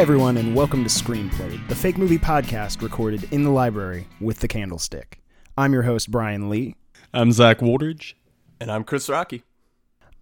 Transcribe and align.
Hi, 0.00 0.02
everyone, 0.02 0.38
and 0.38 0.54
welcome 0.54 0.82
to 0.82 0.88
Screenplayed, 0.88 1.68
the 1.68 1.74
fake 1.74 1.98
movie 1.98 2.16
podcast 2.16 2.80
recorded 2.80 3.30
in 3.34 3.44
the 3.44 3.50
library 3.50 4.08
with 4.18 4.40
the 4.40 4.48
candlestick. 4.48 5.20
I'm 5.58 5.74
your 5.74 5.82
host, 5.82 6.10
Brian 6.10 6.48
Lee. 6.48 6.74
I'm 7.12 7.32
Zach 7.32 7.60
Woldridge. 7.60 8.16
And 8.62 8.72
I'm 8.72 8.82
Chris 8.82 9.10
Rocky. 9.10 9.44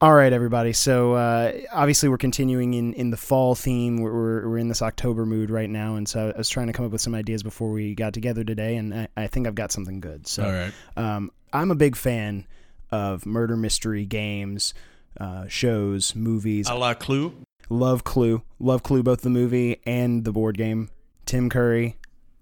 All 0.01 0.15
right, 0.15 0.33
everybody. 0.33 0.73
So 0.73 1.13
uh, 1.13 1.53
obviously, 1.73 2.09
we're 2.09 2.19
continuing 2.19 2.75
in, 2.75 2.93
in 2.95 3.11
the 3.11 3.17
fall 3.17 3.55
theme. 3.55 3.99
We're, 3.99 4.13
we're, 4.13 4.49
we're 4.49 4.59
in 4.59 4.67
this 4.67 4.83
October 4.83 5.25
mood 5.25 5.49
right 5.49 5.71
now, 5.71 5.95
and 5.95 6.09
so 6.09 6.33
I 6.35 6.37
was 6.37 6.49
trying 6.49 6.67
to 6.67 6.73
come 6.73 6.85
up 6.85 6.91
with 6.91 7.01
some 7.01 7.15
ideas 7.15 7.45
before 7.45 7.71
we 7.71 7.95
got 7.95 8.13
together 8.13 8.43
today, 8.43 8.75
and 8.75 8.93
I, 8.93 9.09
I 9.17 9.27
think 9.29 9.47
I've 9.47 9.55
got 9.55 9.71
something 9.71 10.01
good. 10.01 10.27
So 10.27 10.45
All 10.45 10.51
right. 10.51 10.73
um, 10.97 11.31
I'm 11.53 11.71
a 11.71 11.77
big 11.77 11.95
fan 11.95 12.49
of 12.91 13.25
murder 13.27 13.57
mystery 13.57 14.07
games, 14.07 14.75
uh, 15.21 15.47
shows, 15.47 16.17
movies. 16.17 16.69
A 16.69 16.75
la 16.75 16.95
Clue. 16.95 17.33
Love 17.69 18.05
Clue. 18.05 18.43
Love 18.59 18.83
Clue, 18.83 19.03
both 19.03 19.21
the 19.23 19.31
movie 19.31 19.81
and 19.85 20.25
the 20.25 20.33
board 20.33 20.57
game. 20.57 20.89
Tim 21.27 21.51
Curry, 21.51 21.97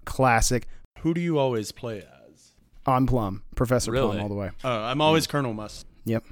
classic. 0.04 0.68
Who 1.00 1.14
do 1.14 1.20
you 1.20 1.38
always 1.38 1.72
play 1.72 1.98
as? 2.30 2.52
On 2.86 3.06
Plum, 3.06 3.42
Professor 3.56 3.90
Plum, 3.92 4.20
all 4.20 4.28
the 4.28 4.34
way. 4.34 4.50
Uh, 4.64 4.68
I'm 4.70 5.00
always 5.00 5.26
Colonel 5.26 5.52
Mustard. 5.52 5.88
Yep. 6.04 6.24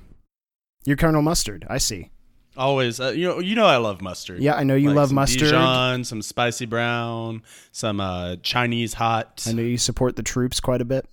You're 0.85 0.97
Colonel 0.97 1.23
Mustard. 1.23 1.67
I 1.69 1.79
see. 1.79 2.11
Always. 2.57 3.01
Uh, 3.01 3.09
you 3.09 3.27
know. 3.27 3.41
You 3.41 3.57
know 3.57 3.67
I 3.67 3.79
love 3.79 4.01
mustard. 4.01 4.41
Yeah, 4.41 4.55
I 4.55 4.63
know 4.63 4.77
you 4.77 4.91
Like 4.91 4.97
love 4.97 5.13
mustard. 5.13 5.41
Dijon, 5.41 6.05
some 6.05 6.23
spicy 6.23 6.67
brown, 6.67 7.43
some 7.73 8.01
uh, 8.01 8.37
Chinese 8.43 8.95
hot. 8.95 9.45
I 9.49 9.53
know 9.53 9.63
you 9.63 9.77
support 9.79 10.15
the 10.15 10.23
troops 10.23 10.61
quite 10.61 10.81
a 10.81 10.85
bit. 10.85 11.09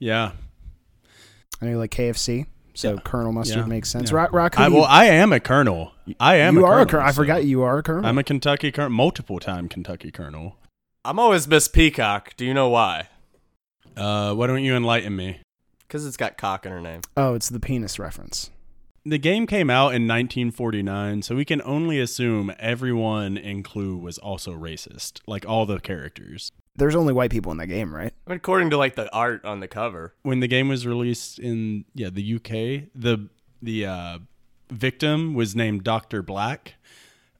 Yeah. 0.00 0.32
I 1.60 1.64
know 1.64 1.70
you 1.72 1.78
like 1.78 1.92
KFC, 1.92 2.46
so 2.74 2.94
Yeah. 2.94 3.00
Colonel 3.04 3.30
Mustard 3.32 3.58
Yeah. 3.58 3.64
makes 3.66 3.88
sense. 3.88 4.10
Yeah. 4.10 4.16
Rock, 4.16 4.32
Rock, 4.32 4.58
I, 4.58 4.68
well, 4.68 4.84
I 4.84 5.04
am 5.06 5.32
a 5.32 5.38
colonel. 5.38 5.92
I 6.20 6.36
am. 6.36 6.54
you 6.56 6.64
a 6.64 6.68
are 6.68 6.70
colonel, 6.70 6.82
a 6.82 6.86
colonel. 6.90 7.06
I 7.08 7.12
forgot 7.12 7.44
you 7.44 7.62
are 7.62 7.78
a 7.78 7.82
colonel. 7.82 8.06
I'm 8.06 8.18
a 8.18 8.24
Kentucky 8.24 8.70
colonel, 8.72 8.90
multiple 8.90 9.38
time 9.38 9.68
Kentucky 9.68 10.10
colonel. 10.10 10.56
I'm 11.04 11.18
always 11.18 11.46
Miss 11.48 11.68
Peacock. 11.68 12.36
Do 12.36 12.44
you 12.44 12.54
know 12.54 12.68
why? 12.68 13.08
Uh, 13.96 14.34
why 14.34 14.46
don't 14.46 14.62
you 14.62 14.76
enlighten 14.76 15.16
me? 15.16 15.40
Because 15.86 16.06
it's 16.06 16.16
got 16.16 16.36
cock 16.36 16.66
in 16.66 16.72
her 16.72 16.80
name. 16.80 17.00
oh, 17.16 17.34
it's 17.34 17.48
the 17.48 17.60
penis 17.60 17.98
reference. 17.98 18.50
The 19.04 19.18
game 19.18 19.46
came 19.46 19.70
out 19.70 19.94
in 19.94 20.06
1949, 20.06 21.22
so 21.22 21.34
we 21.34 21.44
can 21.46 21.62
only 21.62 21.98
assume 21.98 22.52
everyone 22.58 23.38
in 23.38 23.62
Clue 23.62 23.96
was 23.96 24.18
also 24.18 24.52
racist, 24.52 25.20
like 25.26 25.48
all 25.48 25.64
the 25.64 25.78
characters. 25.80 26.52
There's 26.76 26.94
only 26.94 27.14
white 27.14 27.30
people 27.30 27.50
in 27.52 27.58
that 27.58 27.68
game, 27.68 27.94
right? 27.94 28.12
According 28.26 28.68
to 28.70 28.76
like 28.76 28.96
the 28.96 29.10
art 29.14 29.44
on 29.46 29.60
the 29.60 29.68
cover. 29.68 30.14
when 30.22 30.40
the 30.40 30.46
game 30.48 30.68
was 30.68 30.86
released 30.86 31.38
in 31.38 31.86
yeah 31.94 32.10
the 32.10 32.34
UK, 32.36 32.90
the 32.94 33.28
the 33.62 33.86
uh, 33.86 34.18
victim 34.70 35.34
was 35.34 35.54
named 35.56 35.84
Doctor 35.84 36.22
Black, 36.22 36.74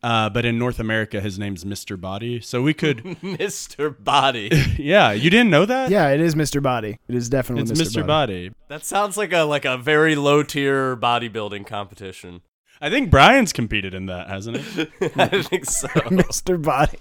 uh, 0.03 0.31
but 0.31 0.44
in 0.44 0.59
North 0.59 0.78
America 0.78 1.21
his 1.21 1.39
name's 1.39 1.65
Mister 1.65 1.97
Body. 1.97 2.41
So 2.41 2.62
we 2.62 2.75
could, 2.75 2.99
Mr. 3.22 3.94
Body. 4.03 4.50
yeah, 4.78 5.12
you 5.12 5.31
didn't 5.31 5.50
know 5.50 5.65
that? 5.67 5.91
Yeah, 5.91 6.09
it 6.11 6.21
is 6.21 6.34
Mr. 6.34 6.62
Body. 6.62 6.99
It 7.09 7.15
is 7.15 7.28
definitely 7.28 7.62
it's 7.62 7.72
Mr. 7.72 7.78
Mister 7.78 8.05
Body. 8.05 8.49
Body. 8.49 8.56
that 8.69 8.84
sounds 8.84 9.17
like 9.17 9.33
a 9.33 9.43
like 9.43 9.65
a 9.65 9.77
very 9.77 10.15
low 10.17 10.43
tier 10.43 10.97
bodybuilding 10.97 11.67
competition. 11.67 12.43
I 12.81 12.91
think 12.91 13.11
Brian's 13.11 13.53
competed 13.53 13.93
in 13.93 14.06
that, 14.06 14.28
hasn't 14.28 14.59
he? 14.59 14.83
I 15.17 15.43
think 15.43 15.65
so. 15.65 15.88
Mr. 15.88 16.62
Body. 16.62 16.99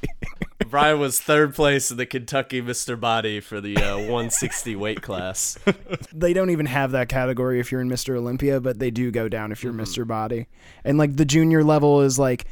Brian 0.70 1.00
was 1.00 1.20
third 1.20 1.54
place 1.56 1.92
in 1.92 1.98
the 1.98 2.06
Kentucky 2.06 2.62
Mr. 2.62 3.00
Body 3.00 3.40
for 3.40 3.62
the 3.62 3.78
uh, 3.78 3.98
160 3.98 4.76
weight 4.76 5.02
class. 5.02 5.58
they 6.14 6.34
don't 6.34 6.50
even 6.50 6.66
have 6.66 6.92
that 6.92 7.10
category 7.10 7.60
if 7.60 7.72
you're 7.72 7.82
in 7.82 7.90
Mr. 7.90 8.18
Olympia, 8.18 8.60
but 8.60 8.80
they 8.80 8.92
do 8.92 9.12
go 9.12 9.30
down 9.30 9.52
if 9.52 9.64
you're 9.64 9.74
Mr. 9.74 10.06
Body. 10.06 10.48
And 10.84 10.98
like 10.98 11.16
the 11.16 11.26
junior 11.26 11.64
level 11.64 12.02
is 12.02 12.18
like 12.18 12.46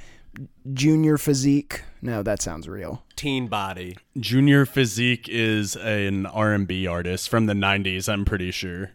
junior 0.73 1.17
physique. 1.17 1.83
No, 2.01 2.21
that 2.23 2.41
sounds 2.41 2.67
real. 2.67 3.03
Teen 3.15 3.47
Body. 3.47 3.97
Junior 4.19 4.65
Physique 4.65 5.27
is 5.27 5.75
an 5.75 6.25
R 6.25 6.53
and 6.53 6.67
B 6.67 6.85
artist 6.85 7.29
from 7.29 7.47
the 7.47 7.53
'90s. 7.53 8.07
I'm 8.07 8.25
pretty 8.25 8.51
sure. 8.51 8.91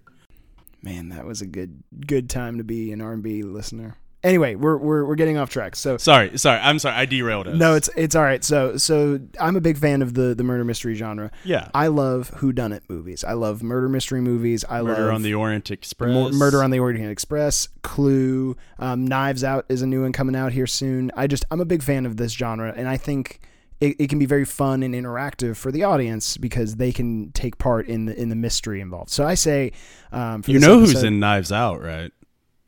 Man, 0.83 1.11
that 1.11 1.27
was 1.27 1.43
a 1.43 1.47
good 1.47 1.83
good 2.07 2.31
time 2.31 2.59
to 2.59 2.65
be 2.65 2.93
an 2.93 3.01
R&B 3.01 3.43
listener. 3.43 3.97
Anyway, 4.23 4.55
we're 4.55 4.77
we're 4.77 5.05
we're 5.07 5.15
getting 5.15 5.39
off 5.39 5.49
track. 5.49 5.75
So 5.75 5.97
Sorry, 5.97 6.37
sorry. 6.37 6.61
I'm 6.61 6.79
sorry. 6.79 6.95
I 6.95 7.07
derailed 7.07 7.49
us. 7.49 7.57
no, 7.57 7.75
it's 7.75 7.89
it's 7.97 8.15
all 8.15 8.23
right. 8.23 8.45
So 8.45 8.77
so 8.77 9.19
I'm 9.41 9.57
a 9.57 9.63
big 9.63 9.79
fan 9.79 10.03
of 10.03 10.13
the 10.13 10.35
the 10.35 10.43
murder 10.45 10.63
mystery 10.65 10.95
genre. 10.95 11.31
yeah. 11.43 11.71
I 11.73 11.87
love 11.87 12.31
whodunit 12.37 12.83
movies. 12.91 13.25
I 13.25 13.33
love 13.33 13.63
murder 13.63 13.89
mystery 13.89 14.21
movies. 14.21 14.63
I 14.69 14.83
Murder 14.83 15.07
love 15.07 15.15
on 15.15 15.23
the 15.23 15.33
Orient 15.33 15.71
Express. 15.71 16.13
Mur- 16.13 16.33
Murder 16.33 16.63
on 16.63 16.71
the 16.71 16.81
Orient 16.81 17.11
Express, 17.11 17.69
Clue, 17.83 18.57
um, 18.79 19.07
Knives 19.07 19.43
Out 19.43 19.65
is 19.71 19.81
a 19.81 19.87
new 19.87 20.03
one 20.03 20.13
coming 20.13 20.37
out 20.37 20.53
here 20.53 20.67
soon. 20.67 21.11
I 21.17 21.27
just 21.27 21.47
I'm 21.51 21.61
a 21.63 21.65
big 21.65 21.83
fan 21.83 22.05
of 22.05 22.19
this 22.19 22.33
genre, 22.33 22.75
and 22.77 22.89
I 22.89 22.99
think 22.99 23.41
it, 23.81 23.97
it 23.99 24.11
can 24.11 24.19
be 24.19 24.27
very 24.27 24.45
fun 24.45 24.83
and 24.83 24.95
interactive 24.95 25.57
for 25.57 25.73
the 25.73 25.85
audience 25.85 26.37
because 26.37 26.77
they 26.77 26.93
can 26.93 27.33
take 27.33 27.57
part 27.57 27.87
in 27.89 28.05
the 28.05 28.21
in 28.21 28.29
the 28.29 28.37
mystery 28.37 28.83
involved. 28.83 29.09
So 29.09 29.27
I 29.27 29.33
say, 29.33 29.73
um, 30.13 30.43
for 30.43 30.51
You 30.51 30.59
know 30.59 30.79
who's 30.81 31.03
in 31.03 31.21
Knives 31.21 31.51
Out, 31.51 31.81
right? 31.81 32.13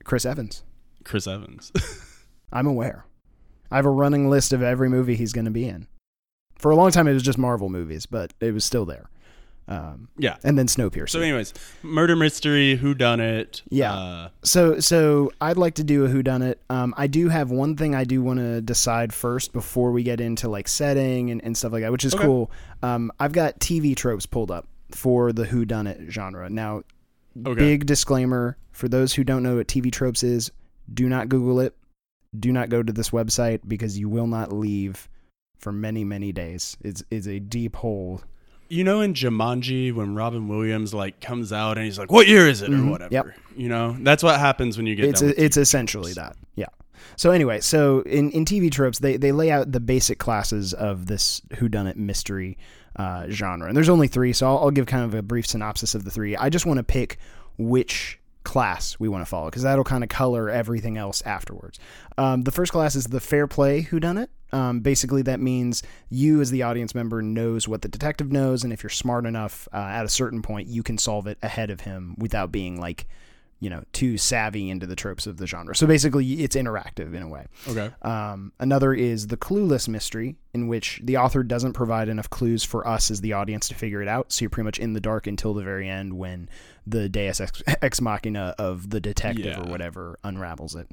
Chris 0.05 0.25
Evans. 0.25 0.63
Chris 1.05 1.27
Evans. 1.27 1.73
I'm 2.53 2.67
aware. 2.67 3.07
I 3.71 3.77
have 3.77 3.87
a 3.87 3.91
running 3.91 4.29
list 4.29 4.53
of 4.53 4.63
every 4.63 4.89
movie 4.89 5.17
he's 5.17 5.33
going 5.33 5.47
to 5.47 5.51
be 5.51 5.67
in. 5.67 5.87
For 6.59 6.71
a 6.71 6.77
long 6.77 6.91
time, 6.91 7.09
it 7.09 7.15
was 7.15 7.23
just 7.23 7.39
Marvel 7.39 7.69
movies, 7.69 8.07
but 8.07 8.33
it 8.41 8.53
was 8.53 8.65
still 8.65 8.85
there. 8.85 9.09
Um, 9.69 10.09
yeah. 10.19 10.37
and 10.45 10.59
then 10.59 10.67
Snowpiercer. 10.67 11.09
So, 11.11 11.21
anyways, 11.21 11.55
murder 11.83 12.15
mystery, 12.17 12.75
who 12.75 12.95
done 12.95 13.21
it? 13.21 13.63
Yeah. 13.71 13.95
Uh, 13.95 14.29
So, 14.43 14.81
so 14.81 15.33
I'd 15.41 15.57
like 15.57 15.75
to 15.77 15.85
do 15.85 16.05
a 16.05 16.09
whodunit. 16.09 16.57
Um, 16.69 16.93
I 16.99 17.07
do 17.07 17.29
have 17.29 17.51
one 17.51 17.77
thing 17.77 17.95
I 17.95 18.05
do 18.05 18.23
want 18.23 18.41
to 18.41 18.61
decide 18.61 19.15
first 19.15 19.53
before 19.53 19.93
we 19.93 20.03
get 20.03 20.21
into 20.21 20.49
like 20.49 20.69
setting 20.69 21.31
and, 21.31 21.43
and 21.45 21.57
stuff 21.57 21.73
like 21.73 21.83
that, 21.83 21.93
which 21.93 22.05
is 22.05 22.15
Okay. 22.15 22.25
cool. 22.25 22.51
Um, 22.83 23.11
I've 23.19 23.33
got 23.33 23.61
TV 23.61 23.97
tropes 23.97 24.27
pulled 24.27 24.51
up 24.51 24.67
for 24.91 25.33
the 25.33 25.45
who 25.47 25.65
done 25.65 25.87
it 25.87 26.11
genre. 26.11 26.51
Now, 26.51 26.83
okay. 27.47 27.55
big 27.59 27.87
disclaimer 27.87 28.59
for 28.73 28.89
those 28.89 29.15
who 29.15 29.25
don't 29.25 29.43
know 29.45 29.57
what 29.57 29.69
TV 29.69 29.91
tropes 29.93 30.23
is: 30.23 30.51
do 30.93 31.09
not 31.09 31.29
Google 31.29 31.61
it. 31.61 31.77
Do 32.39 32.53
not 32.53 32.71
go 32.71 32.83
to 32.83 32.93
this 32.93 33.11
website 33.11 33.61
because 33.67 33.99
you 33.99 34.09
will 34.09 34.27
not 34.27 34.53
leave 34.53 35.09
for 35.59 35.71
many, 35.73 36.05
many 36.05 36.33
days. 36.33 36.77
It's 36.81 37.03
it's 37.11 37.27
a 37.27 37.39
deep 37.39 37.77
hole. 37.77 38.23
You 38.69 38.85
know, 38.85 39.03
in 39.03 39.13
Jumanji, 39.13 39.95
when 39.95 40.15
Robin 40.15 40.49
Williams 40.49 40.95
like 40.95 41.21
comes 41.21 41.53
out 41.53 41.77
and 41.77 41.85
he's 41.85 41.99
like, 41.99 42.11
"What 42.11 42.27
year 42.27 42.49
is 42.49 42.63
it?" 42.63 42.73
Or 42.73 42.87
whatever. 42.87 43.13
Yep. 43.13 43.27
You 43.55 43.69
know, 43.69 43.97
that's 44.01 44.23
what 44.23 44.41
happens 44.41 44.79
when 44.79 44.87
you 44.87 44.95
get. 44.95 45.05
it's 45.05 45.21
done 45.21 45.29
with 45.29 45.39
it's 45.39 45.57
essentially 45.59 46.15
tropes. 46.15 46.37
that 46.37 46.37
yeah 46.55 46.67
so 47.17 47.31
anyway 47.31 47.61
so 47.61 48.01
in, 48.03 48.31
in 48.31 48.45
tv 48.45 48.71
tropes 48.71 48.99
they, 48.99 49.17
they 49.17 49.33
lay 49.33 49.51
out 49.51 49.73
the 49.73 49.81
basic 49.81 50.19
classes 50.19 50.73
of 50.75 51.07
this 51.07 51.41
whodunit 51.51 51.97
mystery 51.97 52.57
uh, 52.97 53.27
genre 53.31 53.69
and 53.69 53.77
there's 53.77 53.89
only 53.89 54.07
three 54.07 54.33
so 54.33 54.47
I'll, 54.47 54.59
I'll 54.59 54.71
give 54.71 54.87
kind 54.87 55.05
of 55.05 55.15
a 55.15 55.23
brief 55.23 55.47
synopsis 55.47 55.95
of 55.95 56.05
the 56.05 56.11
three 56.11 56.37
i 56.37 56.51
just 56.51 56.67
want 56.67 56.79
to 56.79 56.85
pick 56.85 57.19
which 57.59 58.19
class 58.45 58.99
we 58.99 59.09
want 59.09 59.23
to 59.23 59.27
follow 59.27 59.47
because 59.47 59.63
that'll 59.63 59.85
kind 59.85 60.05
of 60.05 60.11
color 60.11 60.51
everything 60.51 60.97
else 60.97 61.23
afterwards. 61.23 61.79
Um, 62.19 62.43
the 62.43 62.53
first 62.53 62.73
class 62.73 62.95
is 62.95 63.07
the 63.07 63.21
fair 63.21 63.47
play 63.47 63.83
who 63.83 64.01
whodunit 64.03 64.29
um, 64.53 64.81
basically 64.81 65.23
that 65.23 65.41
means 65.41 65.83
you 66.11 66.41
as 66.41 66.51
the 66.51 66.63
audience 66.63 66.95
member 66.95 67.23
knows 67.23 67.67
what 67.67 67.83
the 67.83 67.89
detective 67.89 68.31
knows 68.31 68.65
and 68.65 68.73
if 68.73 68.83
you're 68.83 68.91
smart 68.91 69.25
enough 69.25 69.69
uh, 69.73 69.77
at 69.77 70.05
a 70.05 70.09
certain 70.09 70.43
point 70.43 70.69
you 70.69 70.83
can 70.83 70.99
solve 70.99 71.27
it 71.27 71.39
ahead 71.43 71.71
of 71.71 71.81
him 71.81 72.15
without 72.19 72.53
being 72.53 72.79
like 72.79 73.07
you 73.63 73.71
know 73.71 73.83
too 73.93 74.19
savvy 74.19 74.69
into 74.71 74.87
the 74.89 74.97
tropes 74.97 75.25
of 75.27 75.37
the 75.37 75.47
genre 75.47 75.75
so 75.75 75.87
basically 75.87 76.27
it's 76.43 76.57
interactive 76.57 77.15
in 77.15 77.23
a 77.23 77.29
way 77.29 77.47
Okay. 77.69 77.91
um, 78.03 78.53
another 78.59 78.93
is 78.93 79.29
the 79.29 79.37
clueless 79.37 79.87
mystery 79.89 80.35
in 80.53 80.67
which 80.67 81.01
the 81.05 81.17
author 81.17 81.45
doesn't 81.45 81.73
provide 81.75 82.09
enough 82.09 82.29
clues 82.29 82.65
for 82.65 82.87
us 82.87 83.09
as 83.11 83.21
the 83.21 83.33
audience 83.35 83.69
to 83.69 83.75
figure 83.77 84.03
it 84.03 84.09
out 84.09 84.33
so 84.33 84.43
you're 84.43 84.51
pretty 84.51 84.65
much 84.65 84.81
in 84.81 84.95
the 84.95 85.01
dark 85.01 85.29
until 85.29 85.55
the 85.55 85.63
very 85.63 85.89
end 85.89 86.15
when 86.19 86.49
the 86.89 87.09
deus 87.09 87.41
ex, 87.41 87.63
ex 87.81 88.01
machina 88.01 88.55
of 88.59 88.91
the 88.91 89.01
detective 89.01 89.45
Yeah. 89.47 89.61
or 89.61 89.71
whatever 89.71 90.19
unravels 90.25 90.75
it 90.75 90.89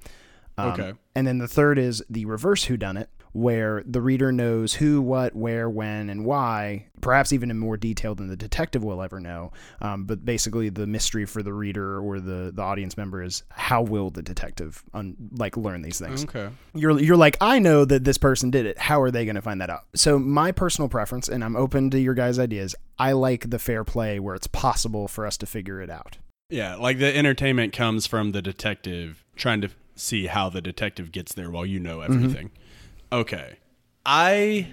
Um, 0.60 0.70
Okay. 0.74 0.94
and 1.16 1.26
then 1.26 1.40
the 1.40 1.48
third 1.48 1.80
is 1.80 2.04
the 2.10 2.26
reverse 2.26 2.66
whodunit, 2.68 3.08
where 3.34 3.84
the 3.86 4.02
reader 4.02 4.32
knows 4.32 4.74
who, 4.74 5.02
what, 5.02 5.36
where, 5.36 5.70
when, 5.70 6.10
and 6.10 6.26
why, 6.26 6.88
perhaps 7.02 7.32
even 7.32 7.52
in 7.52 7.60
more 7.60 7.78
detail 7.78 8.16
than 8.16 8.28
the 8.28 8.36
detective 8.36 8.84
will 8.84 9.02
ever 9.02 9.20
know. 9.20 9.52
Um, 9.82 10.06
but 10.06 10.26
basically, 10.26 10.70
the 10.70 10.88
mystery 10.88 11.26
for 11.26 11.44
the 11.44 11.54
reader 11.54 12.00
or 12.00 12.20
the, 12.20 12.52
the 12.54 12.62
audience 12.62 12.98
member 12.98 13.22
is 13.22 13.44
how 13.50 13.82
will 13.82 14.10
the 14.10 14.22
detective 14.22 14.84
un- 14.94 15.16
like 15.38 15.58
learn 15.58 15.82
these 15.82 16.00
things? 16.00 16.24
Okay. 16.24 16.50
You're 16.74 17.00
you're 17.00 17.18
like 17.18 17.38
I 17.42 17.60
know 17.60 17.86
that 17.86 18.04
this 18.04 18.18
person 18.18 18.52
did 18.52 18.66
it. 18.66 18.78
How 18.78 19.02
are 19.02 19.12
they 19.12 19.26
going 19.26 19.36
to 19.36 19.42
find 19.42 19.62
that 19.62 19.70
out? 19.70 19.86
So 19.96 20.20
my 20.20 20.52
personal 20.52 20.90
preference, 20.90 21.28
and 21.28 21.44
I'm 21.44 21.56
open 21.56 21.90
to 21.92 22.00
your 22.00 22.14
guys' 22.14 22.40
ideas. 22.40 22.76
I 22.98 23.14
like 23.14 23.50
the 23.50 23.60
fair 23.60 23.84
play 23.84 24.20
where 24.20 24.36
it's 24.36 24.48
possible 24.48 25.08
for 25.08 25.26
us 25.26 25.38
to 25.38 25.46
figure 25.46 25.82
it 25.82 25.90
out. 25.90 26.18
Yeah, 26.50 26.76
like 26.76 26.98
the 26.98 27.16
entertainment 27.16 27.74
comes 27.74 28.08
from 28.08 28.32
the 28.32 28.42
detective 28.42 29.24
trying 29.36 29.62
to 29.62 29.70
see 29.96 30.28
how 30.28 30.50
the 30.50 30.62
detective 30.62 31.12
gets 31.12 31.34
there 31.34 31.52
while 31.52 31.66
you 31.66 31.80
know 31.80 32.02
everything. 32.02 32.52
Okay. 33.12 33.58
I 34.06 34.68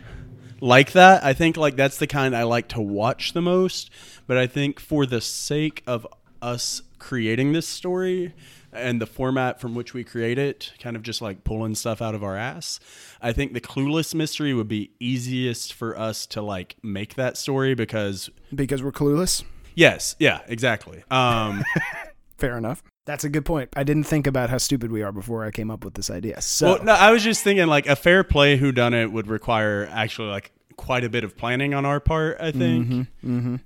like 0.61 0.93
that. 0.93 1.25
I 1.25 1.33
think 1.33 1.57
like 1.57 1.77
that's 1.77 1.99
the 1.99 2.07
kind 2.07 2.37
I 2.37 2.45
like 2.45 2.69
to 2.69 2.81
watch 2.81 3.33
the 3.33 3.43
most, 3.43 3.91
but 4.27 4.37
I 4.37 4.47
think 4.47 4.81
for 4.81 5.07
the 5.07 5.21
sake 5.21 5.83
of 5.87 6.07
us 6.43 6.83
creating 6.99 7.53
this 7.53 7.67
story, 7.67 8.35
and 8.73 9.01
the 9.01 9.07
format 9.07 9.59
from 9.59 9.75
which 9.75 9.95
we 9.95 10.05
create 10.05 10.39
it, 10.39 10.73
kind 10.79 10.97
of 10.97 11.03
just 11.03 11.23
like 11.23 11.45
pulling 11.45 11.75
stuff 11.75 12.03
out 12.03 12.15
of 12.15 12.23
our 12.23 12.37
ass. 12.37 12.79
I 13.23 13.33
think 13.33 13.55
the 13.55 13.61
clueless 13.61 14.15
mystery 14.15 14.53
would 14.53 14.69
be 14.69 14.91
easiest 15.01 15.73
for 15.73 15.99
us 15.99 16.27
to 16.27 16.43
like 16.43 16.77
make 16.83 17.15
that 17.15 17.39
story 17.39 17.75
because 17.75 18.29
Because 18.55 18.83
we're 18.83 18.93
clueless. 18.93 19.45
yes, 19.75 20.15
yeah, 20.19 20.41
exactly. 20.47 21.03
Um 21.11 21.65
Fair 22.39 22.59
enough. 22.59 22.83
That's 23.07 23.23
a 23.23 23.29
good 23.29 23.45
point. 23.45 23.71
I 23.77 23.85
didn't 23.85 24.05
think 24.05 24.27
about 24.27 24.51
how 24.51 24.59
stupid 24.59 24.91
we 24.91 25.03
are 25.03 25.13
before 25.13 25.45
I 25.45 25.53
came 25.53 25.71
up 25.71 25.85
with 25.85 25.95
this 25.95 26.11
idea. 26.11 26.43
So 26.43 26.75
well, 26.75 26.85
no, 26.85 26.93
I 26.93 27.13
was 27.13 27.23
just 27.23 27.43
thinking 27.43 27.69
like 27.69 27.87
a 27.87 27.97
fair 27.97 28.25
play 28.25 28.57
who 28.57 28.73
done 28.73 28.95
it 28.95 29.13
would 29.13 29.29
require 29.29 29.89
actually 29.93 30.29
like 30.29 30.53
quite 30.77 31.05
a 31.05 31.09
bit 31.09 31.23
of 31.23 31.37
planning 31.37 31.73
on 31.73 31.87
our 31.87 32.01
part, 32.01 32.37
I 32.41 32.51
think. 32.51 33.09
Mm-hmm, 33.25 33.57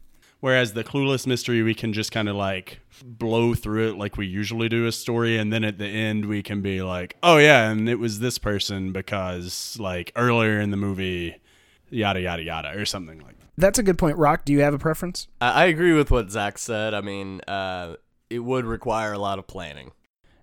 Whereas 0.40 0.72
the 0.72 0.84
clueless 0.84 1.26
mystery, 1.26 1.62
we 1.62 1.74
can 1.74 1.92
just 1.92 2.12
kind 2.12 2.28
of 2.28 2.36
like 2.36 2.80
blow 3.02 3.54
through 3.54 3.90
it 3.90 3.96
like 3.96 4.16
we 4.16 4.26
usually 4.26 4.68
do 4.68 4.86
a 4.86 4.92
story, 4.92 5.36
and 5.36 5.52
then 5.52 5.64
at 5.64 5.76
the 5.78 5.86
end 5.86 6.26
we 6.26 6.42
can 6.42 6.62
be 6.62 6.80
like, 6.82 7.16
"Oh 7.22 7.36
yeah, 7.36 7.70
and 7.70 7.88
it 7.90 7.98
was 7.98 8.20
this 8.20 8.38
person 8.38 8.92
because 8.92 9.76
like 9.78 10.12
earlier 10.16 10.58
in 10.58 10.70
the 10.70 10.78
movie, 10.78 11.36
yada 11.90 12.20
yada 12.22 12.42
yada," 12.42 12.78
or 12.78 12.86
something 12.86 13.20
like. 13.20 13.38
that. 13.38 13.48
that's 13.58 13.78
a 13.78 13.82
good 13.82 13.98
point. 13.98 14.16
Rock, 14.16 14.46
do 14.46 14.54
you 14.54 14.60
have 14.60 14.72
a 14.72 14.78
preference? 14.78 15.28
I, 15.42 15.50
I 15.50 15.64
agree 15.66 15.92
with 15.92 16.10
what 16.10 16.30
Zach 16.30 16.56
said. 16.56 16.94
I 16.94 17.02
mean, 17.02 17.42
uh, 17.46 17.96
it 18.30 18.40
would 18.40 18.64
require 18.64 19.12
a 19.12 19.18
lot 19.18 19.38
of 19.38 19.46
planning. 19.46 19.92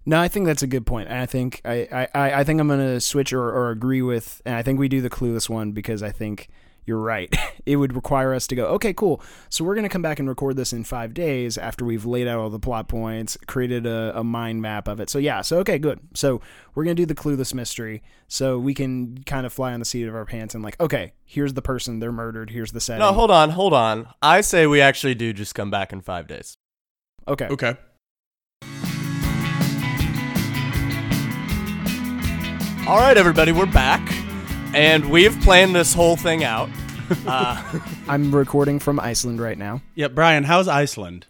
No, 0.05 0.21
I 0.21 0.27
think 0.27 0.45
that's 0.45 0.63
a 0.63 0.67
good 0.67 0.85
point. 0.85 1.09
I 1.09 1.25
think 1.25 1.61
I, 1.65 2.07
I, 2.13 2.31
I 2.39 2.43
think 2.43 2.61
I'm 2.61 2.67
gonna 2.67 3.01
switch 3.01 3.33
or, 3.33 3.49
or 3.49 3.71
agree 3.71 4.01
with 4.01 4.41
and 4.45 4.55
I 4.55 4.63
think 4.63 4.79
we 4.79 4.87
do 4.87 5.01
the 5.01 5.09
clueless 5.09 5.49
one 5.49 5.71
because 5.71 6.01
I 6.01 6.11
think 6.11 6.49
you're 6.85 6.99
right. 6.99 7.33
It 7.65 7.75
would 7.75 7.93
require 7.93 8.33
us 8.33 8.47
to 8.47 8.55
go, 8.55 8.67
okay, 8.75 8.93
cool. 8.93 9.21
So 9.49 9.65
we're 9.65 9.75
gonna 9.75 9.89
come 9.89 10.01
back 10.01 10.19
and 10.19 10.29
record 10.29 10.55
this 10.55 10.71
in 10.71 10.85
five 10.85 11.13
days 11.13 11.57
after 11.57 11.83
we've 11.83 12.05
laid 12.05 12.29
out 12.29 12.39
all 12.39 12.49
the 12.49 12.59
plot 12.59 12.87
points, 12.87 13.37
created 13.45 13.85
a, 13.85 14.17
a 14.17 14.23
mind 14.23 14.61
map 14.61 14.87
of 14.87 15.01
it. 15.01 15.09
So 15.09 15.19
yeah, 15.19 15.41
so 15.41 15.57
okay, 15.59 15.77
good. 15.77 15.99
So 16.13 16.39
we're 16.73 16.85
gonna 16.85 16.95
do 16.95 17.05
the 17.05 17.13
clueless 17.13 17.53
mystery. 17.53 18.03
So 18.29 18.57
we 18.57 18.73
can 18.73 19.21
kind 19.25 19.45
of 19.45 19.51
fly 19.51 19.73
on 19.73 19.81
the 19.81 19.85
seat 19.85 20.07
of 20.07 20.15
our 20.15 20.23
pants 20.23 20.55
and 20.55 20.63
like, 20.63 20.79
okay, 20.79 21.11
here's 21.25 21.55
the 21.55 21.61
person, 21.61 21.99
they're 21.99 22.13
murdered, 22.13 22.51
here's 22.51 22.71
the 22.71 22.79
setting. 22.79 23.01
No, 23.01 23.11
hold 23.11 23.31
on, 23.31 23.49
hold 23.49 23.73
on. 23.73 24.07
I 24.21 24.39
say 24.39 24.65
we 24.65 24.79
actually 24.79 25.15
do 25.15 25.33
just 25.33 25.53
come 25.53 25.69
back 25.69 25.91
in 25.91 25.99
five 25.99 26.25
days. 26.25 26.55
Okay. 27.27 27.47
Okay. 27.47 27.75
All 32.87 32.97
right, 32.97 33.17
everybody, 33.17 33.51
we're 33.51 33.65
back, 33.65 34.01
and 34.73 35.09
we've 35.09 35.37
planned 35.41 35.75
this 35.75 35.93
whole 35.93 36.15
thing 36.15 36.43
out. 36.43 36.69
Uh, 37.25 37.79
I'm 38.09 38.35
recording 38.35 38.79
from 38.79 38.99
Iceland 38.99 39.39
right 39.39 39.57
now. 39.57 39.81
Yeah, 39.95 40.09
Brian, 40.09 40.43
how's 40.43 40.67
Iceland? 40.67 41.25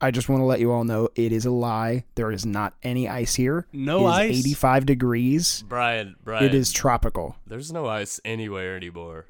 I 0.00 0.10
just 0.10 0.28
want 0.28 0.40
to 0.40 0.44
let 0.44 0.60
you 0.60 0.72
all 0.72 0.84
know 0.84 1.08
it 1.14 1.32
is 1.32 1.46
a 1.46 1.50
lie. 1.50 2.04
There 2.16 2.30
is 2.30 2.44
not 2.44 2.74
any 2.82 3.08
ice 3.08 3.34
here. 3.34 3.66
No 3.72 4.06
It 4.06 4.10
is 4.10 4.16
ice? 4.16 4.40
85 4.40 4.86
degrees. 4.86 5.64
Brian, 5.66 6.16
Brian, 6.22 6.44
It 6.44 6.54
is 6.54 6.70
tropical. 6.70 7.36
There's 7.46 7.72
no 7.72 7.86
ice 7.86 8.20
anywhere 8.24 8.76
anymore. 8.76 9.26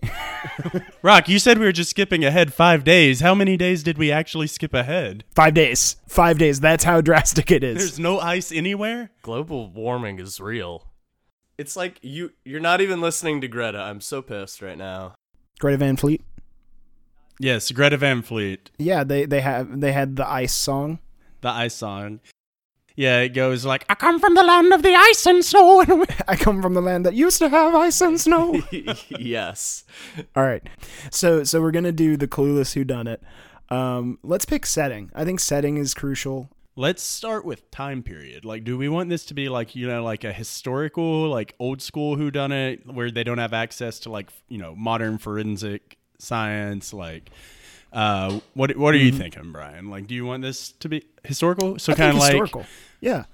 Rock, 1.03 1.29
you 1.29 1.39
said 1.39 1.59
we 1.59 1.67
were 1.67 1.73
just 1.73 1.91
skipping 1.91 2.25
ahead 2.25 2.53
five 2.53 2.83
days. 2.83 3.21
How 3.21 3.35
many 3.35 3.57
days 3.57 3.85
did 3.85 3.97
we 3.97 4.11
actually 4.11 4.49
skip 4.49 4.75
ahead? 4.75 5.25
Five 5.35 5.55
days. 5.55 5.97
Five 6.09 6.39
days. 6.39 6.59
That's 6.59 6.83
how 6.85 7.01
drastic 7.01 7.51
it 7.53 7.63
is. 7.63 7.77
There's 7.79 7.99
no 8.01 8.19
ice 8.19 8.51
anywhere. 8.51 9.11
Global 9.23 9.71
warming 9.71 10.19
is 10.19 10.41
real. 10.41 10.89
It's 11.59 11.77
like 11.77 11.99
you 12.03 12.33
you're 12.45 12.61
not 12.61 12.81
even 12.81 13.01
listening 13.01 13.41
to 13.41 13.49
Greta. 13.49 13.79
I'm 13.79 14.01
so 14.01 14.21
pissed 14.21 14.61
right 14.61 14.77
now. 14.77 15.15
Greta 15.59 15.79
Van 15.79 15.97
Fleet. 15.97 16.23
Yes, 17.39 17.71
Greta 17.71 17.97
Van 17.97 18.23
Fleet, 18.23 18.71
Yeah, 18.79 19.05
they 19.05 19.27
they 19.27 19.41
have 19.43 19.81
they 19.81 19.93
had 19.93 20.17
the 20.17 20.27
ice 20.29 20.55
song. 20.55 20.99
the 21.43 21.51
ice 21.51 21.75
song. 21.75 22.21
Yeah, 22.95 23.21
it 23.21 23.31
goes 23.35 23.67
like, 23.67 23.85
"I 23.91 23.95
come 23.95 24.19
from 24.19 24.35
the 24.35 24.43
land 24.43 24.73
of 24.73 24.83
the 24.83 24.95
ice 24.95 25.27
and 25.27 25.45
snow." 25.45 25.83
and 25.83 26.07
I 26.29 26.37
come 26.37 26.63
from 26.63 26.73
the 26.75 26.81
land 26.81 27.05
that 27.05 27.15
used 27.15 27.39
to 27.41 27.49
have 27.51 27.75
ice 27.75 28.01
and 28.01 28.19
snow. 28.19 28.63
yes. 29.19 29.85
All 30.35 30.43
right. 30.43 30.67
So 31.11 31.45
so 31.45 31.61
we're 31.61 31.73
gonna 31.73 31.93
do 31.93 32.17
the 32.17 32.27
clueless 32.29 32.73
who 32.73 32.85
done 32.85 33.07
it. 33.07 33.23
Um, 33.69 34.19
let's 34.23 34.45
pick 34.47 34.65
setting. 34.65 35.11
I 35.15 35.25
think 35.25 35.41
setting 35.41 35.77
is 35.77 35.93
crucial. 35.93 36.49
Let's 36.79 37.03
start 37.03 37.45
with 37.45 37.71
time 37.71 38.03
period. 38.03 38.45
Like, 38.45 38.63
do 38.65 38.77
we 38.77 38.89
want 38.89 39.09
this 39.11 39.25
to 39.27 39.35
be 39.35 39.49
like 39.49 39.75
you 39.77 39.87
know, 39.87 40.03
like 40.03 40.25
a 40.25 40.33
historical, 40.33 41.29
like 41.29 41.55
old 41.59 41.83
school 41.83 42.17
who 42.17 42.31
done 42.31 42.53
it, 42.53 42.87
where 42.87 43.11
they 43.11 43.25
don't 43.25 43.39
have 43.39 43.53
access 43.53 43.99
to 44.01 44.11
like 44.11 44.31
you 44.49 44.57
know 44.59 44.75
modern 44.75 45.19
forensic 45.19 45.99
science? 46.19 46.93
Like, 46.93 47.31
uh, 47.93 48.41
what 48.55 48.77
what 48.77 48.95
are 48.95 48.99
you 48.99 49.13
thinking, 49.13 49.53
Brian? 49.53 49.91
Like, 49.91 50.07
do 50.07 50.15
you 50.15 50.27
want 50.27 50.43
this 50.43 50.73
to 50.73 50.89
be 50.89 51.05
historical? 51.25 51.79
So 51.79 51.95
kind 51.95 52.11
of 52.11 52.19
like 52.19 52.33
historical. 52.33 52.67
yeah. 53.01 53.25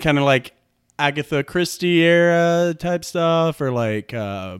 kind 0.00 0.18
of 0.18 0.24
like 0.24 0.52
Agatha 0.98 1.44
Christie 1.44 2.02
era 2.02 2.74
type 2.78 3.04
stuff, 3.04 3.60
or 3.60 3.70
like 3.70 4.14
uh, 4.14 4.58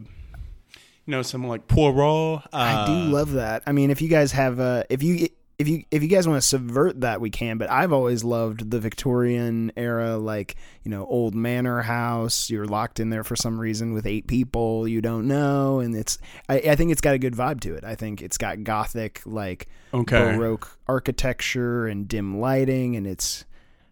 you 1.06 1.10
know, 1.10 1.22
some 1.22 1.46
like 1.46 1.68
Poirot. 1.68 2.42
Uh, 2.46 2.48
I 2.52 2.86
do 2.86 2.92
love 3.12 3.32
that. 3.32 3.62
I 3.66 3.72
mean, 3.72 3.90
if 3.90 4.02
you 4.02 4.08
guys 4.08 4.32
have, 4.32 4.60
uh, 4.60 4.82
if 4.90 5.02
you 5.02 5.28
if 5.58 5.68
you 5.68 5.84
if 5.90 6.02
you 6.02 6.08
guys 6.08 6.28
want 6.28 6.40
to 6.40 6.46
subvert 6.46 7.00
that, 7.00 7.20
we 7.20 7.30
can. 7.30 7.56
But 7.56 7.70
I've 7.70 7.92
always 7.92 8.22
loved 8.24 8.70
the 8.70 8.78
Victorian 8.78 9.72
era, 9.76 10.16
like 10.18 10.56
you 10.84 10.90
know, 10.90 11.06
old 11.06 11.34
manor 11.34 11.80
house. 11.82 12.50
You're 12.50 12.66
locked 12.66 13.00
in 13.00 13.08
there 13.10 13.24
for 13.24 13.36
some 13.36 13.58
reason 13.58 13.94
with 13.94 14.06
eight 14.06 14.26
people 14.26 14.86
you 14.86 15.00
don't 15.00 15.26
know, 15.26 15.80
and 15.80 15.94
it's. 15.96 16.18
I, 16.48 16.56
I 16.56 16.76
think 16.76 16.92
it's 16.92 17.00
got 17.00 17.14
a 17.14 17.18
good 17.18 17.34
vibe 17.34 17.60
to 17.60 17.74
it. 17.74 17.84
I 17.84 17.94
think 17.94 18.20
it's 18.20 18.36
got 18.38 18.64
gothic, 18.64 19.22
like 19.24 19.68
Okay. 19.94 20.36
baroque 20.36 20.78
architecture 20.88 21.86
and 21.86 22.06
dim 22.06 22.38
lighting, 22.40 22.96
and 22.96 23.06
it's. 23.06 23.44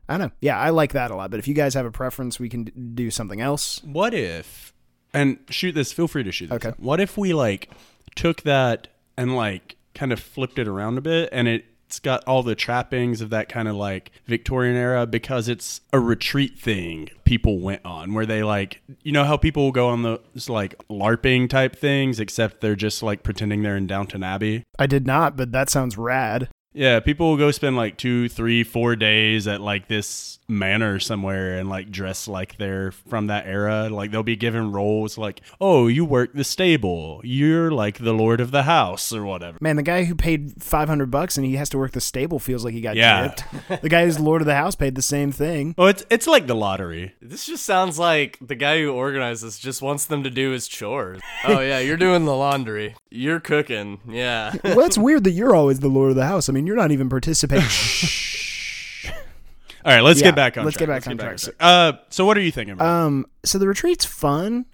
I 0.06 0.18
don't 0.18 0.28
know. 0.28 0.32
Yeah, 0.40 0.58
I 0.58 0.68
like 0.70 0.92
that 0.92 1.10
a 1.10 1.16
lot. 1.16 1.30
But 1.30 1.38
if 1.40 1.48
you 1.48 1.54
guys 1.54 1.72
have 1.74 1.86
a 1.86 1.90
preference, 1.90 2.38
we 2.38 2.50
can 2.50 2.64
d- 2.64 2.72
do 2.94 3.10
something 3.10 3.40
else. 3.40 3.82
What 3.84 4.12
if, 4.12 4.74
and 5.14 5.38
shoot 5.48 5.72
this, 5.72 5.92
feel 5.92 6.08
free 6.08 6.24
to 6.24 6.30
shoot 6.32 6.50
this. 6.50 6.56
Okay. 6.62 6.74
What 6.76 7.00
if 7.00 7.16
we 7.16 7.32
like 7.32 7.70
took 8.14 8.42
that 8.42 8.88
and 9.16 9.34
like 9.34 9.76
kind 9.94 10.12
of 10.12 10.20
flipped 10.20 10.58
it 10.58 10.68
around 10.68 10.98
a 10.98 11.00
bit 11.00 11.28
and 11.32 11.48
it's 11.48 12.00
got 12.00 12.24
all 12.24 12.42
the 12.42 12.54
trappings 12.54 13.20
of 13.20 13.30
that 13.30 13.48
kind 13.48 13.68
of 13.68 13.76
like 13.76 14.10
Victorian 14.26 14.76
era 14.76 15.06
because 15.06 15.48
it's 15.48 15.80
a 15.92 16.00
retreat 16.00 16.58
thing 16.58 17.08
people 17.24 17.60
went 17.60 17.84
on 17.84 18.14
where 18.14 18.26
they 18.26 18.42
like, 18.42 18.80
you 19.02 19.12
know 19.12 19.24
how 19.24 19.36
people 19.36 19.64
will 19.64 19.72
go 19.72 19.88
on 19.88 20.02
those 20.02 20.48
like 20.48 20.76
LARPing 20.88 21.48
type 21.48 21.76
things, 21.76 22.20
except 22.20 22.60
they're 22.60 22.76
just 22.76 23.02
like 23.02 23.22
pretending 23.22 23.62
they're 23.62 23.76
in 23.76 23.86
Downton 23.86 24.22
Abbey. 24.22 24.64
I 24.78 24.86
did 24.86 25.06
not, 25.06 25.36
but 25.36 25.52
that 25.52 25.70
sounds 25.70 25.96
rad. 25.96 26.48
Yeah, 26.74 27.00
people 27.00 27.30
will 27.30 27.36
go 27.36 27.50
spend 27.52 27.76
like 27.76 27.96
two, 27.96 28.28
three, 28.28 28.64
four 28.64 28.96
days 28.96 29.46
at 29.46 29.60
like 29.60 29.86
this 29.88 30.38
manor 30.48 30.98
somewhere 31.00 31.56
and 31.58 31.68
like 31.70 31.90
dress 31.90 32.28
like 32.28 32.58
they're 32.58 32.90
from 32.90 33.28
that 33.28 33.46
era. 33.46 33.88
Like 33.88 34.10
they'll 34.10 34.22
be 34.24 34.36
given 34.36 34.72
roles 34.72 35.16
like, 35.16 35.40
oh, 35.60 35.86
you 35.86 36.04
work 36.04 36.32
the 36.34 36.44
stable. 36.44 37.20
You're 37.24 37.70
like 37.70 37.98
the 37.98 38.12
lord 38.12 38.40
of 38.40 38.50
the 38.50 38.64
house 38.64 39.12
or 39.12 39.24
whatever. 39.24 39.56
Man, 39.60 39.76
the 39.76 39.82
guy 39.82 40.04
who 40.04 40.14
paid 40.14 40.62
five 40.62 40.88
hundred 40.88 41.10
bucks 41.10 41.36
and 41.36 41.46
he 41.46 41.56
has 41.56 41.68
to 41.70 41.78
work 41.78 41.92
the 41.92 42.00
stable 42.00 42.38
feels 42.38 42.64
like 42.64 42.74
he 42.74 42.80
got 42.80 42.96
Yeah. 42.96 43.28
gypped. 43.28 43.80
The 43.82 43.88
guy 43.88 44.04
who's 44.04 44.18
Lord 44.20 44.42
of 44.42 44.46
the 44.46 44.54
House 44.56 44.74
paid 44.74 44.94
the 44.96 45.02
same 45.02 45.30
thing. 45.32 45.74
Oh, 45.78 45.86
it's 45.86 46.04
it's 46.10 46.26
like 46.26 46.46
the 46.46 46.54
lottery. 46.56 47.14
This 47.22 47.46
just 47.46 47.64
sounds 47.64 47.98
like 47.98 48.36
the 48.40 48.54
guy 48.56 48.80
who 48.80 48.92
organized 48.92 49.44
this 49.44 49.58
just 49.58 49.80
wants 49.80 50.06
them 50.06 50.24
to 50.24 50.30
do 50.30 50.50
his 50.50 50.66
chores. 50.68 51.20
Oh 51.46 51.60
yeah, 51.60 51.78
you're 51.78 51.96
doing 51.96 52.24
the 52.24 52.34
laundry. 52.34 52.96
You're 53.10 53.40
cooking. 53.40 54.00
Yeah. 54.08 54.54
well, 54.64 54.80
it's 54.80 54.98
weird 54.98 55.22
that 55.24 55.30
you're 55.32 55.54
always 55.54 55.78
the 55.80 55.88
Lord 55.88 56.10
of 56.10 56.16
the 56.16 56.26
House. 56.26 56.48
I 56.48 56.52
mean, 56.52 56.63
you're 56.66 56.76
not 56.76 56.90
even 56.92 57.08
participating. 57.08 57.64
All 59.84 59.92
right, 59.92 60.00
let's 60.00 60.20
Yeah, 60.20 60.28
get 60.28 60.36
back 60.36 60.56
on 60.56 60.64
let's 60.64 60.78
track. 60.78 60.88
get 60.88 61.04
back 61.04 61.06
on 61.10 61.18
track. 61.18 61.54
Uh, 61.60 61.92
so 62.08 62.24
what 62.24 62.38
are 62.38 62.40
you 62.40 62.50
thinking? 62.50 62.72
About? 62.72 62.86
um, 62.86 63.26
so 63.44 63.58
the 63.58 63.68
retreat's 63.68 64.04
fun. 64.06 64.64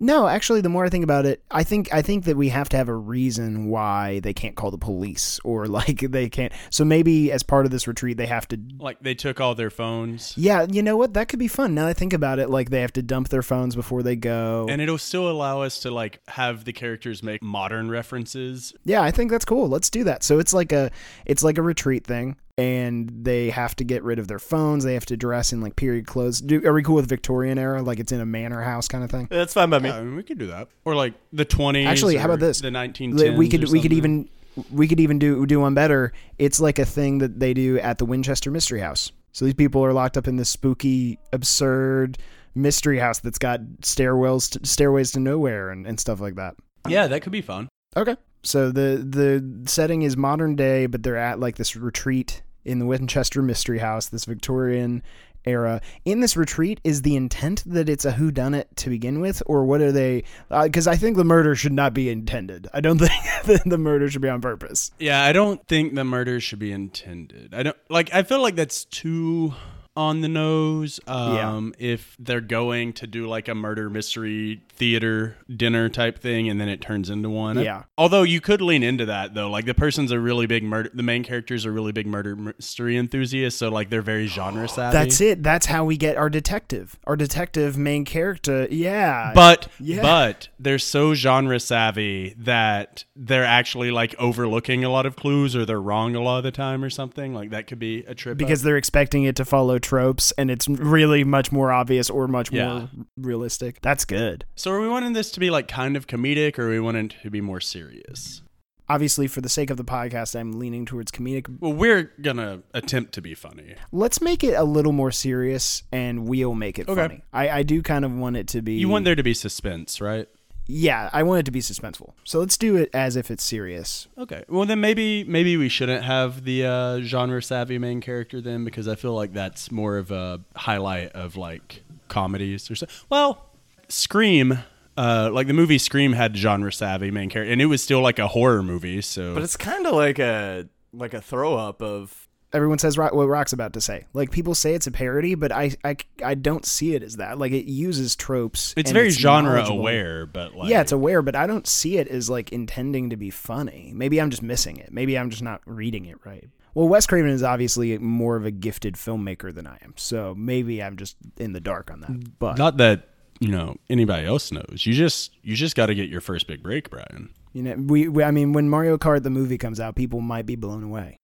No, 0.00 0.28
actually, 0.28 0.60
the 0.60 0.68
more 0.68 0.84
I 0.84 0.88
think 0.88 1.02
about 1.04 1.26
it, 1.26 1.42
I 1.50 1.64
think 1.64 1.92
I 1.92 2.02
think 2.02 2.24
that 2.24 2.36
we 2.36 2.50
have 2.50 2.68
to 2.68 2.76
have 2.76 2.88
a 2.88 2.94
reason 2.94 3.68
why 3.68 4.20
they 4.20 4.32
can't 4.32 4.54
call 4.54 4.70
the 4.70 4.78
police 4.78 5.40
or 5.44 5.66
like 5.66 6.00
they 6.00 6.28
can't. 6.28 6.52
So 6.70 6.84
maybe 6.84 7.32
as 7.32 7.42
part 7.42 7.64
of 7.64 7.72
this 7.72 7.88
retreat, 7.88 8.16
they 8.16 8.26
have 8.26 8.46
to. 8.48 8.60
like 8.78 9.00
they 9.00 9.14
took 9.14 9.40
all 9.40 9.54
their 9.54 9.70
phones, 9.70 10.34
Yeah, 10.36 10.66
you 10.70 10.82
know 10.82 10.96
what? 10.96 11.14
That 11.14 11.28
could 11.28 11.38
be 11.38 11.48
fun. 11.48 11.74
Now 11.74 11.84
that 11.84 11.90
I 11.90 11.92
think 11.94 12.12
about 12.12 12.38
it, 12.38 12.48
like 12.50 12.70
they 12.70 12.80
have 12.80 12.92
to 12.94 13.02
dump 13.02 13.28
their 13.28 13.42
phones 13.42 13.74
before 13.74 14.02
they 14.02 14.16
go. 14.16 14.66
and 14.68 14.80
it'll 14.80 14.98
still 14.98 15.28
allow 15.30 15.62
us 15.62 15.80
to 15.80 15.90
like 15.90 16.20
have 16.28 16.64
the 16.64 16.72
characters 16.72 17.22
make 17.22 17.42
modern 17.42 17.90
references. 17.90 18.72
Yeah, 18.84 19.02
I 19.02 19.10
think 19.10 19.30
that's 19.30 19.44
cool. 19.44 19.68
Let's 19.68 19.90
do 19.90 20.04
that. 20.04 20.22
So 20.22 20.38
it's 20.38 20.52
like 20.54 20.72
a 20.72 20.90
it's 21.26 21.42
like 21.42 21.58
a 21.58 21.62
retreat 21.62 22.04
thing, 22.06 22.36
and 22.58 23.08
they 23.22 23.50
have 23.50 23.76
to 23.76 23.84
get 23.84 24.02
rid 24.02 24.18
of 24.18 24.26
their 24.26 24.40
phones. 24.40 24.82
They 24.82 24.94
have 24.94 25.06
to 25.06 25.16
dress 25.16 25.52
in 25.52 25.60
like 25.60 25.76
period 25.76 26.06
clothes. 26.06 26.40
Do, 26.40 26.60
are 26.66 26.72
we 26.72 26.82
cool 26.82 26.96
with 26.96 27.08
Victorian 27.08 27.56
era? 27.56 27.82
Like 27.82 28.00
it's 28.00 28.10
in 28.10 28.20
a 28.20 28.26
manor 28.26 28.60
house 28.60 28.88
kind 28.88 29.04
of 29.04 29.10
thing. 29.10 29.28
That's 29.30 29.54
fine 29.54 29.70
by 29.70 29.78
me. 29.78 29.88
Yeah, 29.88 29.98
I 29.98 30.02
mean, 30.02 30.16
we 30.16 30.24
could 30.24 30.38
do 30.38 30.48
that, 30.48 30.68
or 30.84 30.96
like 30.96 31.14
the 31.32 31.44
twenties. 31.44 31.86
Actually, 31.86 32.16
how 32.16 32.26
about 32.26 32.40
this? 32.40 32.60
The 32.60 32.70
nineteen 32.70 33.14
we 33.14 33.48
could 33.48 33.70
we 33.70 33.80
could 33.80 33.92
even 33.92 34.28
we 34.72 34.88
could 34.88 34.98
even 34.98 35.20
do 35.20 35.46
do 35.46 35.60
one 35.60 35.74
better. 35.74 36.12
It's 36.36 36.60
like 36.60 36.80
a 36.80 36.84
thing 36.84 37.18
that 37.18 37.38
they 37.38 37.54
do 37.54 37.78
at 37.78 37.98
the 37.98 38.04
Winchester 38.04 38.50
Mystery 38.50 38.80
House. 38.80 39.12
So 39.32 39.44
these 39.44 39.54
people 39.54 39.84
are 39.84 39.92
locked 39.92 40.16
up 40.16 40.26
in 40.26 40.34
this 40.34 40.50
spooky, 40.50 41.20
absurd 41.32 42.18
mystery 42.56 42.98
house 42.98 43.20
that's 43.20 43.38
got 43.38 43.60
stairwells 43.82 44.50
to, 44.50 44.66
stairways 44.66 45.12
to 45.12 45.20
nowhere 45.20 45.70
and, 45.70 45.86
and 45.86 46.00
stuff 46.00 46.20
like 46.20 46.34
that. 46.34 46.56
Yeah, 46.88 47.06
that 47.06 47.22
could 47.22 47.30
be 47.30 47.42
fun. 47.42 47.68
Okay. 47.96 48.16
So 48.42 48.72
the 48.72 48.96
the 48.96 49.68
setting 49.70 50.02
is 50.02 50.16
modern 50.16 50.56
day, 50.56 50.86
but 50.86 51.04
they're 51.04 51.16
at 51.16 51.38
like 51.38 51.56
this 51.56 51.76
retreat 51.76 52.42
in 52.68 52.78
the 52.78 52.86
Winchester 52.86 53.42
Mystery 53.42 53.78
House, 53.78 54.08
this 54.08 54.26
Victorian 54.26 55.02
era. 55.44 55.80
In 56.04 56.20
this 56.20 56.36
retreat, 56.36 56.80
is 56.84 57.02
the 57.02 57.16
intent 57.16 57.62
that 57.66 57.88
it's 57.88 58.04
a 58.04 58.12
whodunit 58.12 58.64
to 58.76 58.90
begin 58.90 59.20
with, 59.20 59.42
or 59.46 59.64
what 59.64 59.80
are 59.80 59.92
they? 59.92 60.24
Uh, 60.50 60.64
because 60.64 60.86
I 60.86 60.96
think 60.96 61.16
the 61.16 61.24
murder 61.24 61.54
should 61.54 61.72
not 61.72 61.94
be 61.94 62.10
intended. 62.10 62.68
I 62.72 62.80
don't 62.80 62.98
think 63.42 63.64
the 63.64 63.78
murder 63.78 64.10
should 64.10 64.22
be 64.22 64.28
on 64.28 64.40
purpose. 64.40 64.92
Yeah, 64.98 65.24
I 65.24 65.32
don't 65.32 65.66
think 65.66 65.94
the 65.94 66.04
murder 66.04 66.40
should 66.40 66.58
be 66.58 66.72
intended. 66.72 67.54
I 67.54 67.62
don't 67.62 67.76
like. 67.88 68.12
I 68.12 68.22
feel 68.22 68.42
like 68.42 68.54
that's 68.54 68.84
too 68.84 69.54
on 69.98 70.20
the 70.20 70.28
nose. 70.28 71.00
Um, 71.08 71.74
if 71.78 72.16
they're 72.20 72.40
going 72.40 72.92
to 72.94 73.06
do 73.08 73.26
like 73.26 73.48
a 73.48 73.54
murder 73.54 73.90
mystery 73.90 74.62
theater 74.70 75.36
dinner 75.54 75.88
type 75.88 76.20
thing, 76.20 76.48
and 76.48 76.60
then 76.60 76.68
it 76.68 76.80
turns 76.80 77.10
into 77.10 77.28
one. 77.28 77.58
Yeah. 77.58 77.82
Although 77.98 78.22
you 78.22 78.40
could 78.40 78.60
lean 78.62 78.84
into 78.84 79.04
that 79.06 79.34
though, 79.34 79.50
like 79.50 79.64
the 79.66 79.74
person's 79.74 80.12
a 80.12 80.20
really 80.20 80.46
big 80.46 80.62
murder. 80.62 80.88
The 80.94 81.02
main 81.02 81.24
character's 81.24 81.64
a 81.64 81.72
really 81.72 81.90
big 81.90 82.06
murder 82.06 82.36
mystery 82.36 82.96
enthusiast, 82.96 83.58
so 83.58 83.68
like 83.70 83.90
they're 83.90 84.00
very 84.00 84.28
genre 84.28 84.68
savvy. 84.68 84.92
That's 84.96 85.20
it. 85.20 85.42
That's 85.42 85.66
how 85.66 85.84
we 85.84 85.96
get 85.96 86.16
our 86.16 86.30
detective. 86.30 86.96
Our 87.04 87.16
detective 87.16 87.76
main 87.76 88.04
character. 88.04 88.68
Yeah. 88.70 89.32
But 89.34 89.66
Yeah. 89.80 90.02
but 90.02 90.48
they're 90.60 90.78
so 90.78 91.14
genre 91.14 91.58
savvy 91.58 92.34
that 92.38 93.04
they're 93.16 93.44
actually 93.44 93.90
like 93.90 94.14
overlooking 94.20 94.84
a 94.84 94.90
lot 94.90 95.06
of 95.06 95.16
clues 95.16 95.56
or 95.56 95.64
they're 95.66 95.80
wrong 95.80 96.14
a 96.14 96.22
lot 96.22 96.38
of 96.38 96.44
the 96.44 96.52
time 96.52 96.84
or 96.84 96.90
something. 96.90 97.34
Like 97.34 97.50
that 97.50 97.66
could 97.66 97.80
be 97.80 98.04
a 98.06 98.14
trip. 98.14 98.34
up. 98.34 98.38
because 98.38 98.62
they're 98.62 98.76
expecting 98.76 99.24
it 99.24 99.34
to 99.36 99.44
follow 99.44 99.78
tropes 99.88 100.32
and 100.38 100.50
it's 100.50 100.68
really 100.68 101.24
much 101.24 101.50
more 101.50 101.72
obvious 101.72 102.10
or 102.10 102.28
much 102.28 102.52
Yeah. 102.52 102.68
more 102.68 102.88
realistic. 103.16 103.80
That's 103.82 104.04
good. 104.04 104.44
So 104.54 104.70
are 104.72 104.80
we 104.80 104.88
wanting 104.88 105.14
this 105.14 105.30
to 105.32 105.40
be 105.40 105.50
like 105.50 105.66
kind 105.68 105.96
of 105.96 106.06
comedic 106.06 106.58
or 106.58 106.66
are 106.66 106.70
we 106.70 106.80
wanting 106.80 107.06
it 107.06 107.14
to 107.22 107.30
be 107.30 107.40
more 107.40 107.60
serious? 107.60 108.42
Obviously, 108.90 109.26
for 109.26 109.42
the 109.42 109.50
sake 109.50 109.68
of 109.68 109.76
the 109.76 109.84
podcast, 109.84 110.34
I'm 110.38 110.58
leaning 110.58 110.86
towards 110.86 111.12
comedic. 111.12 111.46
Well, 111.60 111.74
we're 111.74 112.10
gonna 112.22 112.62
attempt 112.72 113.12
to 113.14 113.20
be 113.20 113.34
funny. 113.34 113.74
Let's 113.92 114.22
make 114.22 114.42
it 114.42 114.54
a 114.54 114.64
little 114.64 114.92
more 114.92 115.10
serious 115.10 115.82
and 115.92 116.26
we'll 116.26 116.54
make 116.54 116.78
it 116.78 116.88
Okay. 116.88 117.00
funny. 117.00 117.22
I, 117.32 117.50
I 117.50 117.62
do 117.64 117.82
kind 117.82 118.04
of 118.06 118.12
want 118.12 118.36
it 118.38 118.48
to 118.48 118.62
be. 118.62 118.74
You 118.74 118.88
want 118.88 119.04
there 119.04 119.14
to 119.14 119.22
be 119.22 119.34
suspense, 119.34 120.00
right? 120.00 120.26
Yeah, 120.70 121.08
I 121.14 121.22
want 121.22 121.40
it 121.40 121.44
to 121.46 121.50
be 121.50 121.60
suspenseful. 121.60 122.12
So 122.24 122.38
let's 122.38 122.58
do 122.58 122.76
it 122.76 122.90
as 122.92 123.16
if 123.16 123.30
it's 123.30 123.42
serious. 123.42 124.06
Okay. 124.18 124.44
Well, 124.48 124.66
then 124.66 124.80
maybe 124.80 125.24
maybe 125.24 125.56
we 125.56 125.70
shouldn't 125.70 126.04
have 126.04 126.44
the 126.44 126.66
uh, 126.66 127.00
genre 127.00 127.42
savvy 127.42 127.78
main 127.78 128.02
character 128.02 128.42
then 128.42 128.64
because 128.64 128.86
I 128.86 128.94
feel 128.94 129.14
like 129.14 129.32
that's 129.32 129.72
more 129.72 129.96
of 129.96 130.10
a 130.10 130.40
highlight 130.54 131.12
of 131.12 131.36
like 131.36 131.82
comedies 132.08 132.70
or 132.70 132.74
so. 132.74 132.86
Well, 133.08 133.46
Scream, 133.88 134.58
uh, 134.98 135.30
like 135.32 135.46
the 135.46 135.54
movie 135.54 135.78
Scream 135.78 136.12
had 136.12 136.36
genre 136.36 136.70
savvy 136.70 137.10
main 137.10 137.30
character, 137.30 137.50
and 137.50 137.62
it 137.62 137.66
was 137.66 137.82
still 137.82 138.02
like 138.02 138.18
a 138.18 138.28
horror 138.28 138.62
movie. 138.62 139.00
So 139.00 139.32
But 139.32 139.44
it's 139.44 139.56
kind 139.56 139.86
of 139.86 139.94
like 139.94 140.18
a 140.18 140.68
like 140.92 141.14
a 141.14 141.22
throw 141.22 141.56
up 141.56 141.80
of 141.80 142.27
Everyone 142.52 142.78
says 142.78 142.96
Rock, 142.96 143.12
what 143.12 143.26
Rock's 143.26 143.52
about 143.52 143.74
to 143.74 143.80
say. 143.80 144.06
Like 144.14 144.30
people 144.30 144.54
say 144.54 144.74
it's 144.74 144.86
a 144.86 144.90
parody, 144.90 145.34
but 145.34 145.52
I, 145.52 145.72
I, 145.84 145.96
I 146.24 146.34
don't 146.34 146.64
see 146.64 146.94
it 146.94 147.02
as 147.02 147.16
that. 147.16 147.38
Like 147.38 147.52
it 147.52 147.66
uses 147.70 148.16
tropes. 148.16 148.72
it's 148.76 148.90
very 148.90 149.10
genre 149.10 149.64
aware, 149.66 150.24
but 150.24 150.54
like 150.54 150.70
yeah, 150.70 150.80
it's 150.80 150.92
aware, 150.92 151.20
but 151.20 151.36
I 151.36 151.46
don't 151.46 151.66
see 151.66 151.98
it 151.98 152.08
as 152.08 152.30
like 152.30 152.50
intending 152.50 153.10
to 153.10 153.16
be 153.16 153.28
funny. 153.30 153.92
Maybe 153.94 154.20
I'm 154.20 154.30
just 154.30 154.42
missing 154.42 154.78
it. 154.78 154.92
Maybe 154.92 155.18
I'm 155.18 155.28
just 155.28 155.42
not 155.42 155.60
reading 155.66 156.06
it 156.06 156.16
right. 156.24 156.48
Well, 156.74 156.88
Wes 156.88 157.06
Craven 157.06 157.30
is 157.30 157.42
obviously 157.42 157.98
more 157.98 158.36
of 158.36 158.44
a 158.46 158.50
gifted 158.50 158.94
filmmaker 158.94 159.52
than 159.54 159.66
I 159.66 159.78
am, 159.82 159.94
so 159.96 160.34
maybe 160.36 160.82
I'm 160.82 160.96
just 160.96 161.16
in 161.36 161.52
the 161.52 161.60
dark 161.60 161.90
on 161.90 162.00
that. 162.00 162.38
But 162.38 162.56
not 162.56 162.76
that 162.78 163.08
you 163.40 163.48
know 163.48 163.76
anybody 163.90 164.26
else 164.26 164.52
knows. 164.52 164.84
You 164.86 164.94
just 164.94 165.32
you 165.42 165.54
just 165.54 165.76
got 165.76 165.86
to 165.86 165.94
get 165.94 166.08
your 166.08 166.20
first 166.20 166.46
big 166.46 166.62
break, 166.62 166.88
Brian. 166.88 167.30
you 167.52 167.62
know, 167.62 167.74
we, 167.76 168.08
we 168.08 168.22
I 168.22 168.30
mean, 168.30 168.52
when 168.52 168.68
Mario 168.70 168.96
Kart 168.96 169.22
the 169.22 169.30
movie 169.30 169.58
comes 169.58 169.80
out, 169.80 169.96
people 169.96 170.20
might 170.20 170.46
be 170.46 170.56
blown 170.56 170.82
away. 170.84 171.18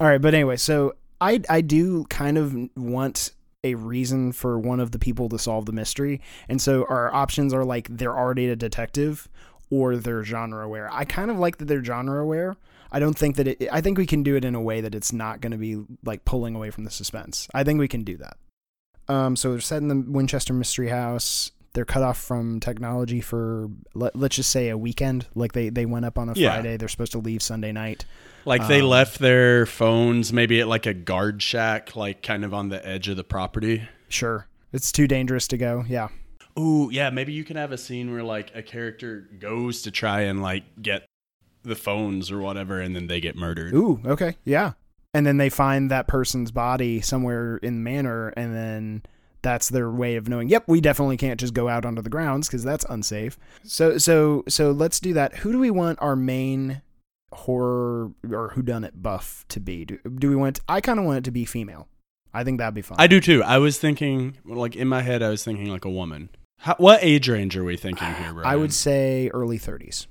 All 0.00 0.06
right, 0.06 0.20
but 0.20 0.34
anyway, 0.34 0.56
so 0.56 0.94
I 1.20 1.40
I 1.48 1.60
do 1.60 2.04
kind 2.04 2.38
of 2.38 2.56
want 2.76 3.32
a 3.64 3.74
reason 3.74 4.32
for 4.32 4.58
one 4.58 4.78
of 4.78 4.92
the 4.92 4.98
people 4.98 5.28
to 5.28 5.38
solve 5.38 5.66
the 5.66 5.72
mystery, 5.72 6.20
and 6.48 6.60
so 6.62 6.86
our 6.88 7.12
options 7.12 7.52
are 7.52 7.64
like 7.64 7.88
they're 7.88 8.16
already 8.16 8.48
a 8.48 8.56
detective 8.56 9.28
or 9.70 9.96
they're 9.96 10.24
genre 10.24 10.64
aware. 10.64 10.88
I 10.92 11.04
kind 11.04 11.30
of 11.30 11.38
like 11.38 11.58
that 11.58 11.66
they're 11.66 11.84
genre 11.84 12.20
aware. 12.22 12.56
I 12.90 13.00
don't 13.00 13.18
think 13.18 13.36
that 13.36 13.48
it. 13.48 13.68
I 13.72 13.80
think 13.80 13.98
we 13.98 14.06
can 14.06 14.22
do 14.22 14.36
it 14.36 14.44
in 14.44 14.54
a 14.54 14.60
way 14.60 14.80
that 14.80 14.94
it's 14.94 15.12
not 15.12 15.40
going 15.40 15.52
to 15.52 15.58
be 15.58 15.82
like 16.04 16.24
pulling 16.24 16.54
away 16.54 16.70
from 16.70 16.84
the 16.84 16.90
suspense. 16.90 17.48
I 17.52 17.64
think 17.64 17.78
we 17.78 17.88
can 17.88 18.02
do 18.02 18.16
that. 18.18 18.36
Um, 19.08 19.36
so 19.36 19.50
they're 19.50 19.60
set 19.60 19.82
in 19.82 19.88
the 19.88 20.04
Winchester 20.10 20.52
Mystery 20.52 20.88
House. 20.88 21.50
They're 21.74 21.84
cut 21.84 22.02
off 22.02 22.18
from 22.18 22.60
technology 22.60 23.20
for 23.20 23.68
let, 23.94 24.16
let's 24.16 24.36
just 24.36 24.50
say 24.50 24.68
a 24.70 24.76
weekend. 24.78 25.26
Like 25.34 25.52
they 25.52 25.68
they 25.68 25.86
went 25.86 26.04
up 26.06 26.18
on 26.18 26.28
a 26.28 26.32
Yeah. 26.34 26.54
Friday. 26.54 26.76
They're 26.76 26.88
supposed 26.88 27.12
to 27.12 27.18
leave 27.18 27.42
Sunday 27.42 27.72
night. 27.72 28.04
Like 28.44 28.66
they 28.66 28.80
Um, 28.80 28.88
left 28.88 29.18
their 29.18 29.66
phones 29.66 30.32
maybe 30.32 30.60
at 30.60 30.68
like 30.68 30.86
a 30.86 30.94
guard 30.94 31.42
shack, 31.42 31.94
like 31.94 32.22
kind 32.22 32.44
of 32.44 32.54
on 32.54 32.68
the 32.70 32.84
edge 32.86 33.08
of 33.08 33.16
the 33.16 33.24
property. 33.24 33.82
Sure, 34.08 34.46
it's 34.72 34.90
too 34.90 35.06
dangerous 35.06 35.46
to 35.48 35.58
go. 35.58 35.84
Yeah. 35.88 36.08
Ooh, 36.58 36.88
yeah, 36.90 37.10
maybe 37.10 37.32
you 37.32 37.44
can 37.44 37.56
have 37.56 37.70
a 37.70 37.78
scene 37.78 38.10
where 38.12 38.24
like 38.24 38.50
a 38.54 38.62
character 38.62 39.28
goes 39.38 39.82
to 39.82 39.90
try 39.90 40.22
and 40.22 40.42
like 40.42 40.64
get 40.82 41.04
the 41.62 41.76
phones 41.76 42.30
or 42.30 42.38
whatever 42.40 42.80
and 42.80 42.96
then 42.96 43.06
they 43.06 43.20
get 43.20 43.36
murdered. 43.36 43.74
Ooh. 43.74 44.00
Okay. 44.04 44.36
Yeah. 44.44 44.72
And 45.14 45.26
then 45.26 45.36
they 45.36 45.50
find 45.50 45.90
that 45.90 46.06
person's 46.08 46.50
body 46.50 47.00
somewhere 47.00 47.58
in 47.58 47.74
the 47.76 47.90
Manor, 47.90 48.28
and 48.36 48.54
then 48.54 49.02
that's 49.48 49.70
their 49.70 49.90
way 49.90 50.16
of 50.16 50.28
knowing. 50.28 50.48
Yep, 50.48 50.64
we 50.66 50.80
definitely 50.80 51.16
can't 51.16 51.40
just 51.40 51.54
go 51.54 51.68
out 51.68 51.86
onto 51.86 52.02
the 52.02 52.10
grounds 52.10 52.48
because 52.48 52.62
that's 52.62 52.84
unsafe. 52.90 53.38
So 53.64 53.96
so 53.96 54.44
so 54.46 54.70
let's 54.72 55.00
do 55.00 55.14
that. 55.14 55.36
Who 55.36 55.52
do 55.52 55.58
we 55.58 55.70
want 55.70 55.98
our 56.02 56.14
main 56.14 56.82
horror 57.32 58.12
or 58.30 58.52
whodunit 58.54 58.92
buff 58.96 59.46
to 59.48 59.58
be? 59.58 59.86
Do, 59.86 59.98
do 60.18 60.28
we 60.28 60.36
want? 60.36 60.60
I 60.68 60.82
kind 60.82 60.98
of 60.98 61.06
want 61.06 61.18
it 61.18 61.24
to 61.24 61.30
be 61.30 61.46
female. 61.46 61.88
I 62.34 62.44
think 62.44 62.58
that'd 62.58 62.74
be 62.74 62.82
fun. 62.82 62.96
I 63.00 63.06
do 63.06 63.20
too. 63.20 63.42
I 63.42 63.56
was 63.56 63.78
thinking 63.78 64.36
like 64.44 64.76
in 64.76 64.86
my 64.86 65.00
head 65.00 65.22
I 65.22 65.30
was 65.30 65.42
thinking 65.42 65.66
like 65.70 65.86
a 65.86 65.90
woman. 65.90 66.28
How, 66.58 66.74
what 66.76 67.02
age 67.02 67.28
range 67.28 67.56
are 67.56 67.64
we 67.64 67.78
thinking 67.78 68.06
here, 68.14 68.34
Brian? 68.34 68.46
I 68.46 68.56
would 68.56 68.74
say 68.74 69.30
early 69.32 69.58
30s. 69.58 70.06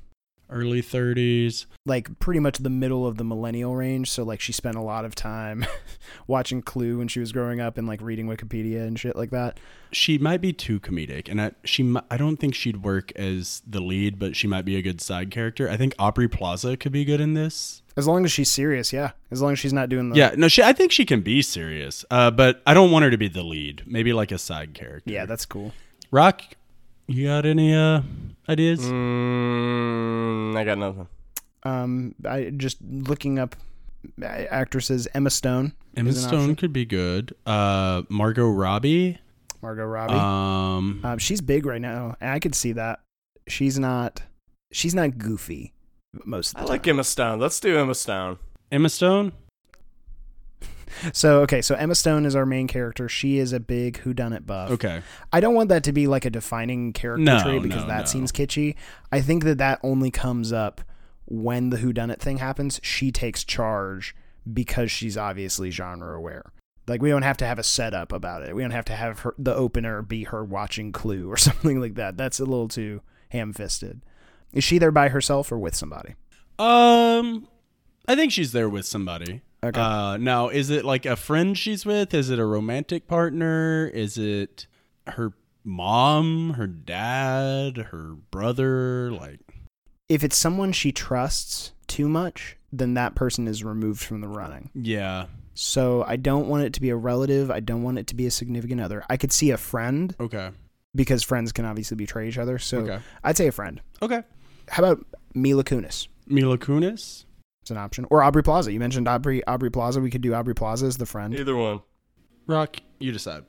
Early 0.49 0.81
30s. 0.81 1.65
Like 1.85 2.19
pretty 2.19 2.39
much 2.39 2.57
the 2.59 2.69
middle 2.69 3.05
of 3.07 3.17
the 3.17 3.23
millennial 3.23 3.75
range. 3.75 4.09
So 4.11 4.23
like 4.23 4.41
she 4.41 4.51
spent 4.51 4.75
a 4.75 4.81
lot 4.81 5.05
of 5.05 5.15
time 5.15 5.65
watching 6.27 6.61
Clue 6.61 6.97
when 6.97 7.07
she 7.07 7.19
was 7.19 7.31
growing 7.31 7.59
up 7.59 7.77
and 7.77 7.87
like 7.87 8.01
reading 8.01 8.27
Wikipedia 8.27 8.85
and 8.85 8.99
shit 8.99 9.15
like 9.15 9.31
that. 9.31 9.59
She 9.91 10.17
might 10.17 10.41
be 10.41 10.51
too 10.53 10.79
comedic 10.79 11.29
and 11.29 11.41
I, 11.41 11.51
she 11.63 11.95
I 12.11 12.17
don't 12.17 12.37
think 12.37 12.55
she'd 12.55 12.83
work 12.83 13.11
as 13.15 13.61
the 13.65 13.79
lead, 13.79 14.19
but 14.19 14.35
she 14.35 14.47
might 14.47 14.65
be 14.65 14.75
a 14.75 14.81
good 14.81 14.99
side 15.01 15.31
character. 15.31 15.69
I 15.69 15.77
think 15.77 15.95
Aubrey 15.97 16.27
Plaza 16.27 16.75
could 16.77 16.91
be 16.91 17.05
good 17.05 17.21
in 17.21 17.33
this. 17.33 17.81
As 17.95 18.07
long 18.07 18.25
as 18.25 18.31
she's 18.31 18.51
serious, 18.51 18.93
yeah. 18.93 19.11
As 19.31 19.41
long 19.41 19.53
as 19.53 19.59
she's 19.59 19.73
not 19.73 19.89
doing 19.89 20.09
the 20.09 20.17
Yeah, 20.17 20.35
no, 20.37 20.47
she 20.47 20.61
I 20.61 20.71
think 20.73 20.91
she 20.91 21.03
can 21.05 21.21
be 21.21 21.41
serious. 21.41 22.05
Uh, 22.11 22.29
but 22.29 22.61
I 22.67 22.73
don't 22.73 22.91
want 22.91 23.03
her 23.03 23.11
to 23.11 23.17
be 23.17 23.27
the 23.27 23.43
lead. 23.43 23.83
Maybe 23.87 24.13
like 24.13 24.31
a 24.31 24.37
side 24.37 24.73
character. 24.73 25.11
Yeah, 25.11 25.25
that's 25.25 25.45
cool. 25.45 25.73
Rock, 26.11 26.41
you 27.07 27.25
got 27.27 27.45
any 27.45 27.73
uh 27.73 28.01
ideas? 28.47 28.81
mm, 28.81 28.91
I 30.57 30.63
got 30.63 30.77
nothing. 30.77 31.07
Um, 31.63 32.15
I 32.25 32.51
just 32.55 32.77
looking 32.81 33.39
up 33.39 33.55
actresses. 34.21 35.07
Emma 35.13 35.29
Stone. 35.29 35.73
Emma 35.95 36.13
Stone 36.13 36.33
option. 36.33 36.55
could 36.55 36.73
be 36.73 36.85
good. 36.85 37.35
Uh, 37.45 38.03
Margot 38.09 38.49
Robbie. 38.49 39.19
Margot 39.61 39.85
Robbie. 39.85 40.13
Um, 40.13 41.01
um, 41.03 41.17
she's 41.17 41.41
big 41.41 41.65
right 41.65 41.81
now, 41.81 42.15
and 42.21 42.31
I 42.31 42.39
could 42.39 42.55
see 42.55 42.73
that. 42.73 43.01
She's 43.47 43.79
not. 43.79 44.21
She's 44.71 44.93
not 44.93 45.17
goofy 45.17 45.73
most 46.25 46.55
of 46.55 46.61
I 46.61 46.65
the 46.65 46.69
like. 46.71 46.87
Emma 46.87 47.03
Stone. 47.03 47.39
Let's 47.39 47.59
do 47.59 47.77
Emma 47.77 47.95
Stone. 47.95 48.37
Emma 48.71 48.89
Stone. 48.89 49.31
So 51.13 51.41
okay, 51.41 51.61
so 51.61 51.75
Emma 51.75 51.95
Stone 51.95 52.25
is 52.25 52.35
our 52.35 52.45
main 52.45 52.67
character. 52.67 53.07
She 53.09 53.37
is 53.37 53.53
a 53.53 53.59
big 53.59 54.01
whodunit 54.03 54.45
buff. 54.45 54.71
Okay. 54.71 55.01
I 55.31 55.39
don't 55.39 55.53
want 55.55 55.69
that 55.69 55.83
to 55.85 55.91
be 55.93 56.07
like 56.07 56.25
a 56.25 56.29
defining 56.29 56.93
character 56.93 57.23
No, 57.23 57.41
trait 57.41 57.61
because 57.63 57.83
no, 57.83 57.87
that 57.87 57.99
no. 58.01 58.05
seems 58.05 58.31
kitschy. 58.31 58.75
I 59.11 59.21
think 59.21 59.43
that 59.43 59.57
that 59.59 59.79
only 59.83 60.11
comes 60.11 60.51
up 60.53 60.81
when 61.25 61.69
the 61.69 61.77
whodunit 61.77 62.19
thing 62.19 62.37
happens. 62.37 62.79
She 62.83 63.11
takes 63.11 63.43
charge 63.43 64.15
because 64.51 64.91
she's 64.91 65.17
obviously 65.17 65.71
genre 65.71 66.17
aware. 66.17 66.51
Like 66.87 67.01
we 67.01 67.09
don't 67.09 67.23
have 67.23 67.37
to 67.37 67.45
have 67.45 67.59
a 67.59 67.63
setup 67.63 68.13
about 68.13 68.43
it. 68.43 68.55
We 68.55 68.61
don't 68.61 68.71
have 68.71 68.85
to 68.85 68.93
have 68.93 69.19
her 69.19 69.33
the 69.37 69.53
opener 69.53 70.01
be 70.01 70.23
her 70.23 70.43
watching 70.43 70.91
Clue 70.93 71.29
or 71.29 71.35
something 71.37 71.81
like 71.81 71.95
that. 71.95 72.15
That's 72.17 72.39
a 72.39 72.45
little 72.45 72.69
too 72.69 73.01
ham-fisted. 73.29 74.03
Is 74.53 74.63
she 74.63 74.77
there 74.77 74.91
by 74.91 75.09
herself 75.09 75.51
or 75.51 75.59
with 75.59 75.75
somebody? 75.75 76.15
Um, 76.57 77.47
I 78.07 78.15
think 78.15 78.31
she's 78.31 78.53
there 78.53 78.69
with 78.69 78.85
somebody. 78.85 79.41
Okay. 79.63 79.79
Uh, 79.81 80.17
now 80.17 80.49
is 80.49 80.69
it 80.69 80.85
like 80.85 81.05
a 81.05 81.15
friend 81.15 81.57
she's 81.57 81.85
with? 81.85 82.13
Is 82.13 82.29
it 82.29 82.39
a 82.39 82.45
romantic 82.45 83.07
partner? 83.07 83.89
Is 83.93 84.17
it 84.17 84.67
her 85.07 85.33
mom, 85.63 86.53
her 86.53 86.67
dad, 86.67 87.77
her 87.91 88.15
brother? 88.31 89.11
Like, 89.11 89.39
if 90.09 90.23
it's 90.23 90.37
someone 90.37 90.71
she 90.71 90.91
trusts 90.91 91.73
too 91.87 92.07
much, 92.07 92.55
then 92.71 92.93
that 92.95 93.15
person 93.15 93.47
is 93.47 93.63
removed 93.63 94.01
from 94.01 94.21
the 94.21 94.27
running. 94.27 94.69
yeah. 94.73 95.25
So 95.59 96.03
I 96.07 96.17
don't 96.17 96.47
want 96.47 96.65
it 96.65 96.73
to 96.73 96.81
be 96.81 96.89
a 96.91 96.95
relative. 96.95 97.49
I 97.49 97.61
don't 97.61 97.81
want 97.81 97.97
it 97.97 98.05
to 98.07 98.15
be 98.15 98.27
a 98.27 98.31
significant 98.31 98.79
other. 98.79 99.03
I 99.09 99.17
could 99.17 99.31
see 99.31 99.49
a 99.49 99.57
friend 99.57 100.15
Okay. 100.19 100.51
because 100.93 101.23
friends 101.23 101.51
can 101.51 101.65
obviously 101.65 101.97
betray 101.97 102.27
each 102.27 102.37
other. 102.37 102.59
So 102.59 102.81
Okay. 102.81 102.99
I'd 103.23 103.37
say 103.37 103.47
a 103.47 103.51
friend. 103.51 103.81
Okay. 104.03 104.21
How 104.69 104.83
about 104.83 105.03
Mila 105.33 105.63
Kunis? 105.63 106.09
Mila 106.27 106.59
Kunis. 106.59 107.25
It's 107.67 107.71
an 107.71 107.77
option. 107.77 108.05
Or 108.09 108.24
Aubrey 108.24 108.43
Plaza. 108.43 108.71
You 108.71 108.79
mentioned 108.79 109.09
Aubrey 109.09 109.45
Aubrey 109.45 109.69
Plaza. 109.69 110.00
We 110.00 110.09
could 110.09 110.21
do 110.21 110.33
Aubrey 110.33 110.55
Plaza 110.55 110.86
as 110.86 110.95
the 110.95 111.05
friend. 111.05 111.38
Either 111.38 111.53
one. 111.53 111.81
Rock, 112.47 112.77
you 112.97 113.12
decide. 113.12 113.43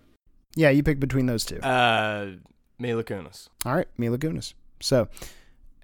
Yeah, 0.56 0.70
you 0.70 0.82
pick 0.82 0.98
between 0.98 1.26
those 1.26 1.44
two. 1.44 1.60
Uh, 1.60 2.32
Mila 2.80 3.04
Kunis. 3.04 3.48
All 3.64 3.76
right, 3.76 3.86
Mila 3.96 4.18
Kunis. 4.18 4.54
So, 4.80 5.06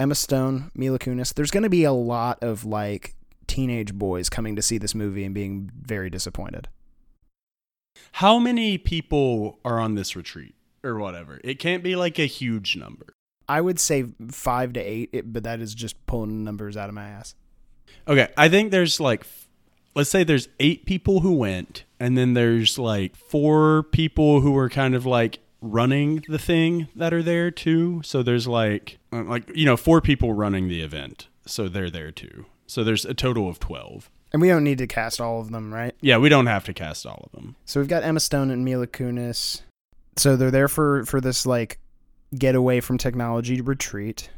Emma 0.00 0.16
Stone, 0.16 0.72
Mila 0.74 0.98
Kunis. 0.98 1.32
There's 1.32 1.52
going 1.52 1.62
to 1.62 1.70
be 1.70 1.84
a 1.84 1.92
lot 1.92 2.42
of 2.42 2.64
like 2.64 3.14
teenage 3.46 3.94
boys 3.94 4.28
coming 4.28 4.56
to 4.56 4.62
see 4.62 4.78
this 4.78 4.96
movie 4.96 5.24
and 5.24 5.32
being 5.32 5.70
very 5.80 6.10
disappointed. 6.10 6.66
How 8.10 8.40
many 8.40 8.78
people 8.78 9.60
are 9.64 9.78
on 9.78 9.94
this 9.94 10.16
retreat 10.16 10.56
or 10.82 10.98
whatever? 10.98 11.40
It 11.44 11.60
can't 11.60 11.84
be 11.84 11.94
like 11.94 12.18
a 12.18 12.26
huge 12.26 12.74
number. 12.74 13.14
I 13.48 13.60
would 13.60 13.78
say 13.78 14.06
five 14.28 14.72
to 14.72 14.80
eight, 14.80 15.32
but 15.32 15.44
that 15.44 15.60
is 15.60 15.72
just 15.72 16.04
pulling 16.06 16.42
numbers 16.42 16.76
out 16.76 16.88
of 16.88 16.96
my 16.96 17.06
ass. 17.06 17.36
Okay, 18.06 18.28
I 18.36 18.48
think 18.48 18.70
there's 18.70 19.00
like, 19.00 19.26
let's 19.94 20.10
say 20.10 20.24
there's 20.24 20.48
eight 20.60 20.86
people 20.86 21.20
who 21.20 21.32
went, 21.34 21.84
and 21.98 22.16
then 22.18 22.34
there's 22.34 22.78
like 22.78 23.16
four 23.16 23.84
people 23.84 24.40
who 24.40 24.52
were 24.52 24.68
kind 24.68 24.94
of 24.94 25.06
like 25.06 25.38
running 25.60 26.22
the 26.28 26.38
thing 26.38 26.88
that 26.94 27.14
are 27.14 27.22
there 27.22 27.50
too. 27.50 28.02
So 28.04 28.22
there's 28.22 28.46
like, 28.46 28.98
uh, 29.12 29.24
like 29.24 29.50
you 29.54 29.64
know, 29.64 29.76
four 29.76 30.00
people 30.00 30.34
running 30.34 30.68
the 30.68 30.82
event, 30.82 31.28
so 31.46 31.68
they're 31.68 31.90
there 31.90 32.10
too. 32.10 32.46
So 32.66 32.84
there's 32.84 33.04
a 33.04 33.14
total 33.14 33.48
of 33.48 33.58
twelve. 33.58 34.10
And 34.32 34.42
we 34.42 34.48
don't 34.48 34.64
need 34.64 34.78
to 34.78 34.88
cast 34.88 35.20
all 35.20 35.40
of 35.40 35.52
them, 35.52 35.72
right? 35.72 35.94
Yeah, 36.00 36.18
we 36.18 36.28
don't 36.28 36.46
have 36.46 36.64
to 36.64 36.74
cast 36.74 37.06
all 37.06 37.22
of 37.24 37.32
them. 37.32 37.54
So 37.66 37.78
we've 37.78 37.88
got 37.88 38.02
Emma 38.02 38.18
Stone 38.18 38.50
and 38.50 38.64
Mila 38.64 38.88
Kunis. 38.88 39.62
So 40.16 40.34
they're 40.34 40.50
there 40.50 40.66
for 40.66 41.04
for 41.04 41.20
this 41.20 41.46
like 41.46 41.78
get 42.36 42.56
away 42.56 42.80
from 42.80 42.98
technology 42.98 43.60
retreat. 43.60 44.30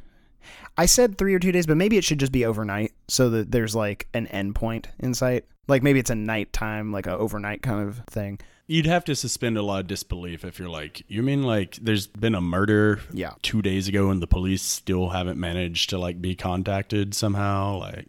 I 0.76 0.86
said 0.86 1.16
three 1.18 1.34
or 1.34 1.38
two 1.38 1.52
days, 1.52 1.66
but 1.66 1.76
maybe 1.76 1.96
it 1.96 2.04
should 2.04 2.20
just 2.20 2.32
be 2.32 2.44
overnight 2.44 2.92
so 3.08 3.30
that 3.30 3.50
there's 3.50 3.74
like 3.74 4.08
an 4.14 4.26
endpoint 4.26 4.86
in 4.98 5.14
sight. 5.14 5.44
Like 5.68 5.82
maybe 5.82 5.98
it's 5.98 6.10
a 6.10 6.14
nighttime, 6.14 6.92
like 6.92 7.06
a 7.06 7.16
overnight 7.16 7.62
kind 7.62 7.88
of 7.88 7.98
thing. 8.10 8.38
You'd 8.68 8.86
have 8.86 9.04
to 9.04 9.14
suspend 9.14 9.56
a 9.56 9.62
lot 9.62 9.80
of 9.80 9.86
disbelief 9.86 10.44
if 10.44 10.58
you're 10.58 10.68
like, 10.68 11.02
you 11.08 11.22
mean 11.22 11.42
like 11.44 11.76
there's 11.76 12.06
been 12.08 12.34
a 12.34 12.40
murder 12.40 13.00
Yeah. 13.12 13.34
two 13.42 13.62
days 13.62 13.86
ago 13.88 14.10
and 14.10 14.20
the 14.20 14.26
police 14.26 14.62
still 14.62 15.10
haven't 15.10 15.38
managed 15.38 15.90
to 15.90 15.98
like 15.98 16.20
be 16.20 16.34
contacted 16.34 17.14
somehow? 17.14 17.78
Like, 17.78 18.06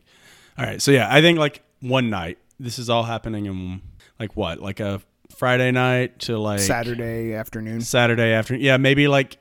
all 0.58 0.66
right, 0.66 0.82
so 0.82 0.92
yeah, 0.92 1.08
I 1.14 1.22
think 1.22 1.38
like 1.38 1.62
one 1.80 2.10
night. 2.10 2.40
This 2.60 2.80
is 2.80 2.90
all 2.90 3.04
happening 3.04 3.46
in 3.46 3.82
like 4.20 4.36
what, 4.36 4.60
like 4.60 4.80
a 4.80 5.00
Friday 5.36 5.70
night 5.70 6.18
to 6.22 6.40
like 6.40 6.60
Saturday 6.60 7.36
afternoon. 7.36 7.82
Saturday 7.82 8.34
afternoon. 8.34 8.64
Yeah, 8.64 8.78
maybe 8.78 9.08
like 9.08 9.38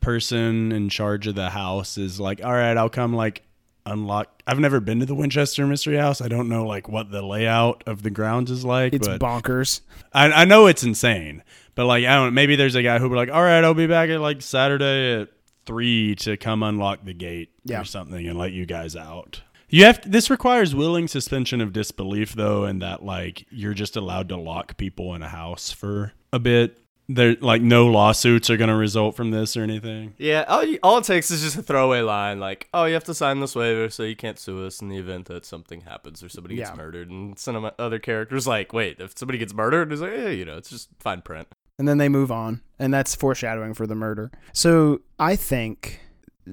person 0.00 0.72
in 0.72 0.88
charge 0.88 1.26
of 1.26 1.34
the 1.34 1.50
house 1.50 1.98
is 1.98 2.18
like, 2.20 2.44
all 2.44 2.52
right, 2.52 2.76
I'll 2.76 2.88
come 2.90 3.14
like 3.14 3.42
unlock. 3.86 4.42
I've 4.46 4.58
never 4.58 4.80
been 4.80 5.00
to 5.00 5.06
the 5.06 5.14
Winchester 5.14 5.66
Mystery 5.66 5.96
House. 5.96 6.20
I 6.20 6.28
don't 6.28 6.48
know 6.48 6.66
like 6.66 6.88
what 6.88 7.10
the 7.10 7.22
layout 7.22 7.82
of 7.86 8.02
the 8.02 8.10
grounds 8.10 8.50
is 8.50 8.64
like. 8.64 8.92
It's 8.92 9.08
bonkers. 9.08 9.80
I, 10.12 10.30
I 10.30 10.44
know 10.44 10.66
it's 10.66 10.82
insane, 10.84 11.42
but 11.74 11.86
like 11.86 12.04
I 12.04 12.14
don't. 12.16 12.34
Maybe 12.34 12.56
there's 12.56 12.74
a 12.74 12.82
guy 12.82 12.98
who'll 12.98 13.08
be 13.10 13.16
like, 13.16 13.30
all 13.30 13.42
right, 13.42 13.62
I'll 13.64 13.74
be 13.74 13.86
back 13.86 14.10
at 14.10 14.20
like 14.20 14.42
Saturday 14.42 15.20
at 15.22 15.28
three 15.66 16.14
to 16.16 16.36
come 16.36 16.62
unlock 16.62 17.04
the 17.04 17.14
gate 17.14 17.50
Yeah. 17.64 17.80
or 17.80 17.84
something 17.84 18.26
and 18.26 18.38
let 18.38 18.52
you 18.52 18.66
guys 18.66 18.96
out. 18.96 19.42
You 19.68 19.84
have 19.84 20.00
this 20.10 20.30
requires 20.30 20.74
willing 20.74 21.06
suspension 21.06 21.60
of 21.60 21.72
disbelief 21.72 22.32
though, 22.32 22.64
and 22.64 22.82
that 22.82 23.04
like 23.04 23.46
you're 23.50 23.74
just 23.74 23.94
allowed 23.96 24.28
to 24.30 24.36
lock 24.36 24.76
people 24.76 25.14
in 25.14 25.22
a 25.22 25.28
house 25.28 25.70
for 25.70 26.12
a 26.32 26.38
bit. 26.40 26.79
There 27.12 27.34
like 27.40 27.60
no 27.62 27.86
lawsuits 27.86 28.50
are 28.50 28.56
going 28.56 28.68
to 28.68 28.76
result 28.76 29.16
from 29.16 29.30
this 29.32 29.56
or 29.56 29.62
anything. 29.62 30.14
Yeah, 30.18 30.44
all, 30.46 30.62
you- 30.64 30.78
all 30.82 30.98
it 30.98 31.04
takes 31.04 31.30
is 31.30 31.42
just 31.42 31.56
a 31.56 31.62
throwaway 31.62 32.02
line 32.02 32.38
like, 32.38 32.68
"Oh, 32.72 32.84
you 32.84 32.94
have 32.94 33.04
to 33.04 33.14
sign 33.14 33.40
this 33.40 33.56
waiver 33.56 33.88
so 33.90 34.02
you 34.04 34.14
can't 34.14 34.38
sue 34.38 34.64
us 34.64 34.80
in 34.80 34.88
the 34.88 34.96
event 34.98 35.26
that 35.26 35.44
something 35.44 35.80
happens 35.80 36.22
or 36.22 36.28
somebody 36.28 36.54
gets 36.56 36.70
Yeah. 36.70 36.76
murdered." 36.76 37.10
And 37.10 37.38
some 37.38 37.56
of 37.56 37.62
my 37.62 37.72
other 37.78 37.98
characters 37.98 38.46
like, 38.46 38.72
"Wait, 38.72 39.00
if 39.00 39.18
somebody 39.18 39.38
gets 39.38 39.52
murdered, 39.54 39.92
it's 39.92 40.00
like, 40.02 40.12
yeah, 40.12 40.28
you 40.28 40.44
know, 40.44 40.56
it's 40.56 40.70
just 40.70 40.88
fine 41.00 41.20
print." 41.22 41.48
and 41.78 41.88
then 41.88 41.96
they 41.96 42.10
move 42.10 42.30
on, 42.30 42.60
and 42.78 42.92
that's 42.92 43.14
foreshadowing 43.14 43.72
for 43.72 43.86
the 43.86 43.94
murder. 43.94 44.30
So 44.52 45.00
I 45.18 45.34
think 45.34 46.00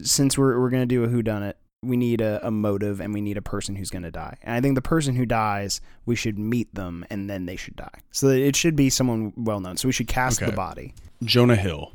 since 0.01 0.37
we're 0.37 0.59
we're 0.59 0.69
gonna 0.69 0.85
do 0.85 1.03
a 1.03 1.07
whodunit, 1.07 1.53
we 1.87 1.97
need 1.97 2.21
a, 2.21 2.45
a 2.45 2.51
motive 2.51 2.99
and 2.99 3.13
we 3.13 3.21
need 3.21 3.37
a 3.37 3.41
person 3.41 3.75
who's 3.75 3.89
gonna 3.89 4.11
die. 4.11 4.37
And 4.43 4.55
I 4.55 4.61
think 4.61 4.75
the 4.75 4.81
person 4.81 5.15
who 5.15 5.25
dies, 5.25 5.81
we 6.05 6.15
should 6.15 6.37
meet 6.37 6.73
them 6.75 7.05
and 7.09 7.29
then 7.29 7.45
they 7.45 7.55
should 7.55 7.75
die. 7.75 7.99
So 8.11 8.27
it 8.29 8.55
should 8.55 8.75
be 8.75 8.89
someone 8.89 9.33
well 9.35 9.59
known. 9.59 9.77
So 9.77 9.87
we 9.87 9.91
should 9.91 10.07
cast 10.07 10.41
Okay. 10.41 10.51
the 10.51 10.55
body. 10.55 10.93
Jonah 11.23 11.55
Hill, 11.55 11.93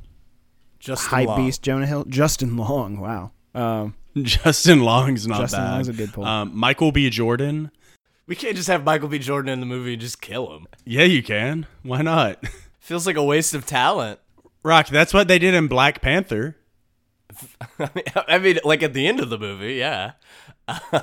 Just 0.79 1.07
Hype 1.07 1.37
beast 1.37 1.63
Jonah 1.63 1.87
Hill, 1.87 2.05
Justin 2.09 2.57
Long. 2.57 2.99
Wow. 2.99 3.33
Um, 3.55 3.95
Justin 4.23 4.81
Long's 4.81 5.27
not 5.27 5.41
Justin 5.43 5.61
bad. 5.61 5.71
Long's 5.73 5.89
a 5.89 5.93
good 5.93 6.13
pull. 6.13 6.25
Um, 6.25 6.51
Michael 6.57 6.91
B. 6.93 7.09
Jordan. 7.11 7.71
We 8.27 8.37
can't 8.37 8.57
just 8.57 8.69
have 8.69 8.85
Michael 8.85 9.09
B. 9.09 9.19
Jordan 9.19 9.53
in 9.53 9.61
the 9.61 9.67
movie 9.67 9.93
and 9.95 10.01
just 10.01 10.21
kill 10.21 10.55
him. 10.57 10.67
Yeah, 10.85 11.05
you 11.05 11.23
can. 11.23 11.67
Why 11.83 12.03
not? 12.03 12.43
Feels 12.81 13.07
like 13.07 13.17
a 13.17 13.23
waste 13.23 13.55
of 13.55 13.67
talent. 13.67 14.21
Rock, 14.63 14.89
that's 14.89 15.13
what 15.13 15.29
they 15.29 15.39
did 15.39 15.55
in 15.55 15.67
Black 15.67 16.01
Panther. 16.03 16.57
I 18.29 18.39
mean, 18.39 18.59
like 18.65 18.83
at 18.83 18.93
the 18.93 19.07
end 19.07 19.21
of 19.21 19.31
the 19.31 19.39
movie, 19.39 19.75
yeah. 19.75 20.13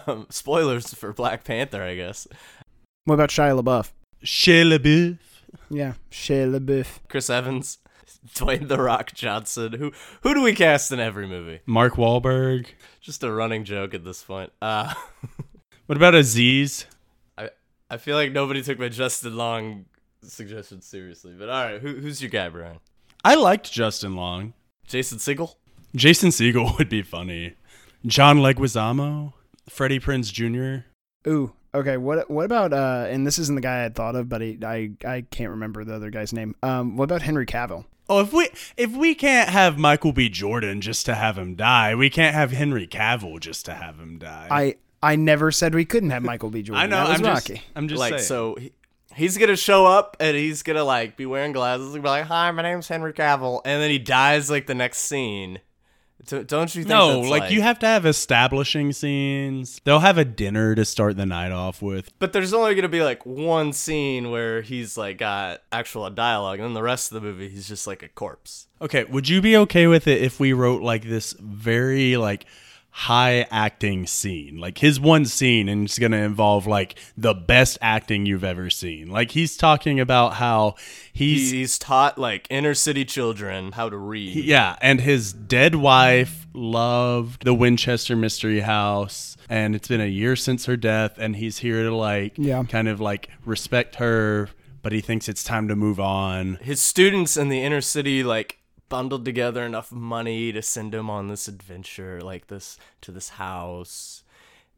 Um, 0.08 0.28
spoilers 0.30 0.94
for 0.94 1.14
Black 1.14 1.44
Panther, 1.44 1.84
I 1.84 1.96
guess. 1.96 2.28
what 3.06 3.16
about 3.16 3.30
Shia 3.30 3.60
LaBeouf? 3.62 3.92
Shia 4.24 4.78
LaBeouf. 4.78 5.18
Yeah, 5.70 5.94
Shia 6.12 6.58
LaBeouf. 6.60 7.00
Chris 7.10 7.30
Evans, 7.30 7.80
Dwayne 8.36 8.68
the 8.68 8.78
Rock 8.82 9.14
Johnson. 9.14 9.74
Who 9.74 9.92
who 10.22 10.34
do 10.34 10.42
we 10.42 10.54
cast 10.54 10.92
in 10.92 11.00
every 11.00 11.28
movie? 11.28 11.62
Mark 11.66 11.94
Wahlberg. 11.96 12.68
Just 13.02 13.24
a 13.24 13.32
running 13.32 13.64
joke 13.64 13.94
at 13.94 14.04
this 14.04 14.24
point. 14.24 14.52
Uh, 14.62 14.94
What 15.88 15.96
about 15.98 16.14
Aziz? 16.14 16.86
I 17.36 17.50
I 17.90 17.98
feel 17.98 18.16
like 18.16 18.32
nobody 18.32 18.62
took 18.62 18.78
my 18.78 18.90
Justin 18.90 19.36
Long 19.36 19.86
suggestion 20.22 20.82
seriously. 20.82 21.34
But 21.38 21.50
all 21.50 21.64
right, 21.64 21.82
who, 21.82 21.96
who's 21.96 22.22
your 22.22 22.30
guy, 22.30 22.48
Brian? 22.50 22.78
I 23.26 23.34
liked 23.34 23.72
Justin 23.72 24.16
Long. 24.16 24.54
Jason 24.88 25.18
Segel. 25.18 25.56
Jason 25.96 26.30
Segel 26.30 26.78
would 26.78 26.90
be 26.90 27.02
funny. 27.02 27.56
John 28.06 28.38
Leguizamo. 28.38 29.34
Freddie 29.70 30.00
Prinze 30.00 30.32
Jr. 30.34 30.86
Ooh, 31.30 31.54
okay. 31.76 31.98
What 31.98 32.30
what 32.30 32.46
about 32.46 32.74
uh? 32.74 33.06
And 33.10 33.26
this 33.28 33.38
isn't 33.38 33.56
the 33.56 33.62
guy 33.62 33.78
I 33.78 33.82
had 33.84 33.96
thought 33.96 34.16
of, 34.16 34.28
but 34.28 34.42
he, 34.42 34.58
I 34.64 34.92
I 35.06 35.26
can't 35.30 35.52
remember 35.52 35.84
the 35.84 35.96
other 35.96 36.10
guy's 36.10 36.34
name. 36.34 36.56
Um, 36.64 36.98
what 36.98 37.04
about 37.04 37.22
Henry 37.22 37.46
Cavill? 37.46 37.86
Oh, 38.10 38.22
if 38.22 38.34
we 38.34 38.50
if 38.78 38.96
we 38.96 39.14
can't 39.14 39.50
have 39.50 39.78
Michael 39.78 40.12
B. 40.12 40.30
Jordan 40.30 40.82
just 40.82 41.06
to 41.06 41.14
have 41.14 41.38
him 41.38 41.54
die, 41.56 41.94
we 41.94 42.10
can't 42.10 42.34
have 42.34 42.52
Henry 42.52 42.88
Cavill 42.88 43.40
just 43.40 43.66
to 43.66 43.76
have 43.76 44.00
him 44.00 44.18
die. 44.18 44.48
I 44.50 44.76
I 45.04 45.16
never 45.16 45.52
said 45.52 45.76
we 45.76 45.86
couldn't 45.86 46.10
have 46.10 46.24
Michael 46.24 46.50
B. 46.50 46.62
Jordan. 46.64 46.82
I 46.82 46.88
know. 46.88 47.08
That 47.08 47.20
was 47.20 47.28
I'm 47.28 47.36
just, 47.36 47.64
I'm 47.76 47.88
just 47.88 48.00
like 48.00 48.14
saying. 48.14 48.24
so. 48.24 48.56
He, 48.56 48.74
He's 49.16 49.38
gonna 49.38 49.58
show 49.58 49.86
up 49.86 50.16
and 50.20 50.38
he's 50.38 50.62
gonna 50.64 50.84
like 50.84 51.18
be 51.18 51.26
wearing 51.26 51.52
glasses 51.52 51.94
and 51.94 52.04
be 52.04 52.08
like, 52.08 52.26
"Hi, 52.26 52.52
my 52.52 52.62
name's 52.62 52.88
Henry 52.88 53.12
Cavill," 53.12 53.60
and 53.66 53.82
then 53.82 53.90
he 53.90 53.98
dies 54.00 54.50
like 54.52 54.68
the 54.68 54.76
next 54.76 55.00
scene. 55.00 55.60
Don't 56.28 56.76
you 56.76 56.84
think? 56.84 56.90
No, 56.90 57.22
that's, 57.22 57.30
like, 57.30 57.52
you 57.52 57.62
have 57.62 57.80
to 57.80 57.88
have 57.88 58.06
establishing 58.06 58.92
scenes. 58.92 59.80
They'll 59.84 60.00
have 60.00 60.18
a 60.18 60.26
dinner 60.26 60.76
to 60.76 60.84
start 60.86 61.18
the 61.18 61.26
night 61.26 61.52
off 61.52 61.82
with. 61.82 62.12
But 62.20 62.34
there's 62.34 62.54
only 62.54 62.76
gonna 62.76 62.90
be 62.90 63.02
like 63.02 63.26
one 63.26 63.74
scene 63.74 64.30
where 64.30 64.62
he's 64.62 64.98
like 64.98 65.18
got 65.18 65.62
actual 65.72 66.10
dialogue, 66.10 66.60
and 66.60 66.66
then 66.68 66.74
the 66.74 66.84
rest 66.84 67.12
of 67.12 67.22
the 67.22 67.28
movie 67.28 67.50
he's 67.50 67.68
just 67.68 67.88
like 67.88 68.04
a 68.04 68.10
corpse. 68.10 68.68
Okay, 68.82 69.06
would 69.06 69.30
you 69.30 69.42
be 69.42 69.56
okay 69.58 69.88
with 69.88 70.08
it 70.08 70.22
if 70.22 70.40
we 70.40 70.54
wrote 70.54 70.82
like 70.82 71.04
this 71.04 71.34
very 71.40 72.18
like 72.18 72.46
high 72.92 73.46
acting 73.52 74.06
scene? 74.08 74.58
Like 74.58 74.80
his 74.80 75.00
one 75.00 75.26
scene 75.26 75.70
and 75.70 75.86
it's 75.86 76.00
going 76.00 76.12
to 76.12 76.18
involve 76.18 76.68
like 76.68 76.96
the 77.18 77.34
best 77.34 77.78
acting 77.82 78.26
you've 78.26 78.44
ever 78.44 78.70
seen. 78.70 79.10
Like 79.10 79.32
he's 79.32 79.56
talking 79.58 80.00
about 80.00 80.34
how 80.34 80.76
he's 81.14 81.52
He's 81.52 81.78
taught 81.80 82.18
like 82.18 82.48
inner 82.50 82.74
city 82.74 83.06
children 83.06 83.72
how 83.74 83.90
to 83.90 83.98
read. 83.98 84.44
yeah, 84.44 84.76
and 84.82 85.02
his 85.02 85.32
dead 85.34 85.76
wife 85.76 86.48
loved 86.54 87.46
the 87.46 87.54
Winchester 87.54 88.16
Mystery 88.16 88.62
House 88.62 89.38
and 89.50 89.76
it's 89.76 89.88
been 89.88 90.02
a 90.02 90.06
year 90.06 90.36
since 90.36 90.66
her 90.66 90.78
death 90.78 91.18
and 91.18 91.36
he's 91.36 91.60
here 91.60 91.84
to 91.84 91.96
like 91.96 92.34
Yeah. 92.38 92.64
kind 92.64 92.88
of 92.88 93.00
like 93.00 93.30
respect 93.46 93.96
her, 93.96 94.50
but 94.82 94.92
he 94.92 95.02
thinks 95.02 95.28
it's 95.30 95.44
time 95.44 95.68
to 95.68 95.76
move 95.76 96.00
on. 96.00 96.56
His 96.62 96.82
students 96.82 97.38
in 97.38 97.50
the 97.50 97.62
inner 97.64 97.82
city 97.82 98.24
like 98.24 98.59
bundled 98.90 99.24
together 99.26 99.64
enough 99.64 99.92
money 99.92 100.52
to 100.52 100.62
send 100.62 100.94
him 100.94 101.10
on 101.10 101.28
this 101.28 101.48
adventure, 101.48 102.20
like 102.22 102.48
this 102.48 102.78
to 103.02 103.12
this 103.12 103.30
house. 103.30 104.24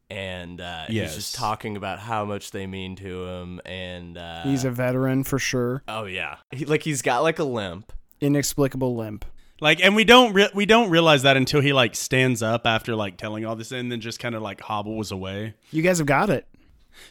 And 0.10 0.60
uh, 0.60 0.86
Yes. 0.90 1.16
he's 1.16 1.24
just 1.24 1.36
talking 1.36 1.78
about 1.78 2.00
how 2.00 2.26
much 2.26 2.52
they 2.52 2.68
mean 2.68 2.98
to 2.98 3.26
him, 3.26 3.62
and 3.66 4.18
uh, 4.18 4.44
He's 4.44 4.66
a 4.66 4.72
veteran 4.72 5.24
for 5.24 5.40
sure. 5.40 5.84
oh 5.88 6.04
yeah, 6.04 6.38
he, 6.52 6.66
like 6.66 6.84
he's 6.84 7.02
got 7.02 7.24
like 7.24 7.40
a 7.40 7.46
limp. 7.46 7.94
Inexplicable 8.20 8.96
limp. 8.96 9.24
Like, 9.62 9.80
and 9.82 9.96
we 9.96 10.04
don't 10.04 10.34
re- 10.34 10.50
we 10.54 10.66
don't 10.66 10.90
realize 10.90 11.22
that 11.24 11.38
until 11.38 11.62
he 11.62 11.72
like 11.72 11.96
stands 11.96 12.42
up 12.44 12.68
after 12.68 12.94
like 12.96 13.16
telling 13.16 13.46
all 13.46 13.56
this, 13.56 13.72
and 13.72 13.90
then 13.92 14.02
just 14.02 14.20
kind 14.20 14.36
of 14.36 14.42
like 14.42 14.60
hobbles 14.60 15.12
away. 15.12 15.54
You 15.72 15.82
guys 15.82 16.00
have 16.00 16.08
got 16.08 16.30
it. 16.30 16.46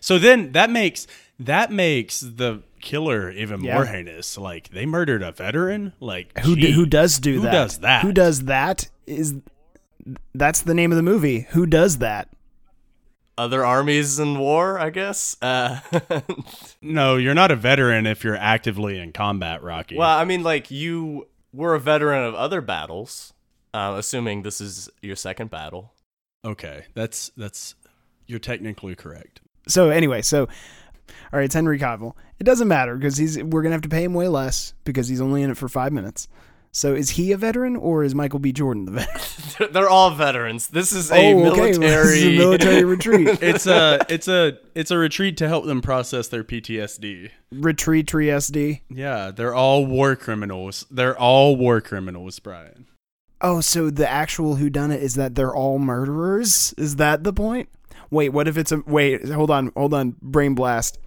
So 0.01 0.19
then 0.19 0.53
that 0.53 0.69
makes 0.69 1.07
that 1.41 1.73
makes 1.73 2.21
the 2.21 2.63
killer 2.81 3.31
even 3.31 3.63
Yeah. 3.65 3.75
more 3.75 3.87
heinous. 3.87 4.39
Like 4.39 4.69
they 4.69 4.87
murdered 4.87 5.23
a 5.23 5.33
veteran. 5.33 5.93
Like 6.01 6.39
Who 6.41 6.55
gee, 6.55 6.63
d- 6.69 6.73
who 6.73 6.87
does 6.87 7.19
do 7.19 7.35
who 7.35 7.41
that? 7.41 7.53
does 7.53 7.79
that? 7.79 8.03
Who 8.03 8.13
does 8.13 8.45
that? 8.45 8.89
Is 9.07 9.35
that's 10.35 10.63
the 10.63 10.75
name 10.75 10.93
of 10.93 10.97
the 10.97 11.03
movie? 11.03 11.47
Who 11.51 11.67
does 11.67 11.99
that? 11.99 12.29
other 13.39 13.65
armies 13.65 14.19
in 14.19 14.39
war, 14.39 14.79
I 14.79 14.91
guess. 14.91 15.35
Uh, 15.41 15.81
No, 16.83 17.17
you're 17.17 17.33
not 17.33 17.51
a 17.51 17.57
veteran 17.57 18.07
if 18.07 18.23
you're 18.23 18.37
actively 18.37 18.99
in 18.99 19.13
combat, 19.13 19.63
Rocky. 19.63 19.97
well, 19.97 20.19
I 20.19 20.25
mean, 20.27 20.43
like 20.43 20.71
you 20.71 21.27
were 21.51 21.75
a 21.75 21.81
veteran 21.81 22.23
of 22.23 22.35
other 22.35 22.61
battles. 22.61 23.33
Uh, 23.73 23.95
assuming 23.97 24.43
this 24.43 24.61
is 24.61 24.91
your 25.01 25.17
second 25.17 25.49
battle. 25.51 25.95
okay, 26.45 26.85
that's 26.95 27.31
that's 27.37 27.77
you're 28.27 28.39
technically 28.41 28.95
correct. 28.95 29.41
So 29.69 29.89
anyway, 29.89 30.21
so 30.21 30.47
all 31.33 31.39
right, 31.39 31.45
it's 31.45 31.55
Henry 31.55 31.79
Cavill. 31.79 32.15
It 32.39 32.45
doesn't 32.45 32.69
matter 32.69 32.97
because 32.97 33.17
he's 33.17 33.43
we're 33.43 33.63
gonna 33.63 33.75
have 33.75 33.83
to 33.83 33.89
pay 33.89 34.05
him 34.05 34.15
way 34.15 34.29
less 34.29 34.75
because 34.85 35.09
he's 35.09 35.21
only 35.21 35.43
in 35.43 35.51
it 35.51 35.57
for 35.57 35.69
five 35.69 35.93
minutes. 35.93 36.29
So 36.73 36.95
is 36.95 37.11
he 37.11 37.33
a 37.33 37.37
veteran 37.37 37.75
or 37.75 38.05
is 38.05 38.15
Michael 38.15 38.39
B. 38.39 38.53
Jordan 38.53 38.85
the 38.85 38.93
veteran? 38.93 39.73
They're 39.73 39.89
all 39.89 40.11
veterans. 40.11 40.69
This 40.69 40.93
is 40.93 41.11
a 41.11 41.15
oh, 41.15 41.51
okay. 41.51 41.63
military. 41.73 42.07
This 42.07 42.15
is 42.15 42.25
a 42.25 42.39
military 42.39 42.85
retreat. 42.85 43.43
It's 43.43 43.67
a 43.67 44.05
it's 44.09 44.29
a 44.29 44.59
it's 44.75 44.93
a 44.93 44.99
retreat 44.99 45.37
to 45.39 45.49
help 45.49 45.67
them 45.67 45.83
process 45.83 46.29
their 46.29 46.45
PTSD. 46.45 47.31
retreat 47.51 48.07
tree 48.07 48.29
SD. 48.29 48.83
Yeah, 48.89 49.33
they're 49.33 49.55
all 49.55 49.85
war 49.85 50.15
criminals. 50.15 50.87
They're 50.91 51.19
all 51.19 51.57
war 51.57 51.81
criminals, 51.81 52.39
Brian. 52.39 52.87
Oh, 53.41 53.61
so 53.61 53.91
the 53.91 54.09
actual 54.09 54.57
who 54.57 54.69
done 54.69 54.91
it 54.93 55.03
is 55.03 55.15
that 55.15 55.35
they're 55.35 55.55
all 55.55 55.79
murderers? 55.79 56.75
Is 56.77 56.97
that 56.97 57.25
the 57.25 57.33
point? 57.33 57.69
Wait, 58.11 58.31
what 58.31 58.49
if 58.49 58.57
it's 58.57 58.73
a 58.73 58.83
wait? 58.87 59.29
Hold 59.29 59.51
on, 59.51 59.73
hold 59.77 59.95
on. 59.95 60.17
Brain 60.21 60.55
blast. 60.55 60.99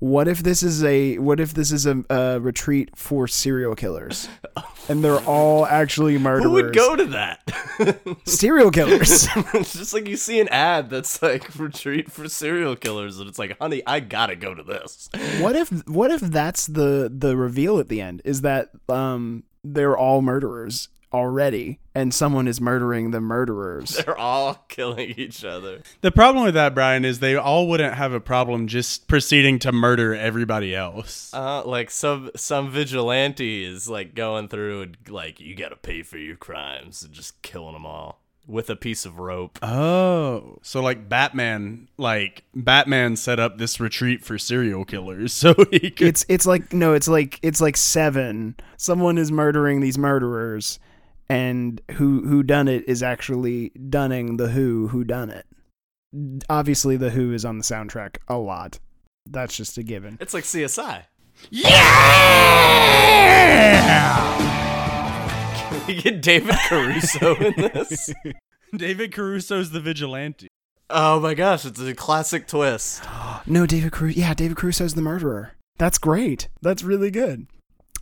What 0.00 0.28
if 0.28 0.42
this 0.42 0.62
is 0.62 0.84
a 0.84 1.18
what 1.18 1.40
if 1.40 1.54
this 1.54 1.72
is 1.72 1.86
a, 1.86 2.04
a 2.10 2.40
retreat 2.40 2.96
for 2.96 3.26
serial 3.26 3.74
killers, 3.74 4.28
and 4.88 5.02
they're 5.02 5.20
all 5.20 5.66
actually 5.66 6.18
murderers? 6.18 6.44
Who 6.44 6.52
would 6.52 6.74
go 6.74 6.96
to 6.96 7.04
that? 7.06 8.18
serial 8.24 8.70
killers? 8.70 9.26
it's 9.54 9.72
just 9.76 9.94
like 9.94 10.06
you 10.08 10.16
see 10.16 10.40
an 10.40 10.48
ad 10.48 10.90
that's 10.90 11.20
like 11.22 11.56
retreat 11.58 12.10
for 12.10 12.28
serial 12.28 12.76
killers, 12.76 13.18
and 13.18 13.28
it's 13.28 13.38
like, 13.38 13.56
honey, 13.60 13.82
I 13.86 14.00
gotta 14.00 14.36
go 14.36 14.54
to 14.54 14.62
this. 14.62 15.08
what 15.40 15.56
if 15.56 15.70
what 15.88 16.10
if 16.10 16.20
that's 16.20 16.66
the 16.66 17.12
the 17.12 17.36
reveal 17.36 17.78
at 17.78 17.88
the 17.88 18.00
end? 18.00 18.22
Is 18.24 18.42
that 18.42 18.70
um 18.88 19.44
they're 19.64 19.96
all 19.96 20.22
murderers 20.22 20.88
already, 21.12 21.78
and 21.94 22.12
someone 22.12 22.48
is 22.48 22.60
murdering 22.60 23.10
the 23.10 23.20
murderers? 23.20 23.96
They're 23.96 24.18
all 24.18 24.54
killing 24.68 25.14
each 25.16 25.44
other. 25.44 25.82
The 26.00 26.12
problem 26.12 26.44
with 26.44 26.54
that, 26.54 26.74
Brian, 26.74 27.04
is 27.04 27.18
they 27.20 27.36
all 27.36 27.68
wouldn't 27.68 27.94
have 27.94 28.12
a 28.12 28.20
problem 28.20 28.66
just 28.66 29.08
proceeding 29.08 29.58
to 29.60 29.72
murder 29.72 30.14
everybody 30.14 30.74
else. 30.74 31.32
Uh, 31.32 31.64
like 31.64 31.90
some 31.90 32.30
some 32.36 32.70
vigilante 32.70 33.64
is 33.64 33.88
like 33.88 34.14
going 34.14 34.48
through 34.48 34.82
and 34.82 34.96
like 35.08 35.40
you 35.40 35.54
gotta 35.54 35.76
pay 35.76 36.02
for 36.02 36.18
your 36.18 36.36
crimes 36.36 37.02
and 37.02 37.12
just 37.12 37.40
killing 37.42 37.72
them 37.72 37.86
all 37.86 38.20
with 38.48 38.70
a 38.70 38.76
piece 38.76 39.04
of 39.04 39.18
rope. 39.18 39.58
Oh, 39.62 40.58
so 40.62 40.80
like 40.82 41.08
Batman, 41.08 41.88
like 41.98 42.44
Batman 42.54 43.14
set 43.14 43.38
up 43.38 43.58
this 43.58 43.78
retreat 43.78 44.24
for 44.24 44.38
serial 44.38 44.84
killers, 44.84 45.32
so 45.34 45.54
he 45.70 45.90
could. 45.90 46.08
it's 46.08 46.24
it's 46.28 46.46
like 46.46 46.72
no, 46.72 46.94
it's 46.94 47.06
like 47.06 47.38
it's 47.42 47.60
like 47.60 47.76
seven. 47.76 48.56
Someone 48.76 49.18
is 49.18 49.30
murdering 49.30 49.80
these 49.80 49.98
murderers, 49.98 50.80
and 51.28 51.80
who 51.92 52.26
who 52.26 52.42
done 52.42 52.68
it 52.68 52.84
is 52.88 53.02
actually 53.02 53.70
dunning 53.70 54.36
the 54.36 54.48
who 54.48 54.88
who 54.88 55.04
done 55.04 55.30
it. 55.30 55.46
Obviously, 56.48 56.96
the 56.96 57.10
who 57.10 57.32
is 57.32 57.44
on 57.44 57.58
the 57.58 57.64
soundtrack 57.64 58.16
a 58.28 58.38
lot. 58.38 58.78
That's 59.26 59.56
just 59.56 59.76
a 59.78 59.82
given. 59.82 60.16
It's 60.20 60.32
like 60.32 60.44
CSI. 60.44 61.04
yeah! 61.50 61.68
Can 65.68 65.86
we 65.86 66.00
get 66.00 66.22
David 66.22 66.54
Caruso 66.68 67.34
in 67.36 67.54
this? 67.56 68.10
David 68.76 69.12
Caruso's 69.14 69.70
the 69.70 69.80
vigilante. 69.80 70.48
Oh 70.90 71.20
my 71.20 71.34
gosh, 71.34 71.64
it's 71.66 71.80
a 71.80 71.94
classic 71.94 72.46
twist. 72.46 73.02
No, 73.46 73.64
David 73.66 73.92
Caruso. 73.92 74.18
Yeah, 74.20 74.34
David 74.34 74.58
Caruso's 74.58 74.92
the 74.94 75.00
murderer. 75.00 75.52
That's 75.78 75.96
great. 75.96 76.48
That's 76.60 76.82
really 76.82 77.10
good. 77.10 77.46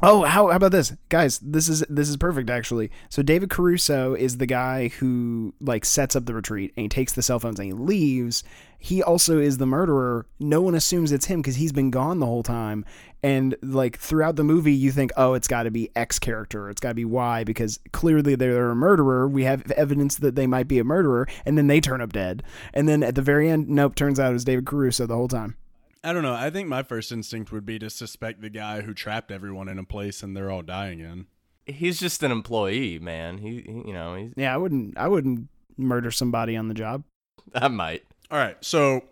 Oh, 0.02 0.24
how, 0.24 0.48
how 0.48 0.56
about 0.56 0.72
this, 0.72 0.94
guys? 1.08 1.38
This 1.38 1.68
is 1.68 1.80
this 1.88 2.10
is 2.10 2.18
perfect 2.18 2.50
actually. 2.50 2.90
So 3.08 3.22
David 3.22 3.48
Caruso 3.48 4.14
is 4.14 4.36
the 4.36 4.46
guy 4.46 4.88
who 4.88 5.54
like 5.60 5.86
sets 5.86 6.14
up 6.14 6.26
the 6.26 6.34
retreat 6.34 6.74
and 6.76 6.82
he 6.82 6.88
takes 6.88 7.14
the 7.14 7.22
cell 7.22 7.38
phones 7.38 7.58
and 7.58 7.66
he 7.66 7.72
leaves. 7.72 8.44
He 8.78 9.02
also 9.02 9.38
is 9.38 9.56
the 9.56 9.64
murderer. 9.64 10.26
No 10.38 10.60
one 10.60 10.74
assumes 10.74 11.12
it's 11.12 11.24
him 11.24 11.40
because 11.40 11.56
he's 11.56 11.72
been 11.72 11.90
gone 11.90 12.20
the 12.20 12.26
whole 12.26 12.42
time. 12.42 12.84
And 13.22 13.56
like 13.62 13.98
throughout 13.98 14.36
the 14.36 14.44
movie, 14.44 14.74
you 14.74 14.92
think, 14.92 15.12
oh, 15.16 15.32
it's 15.32 15.48
got 15.48 15.62
to 15.62 15.70
be 15.70 15.90
X 15.96 16.18
character, 16.18 16.68
it's 16.68 16.80
got 16.80 16.90
to 16.90 16.94
be 16.94 17.06
Y 17.06 17.44
because 17.44 17.80
clearly 17.92 18.34
they're 18.34 18.70
a 18.70 18.76
murderer. 18.76 19.26
We 19.26 19.44
have 19.44 19.70
evidence 19.72 20.16
that 20.16 20.34
they 20.34 20.46
might 20.46 20.68
be 20.68 20.78
a 20.78 20.84
murderer, 20.84 21.26
and 21.46 21.56
then 21.56 21.66
they 21.66 21.80
turn 21.80 22.02
up 22.02 22.12
dead. 22.12 22.42
And 22.74 22.86
then 22.86 23.02
at 23.02 23.14
the 23.14 23.22
very 23.22 23.48
end, 23.48 23.68
nope, 23.68 23.94
turns 23.94 24.20
out 24.20 24.30
it 24.30 24.34
was 24.34 24.44
David 24.44 24.66
Caruso 24.66 25.06
the 25.06 25.16
whole 25.16 25.26
time. 25.26 25.56
I 26.04 26.12
don't 26.12 26.22
know. 26.22 26.34
I 26.34 26.50
think 26.50 26.68
my 26.68 26.82
first 26.82 27.10
instinct 27.10 27.50
would 27.52 27.66
be 27.66 27.78
to 27.80 27.90
suspect 27.90 28.40
the 28.40 28.50
guy 28.50 28.82
who 28.82 28.94
trapped 28.94 29.30
everyone 29.30 29.68
in 29.68 29.78
a 29.78 29.84
place 29.84 30.22
and 30.22 30.36
they're 30.36 30.50
all 30.50 30.62
dying 30.62 31.00
in. 31.00 31.26
He's 31.66 31.98
just 31.98 32.22
an 32.22 32.30
employee, 32.30 32.98
man. 32.98 33.38
He, 33.38 33.62
he 33.62 33.82
you 33.86 33.92
know, 33.92 34.14
he's 34.14 34.32
Yeah, 34.36 34.54
I 34.54 34.56
wouldn't. 34.56 34.96
I 34.96 35.08
wouldn't 35.08 35.48
murder 35.76 36.10
somebody 36.10 36.56
on 36.56 36.68
the 36.68 36.74
job. 36.74 37.02
I 37.54 37.68
might. 37.68 38.04
All 38.30 38.38
right, 38.38 38.56
so 38.60 39.02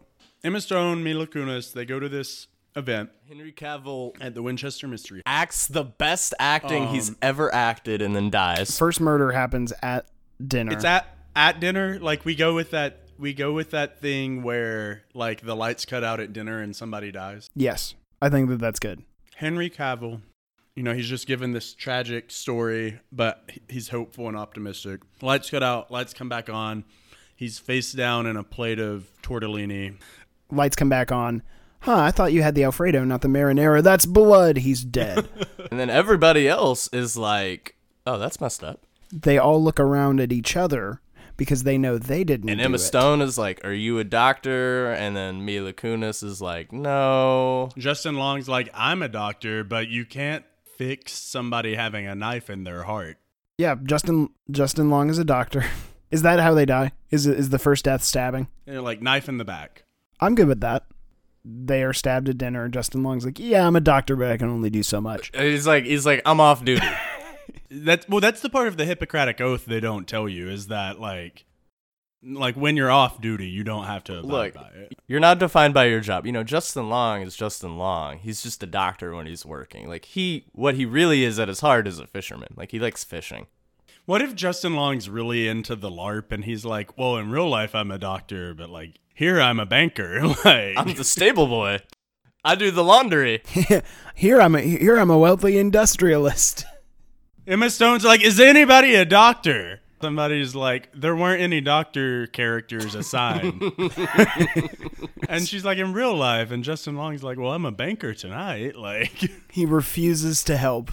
Emma 0.43 0.61
Stone, 0.61 1.03
Mila 1.03 1.27
Kunis, 1.27 1.73
they 1.73 1.85
go 1.85 1.99
to 2.01 2.09
this 2.09 2.49
event 2.77 3.11
Henry 3.29 3.53
Cavill 3.53 4.13
at 4.21 4.35
the 4.35 4.43
Winchester 4.43 4.89
Mystery. 4.89 5.23
acts 5.27 5.69
the 5.69 5.85
best 5.85 6.35
acting 6.41 6.89
he's 6.89 7.11
Um, 7.11 7.17
ever 7.23 7.55
acted 7.55 8.03
and 8.03 8.15
then 8.17 8.31
dies. 8.31 8.77
First 8.77 9.01
murder 9.01 9.31
happens 9.33 9.73
at 9.83 10.07
dinner. 10.45 10.73
It's 10.73 10.85
at 10.85 11.07
at 11.37 11.61
dinner. 11.61 11.99
Like 12.01 12.25
we 12.25 12.35
go 12.35 12.55
with 12.55 12.71
that. 12.73 12.99
We 13.19 13.33
go 13.33 13.53
with 13.53 13.71
that 13.71 14.01
thing 14.01 14.43
where 14.43 15.03
like 15.15 15.43
the 15.43 15.55
lights 15.55 15.85
cut 15.85 16.05
out 16.05 16.21
at 16.21 16.33
dinner 16.33 16.61
and 16.61 16.75
somebody 16.75 17.13
dies. 17.13 17.49
yes, 17.55 17.95
I 18.21 18.29
think 18.29 18.49
that 18.49 18.59
that's 18.59 18.79
good. 18.81 19.03
Henry 19.37 19.69
Cavill, 19.71 20.21
you 20.75 20.83
know, 20.83 20.95
he's 20.95 21.09
just 21.09 21.27
given 21.27 21.53
this 21.53 21.75
tragic 21.75 22.31
story, 22.31 23.01
but 23.13 23.51
he's 23.69 23.89
hopeful 23.89 24.29
and 24.29 24.37
optimistic. 24.37 25.01
Lights 25.21 25.51
cut 25.51 25.63
out. 25.63 25.91
Lights 25.91 26.15
come 26.15 26.29
back 26.29 26.49
on. 26.49 26.85
He's 27.37 27.59
face 27.59 27.93
down 27.93 28.27
in 28.27 28.37
a 28.37 28.45
plate 28.45 28.79
of 28.79 29.11
tortellini. 29.23 29.97
Lights 30.51 30.77
come 30.77 30.89
back 30.89 31.11
on. 31.11 31.43
Huh? 31.81 31.97
I 31.97 32.11
thought 32.13 32.33
you 32.33 32.43
had 32.43 32.55
the 32.55 32.65
Alfredo, 32.65 33.05
not 33.05 33.21
the 33.23 33.29
marinara. 33.29 33.83
That's 33.83 34.07
blood. 34.07 34.59
He's 34.59 34.83
dead. 34.85 35.29
and 35.71 35.79
then 35.79 35.91
everybody 35.91 36.49
else 36.49 36.89
is 36.93 37.17
like, 37.17 37.77
"Oh, 38.07 38.19
that's 38.19 38.41
messed 38.41 38.65
up." 38.65 38.81
they 39.15 39.39
all 39.39 39.63
look 39.63 39.79
around 39.79 40.21
at 40.21 40.33
each 40.33 40.57
other 40.57 41.01
because 41.37 41.63
they 41.63 41.79
know 41.79 41.99
they 41.99 42.25
didn't. 42.25 42.49
And 42.51 42.61
Emma 42.61 42.77
it. 42.77 42.79
Stone 42.81 43.21
is 43.21 43.37
like, 43.39 43.65
"Are 43.65 43.73
you 43.73 43.99
a 43.99 44.05
doctor?" 44.05 44.93
And 44.93 45.17
then 45.17 45.45
Mila 45.45 45.73
Kunis 45.73 46.23
is 46.23 46.41
like, 46.41 46.73
"No." 46.73 47.71
Justin 47.77 48.17
Long's 48.17 48.49
like, 48.49 48.69
I'm 48.75 49.03
a 49.03 49.09
doctor, 49.09 49.65
but 49.65 49.89
you 49.89 50.05
can't 50.05 50.45
fix 50.77 51.13
somebody 51.13 51.75
having 51.75 52.07
a 52.07 52.15
knife 52.15 52.51
in 52.51 52.65
their 52.65 52.85
heart. 52.85 53.19
Yeah, 53.59 53.77
Justin. 53.83 54.31
Justin 54.51 54.91
Long 54.91 55.09
is 55.11 55.19
a 55.19 55.25
doctor. 55.25 55.65
Is 56.11 56.23
that 56.23 56.39
how 56.39 56.55
they 56.55 56.65
die? 56.65 56.93
Is 57.11 57.27
is 57.27 57.51
the 57.51 57.59
first 57.59 57.87
death 57.87 58.05
stabbing? 58.05 58.47
They're 58.67 58.81
like 58.81 59.03
knife 59.03 59.29
in 59.29 59.39
the 59.39 59.45
back. 59.45 59.83
I'm 60.21 60.37
good 60.37 60.47
with 60.47 60.61
that. 60.61 60.85
They 61.45 61.83
are 61.83 61.93
stabbed 61.93 62.29
at 62.29 62.39
dinner. 62.39 62.69
Justin 62.69 63.03
Long's 63.03 63.25
like, 63.25 63.41
yeah, 63.41 63.67
I'm 63.67 63.75
a 63.75 63.81
doctor, 63.81 64.15
but 64.15 64.31
I 64.31 64.37
can 64.37 64.49
only 64.49 64.71
do 64.71 64.85
so 64.85 65.01
much. 65.01 65.33
He's 65.37 65.67
like, 65.67 65.85
he's 65.85 66.07
like, 66.07 66.23
"I'm 66.25 66.39
off 66.39 66.65
duty." 66.65 66.87
That's 67.71 68.09
well, 68.09 68.21
that's 68.21 68.41
the 68.41 68.51
part 68.51 68.69
of 68.69 68.77
the 68.77 68.85
Hippocratic 68.85 69.41
Oath 69.41 69.65
they 69.65 69.81
don't 69.81 70.07
tell 70.07 70.29
you 70.29 70.49
is 70.49 70.69
that 70.69 71.01
like, 71.01 71.45
like 72.23 72.57
when 72.57 72.77
you're 72.77 72.91
off 72.91 73.21
duty, 73.21 73.49
you 73.49 73.65
don't 73.65 73.85
have 73.85 74.05
to 74.05 74.19
abide 74.19 74.29
Look, 74.29 74.55
by 74.55 74.71
it. 74.75 74.95
You're 75.07 75.21
not 75.21 75.39
defined 75.39 75.75
by 75.75 75.87
your 75.87 76.01
job. 76.01 76.27
You 76.27 76.33
know, 76.33 76.45
Justin 76.45 76.89
Long 76.89 77.23
is 77.23 77.37
Justin 77.37 77.77
Long. 77.77 78.19
He's 78.19 78.43
just 78.43 78.63
a 78.63 78.67
doctor 78.67 79.15
when 79.15 79.27
he's 79.27 79.45
working. 79.45 79.89
Like 79.89 80.05
he, 80.05 80.47
what 80.53 80.75
he 80.75 80.87
really 80.87 81.25
is 81.25 81.39
at 81.39 81.49
his 81.49 81.61
heart 81.61 81.87
is 81.87 81.99
a 81.99 82.07
fisherman. 82.07 82.55
Like 82.57 82.71
he 82.71 82.79
likes 82.79 83.05
fishing. 83.05 83.47
What 84.07 84.21
if 84.21 84.35
Justin 84.35 84.75
Long's 84.75 85.09
really 85.09 85.49
into 85.49 85.75
the 85.75 85.91
LARP 85.91 86.31
and 86.31 86.45
he's 86.45 86.65
like, 86.65 86.97
well, 86.99 87.17
in 87.17 87.31
real 87.31 87.49
life 87.49 87.75
I'm 87.75 87.91
a 87.91 87.99
doctor, 87.99 88.55
but 88.55 88.71
like 88.71 88.99
here 89.15 89.41
I'm 89.41 89.59
a 89.59 89.67
banker. 89.67 90.27
like, 90.45 90.75
I'm 90.77 90.95
the 90.95 91.05
stable 91.05 91.47
boy. 91.47 91.81
I 92.45 92.55
do 92.55 92.71
the 92.71 92.85
laundry. 92.85 93.43
here 94.15 94.41
I'm 94.41 94.55
a 94.55 94.61
here 94.61 94.99
I'm 94.99 95.11
a 95.11 95.17
wealthy 95.17 95.57
industrialist. 95.57 96.67
Emma 97.47 97.69
Stone's 97.71 98.05
like, 98.05 98.23
is 98.23 98.41
anybody 98.41 98.95
a 98.95 99.05
doctor? 99.05 99.81
Somebody's 100.01 100.55
like, 100.55 100.89
there 100.95 101.15
weren't 101.17 101.41
any 101.41 101.61
doctor 101.61 102.27
characters 102.27 102.95
assigned. 102.95 103.63
and 105.29 105.47
she's 105.47 105.65
like, 105.65 105.79
in 105.79 105.93
real 105.93 106.15
life. 106.15 106.51
And 106.51 106.63
Justin 106.65 106.97
Long's 106.97 107.23
like, 107.23 107.39
well, 107.39 107.53
I'm 107.53 107.65
a 107.65 107.73
banker 107.73 108.13
tonight. 108.15 108.77
Like, 108.77 109.31
He 109.51 109.65
refuses 109.67 110.43
to 110.45 110.57
help. 110.57 110.91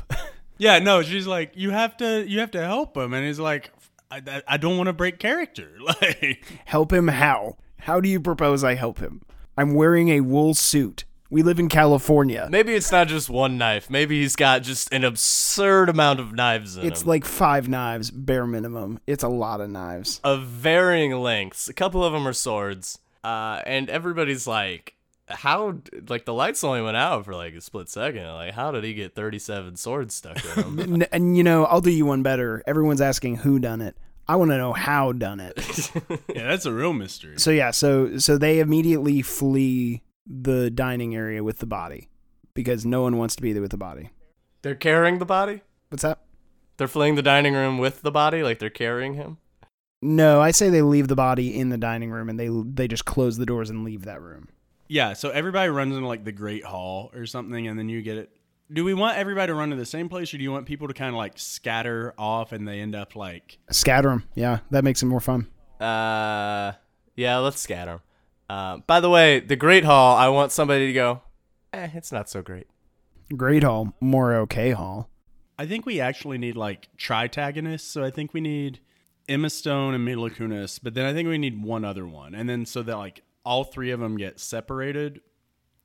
yeah, 0.58 0.80
no, 0.80 1.02
she's 1.02 1.28
like, 1.28 1.52
you 1.56 1.72
have 1.72 1.98
to, 1.98 2.26
you 2.28 2.40
have 2.40 2.52
to 2.52 2.62
help 2.62 2.96
him. 2.96 3.14
And 3.14 3.26
he's 3.26 3.40
like, 3.40 3.72
I, 4.10 4.22
I- 4.26 4.44
I 4.48 4.58
don't 4.58 4.78
want 4.78 4.88
to 4.88 4.94
break 4.94 5.20
character. 5.20 5.70
Like, 6.02 6.46
help 6.66 6.94
him 6.94 7.08
how? 7.10 7.58
How 7.80 8.00
do 8.00 8.08
you 8.08 8.20
propose 8.20 8.64
I 8.64 8.76
help 8.76 9.00
him? 9.00 9.22
I'm 9.58 9.74
wearing 9.74 10.10
a 10.10 10.22
wool 10.22 10.54
suit. 10.54 11.04
We 11.32 11.44
live 11.44 11.60
in 11.60 11.70
California. 11.70 12.48
Maybe 12.52 12.74
it's 12.76 12.92
not 12.92 13.08
just 13.08 13.30
one 13.30 13.58
knife. 13.58 13.90
Maybe 13.90 14.20
he's 14.22 14.36
got 14.36 14.64
just 14.64 14.94
an 14.94 15.06
absurd 15.06 15.88
amount 15.88 16.20
of 16.20 16.34
knives 16.34 16.76
in 16.78 16.86
It's 16.86 17.04
him. 17.04 17.08
like 17.08 17.24
five 17.26 17.70
knives, 17.70 18.12
bare 18.12 18.46
minimum. 18.46 19.00
It's 19.08 19.24
a 19.24 19.30
lot 19.30 19.62
of 19.62 19.70
knives. 19.70 20.20
of 20.26 20.44
varying 20.44 21.14
lengths. 21.16 21.70
A 21.70 21.74
couple 21.74 22.04
of 22.04 22.12
them 22.12 22.28
are 22.28 22.34
swords. 22.34 23.00
Uh, 23.24 23.62
and 23.66 23.90
everybody's 23.90 24.46
like, 24.46 24.96
how? 25.30 25.78
Like 26.10 26.26
the 26.26 26.34
lights 26.34 26.64
only 26.66 26.82
went 26.82 26.98
out 26.98 27.24
for 27.24 27.34
like 27.34 27.54
a 27.54 27.62
split 27.62 27.88
second. 27.88 28.26
Like, 28.26 28.54
how 28.54 28.72
did 28.72 28.84
he 28.84 28.94
get 28.94 29.16
37 29.16 29.78
swords 29.78 30.14
stuck 30.14 30.44
in 30.58 30.64
him? 30.64 30.80
N- 31.04 31.08
and 31.14 31.38
you 31.38 31.44
know, 31.44 31.64
I'll 31.66 31.80
do 31.80 31.92
you 31.92 32.06
one 32.06 32.24
better. 32.24 32.62
Everyone's 32.68 33.00
asking 33.00 33.38
who 33.38 33.58
done 33.58 33.80
it. 33.80 33.96
I 34.28 34.36
want 34.36 34.52
to 34.52 34.58
know 34.58 34.74
how 34.74 35.14
done 35.14 35.40
it. 35.40 35.58
Yeah, 36.36 36.48
that's 36.48 36.66
a 36.66 36.74
real 36.74 36.92
mystery. 36.94 37.36
So 37.38 37.52
yeah, 37.52 37.72
so 37.72 38.18
so 38.18 38.38
they 38.38 38.60
immediately 38.60 39.22
flee 39.22 40.02
the 40.26 40.70
dining 40.70 41.16
area 41.16 41.44
with 41.44 41.58
the 41.60 41.66
body 41.66 42.10
because 42.54 42.86
no 42.86 43.02
one 43.02 43.18
wants 43.18 43.36
to 43.36 43.42
be 43.42 43.54
there 43.54 43.62
with 43.62 43.72
the 43.72 43.78
body. 43.78 44.10
they're 44.62 44.76
carrying 44.76 45.20
the 45.20 45.26
body. 45.26 45.62
What's 45.90 46.04
that? 46.04 46.20
They're 46.78 46.88
fleeing 46.88 47.16
the 47.16 47.22
dining 47.22 47.54
room 47.54 47.78
with 47.78 48.02
the 48.02 48.12
body, 48.12 48.44
like 48.44 48.60
they're 48.60 48.70
carrying 48.70 49.14
him. 49.16 49.38
No, 50.02 50.42
I 50.42 50.52
say 50.52 50.70
they 50.70 50.82
leave 50.82 51.08
the 51.08 51.16
body 51.16 51.56
in 51.58 51.70
the 51.70 51.78
dining 51.78 52.10
room 52.12 52.28
and 52.30 52.40
they 52.40 52.50
they 52.50 52.88
just 52.88 53.06
close 53.06 53.38
the 53.38 53.46
doors 53.46 53.70
and 53.70 53.84
leave 53.84 54.06
that 54.06 54.22
room. 54.22 54.48
Yeah, 54.88 55.14
so 55.14 55.30
everybody 55.30 55.70
runs 55.70 55.96
into 55.96 56.08
like 56.08 56.24
the 56.26 56.32
Great 56.32 56.66
Hall 56.66 57.12
or 57.14 57.26
something, 57.26 57.68
and 57.68 57.78
then 57.80 57.88
you 57.88 58.02
get 58.02 58.18
it. 58.18 58.30
Do 58.74 58.84
we 58.84 58.94
want 58.94 59.18
everybody 59.18 59.48
to 59.52 59.54
run 59.54 59.70
to 59.70 59.76
the 59.76 59.86
same 59.86 60.10
place, 60.10 60.34
or 60.34 60.38
do 60.38 60.44
you 60.44 60.52
want 60.52 60.66
people 60.66 60.88
to 60.88 60.94
kind 60.94 61.10
of 61.10 61.16
like 61.16 61.34
scatter 61.38 62.14
off 62.18 62.52
and 62.52 62.68
they 62.68 62.80
end 62.80 62.96
up 62.96 63.16
like? 63.16 63.60
Scatter 63.70 64.10
them. 64.10 64.24
Yeah, 64.34 64.60
that 64.72 64.84
makes 64.84 65.02
it 65.04 65.06
more 65.06 65.20
fun. 65.20 65.48
Uh, 65.80 66.74
yeah, 67.16 67.38
let's 67.38 67.60
scatter 67.60 67.92
'em. 67.92 68.00
Uh, 68.52 68.80
by 68.86 69.00
the 69.00 69.10
way, 69.10 69.40
the 69.40 69.56
Great 69.56 69.86
Hall. 69.86 70.18
I 70.18 70.28
want 70.28 70.52
somebody 70.52 70.88
to 70.88 70.92
go. 70.92 71.22
Eh, 71.72 71.88
it's 71.94 72.12
not 72.12 72.30
so 72.30 72.42
great. 72.42 72.68
Great 73.38 73.64
Hall, 73.64 73.96
more 74.02 74.36
okay 74.36 74.72
Hall. 74.72 75.10
I 75.58 75.66
think 75.66 75.86
we 75.86 76.02
actually 76.02 76.38
need 76.38 76.58
like 76.58 76.90
tritagonists. 76.98 77.80
So 77.90 78.04
I 78.04 78.12
think 78.12 78.34
we 78.34 78.42
need 78.42 78.82
Emma 79.30 79.50
Stone 79.50 79.94
and 79.94 80.04
Mila 80.04 80.30
Kunis, 80.32 80.82
but 80.84 80.96
then 80.96 81.06
I 81.06 81.14
think 81.14 81.30
we 81.30 81.38
need 81.38 81.64
one 81.64 81.86
other 81.86 82.06
one, 82.06 82.36
and 82.36 82.50
then 82.50 82.66
so 82.66 82.84
that 82.84 82.98
like 82.98 83.24
all 83.46 83.64
three 83.64 83.90
of 83.90 84.02
them 84.02 84.18
get 84.18 84.38
separated 84.38 85.22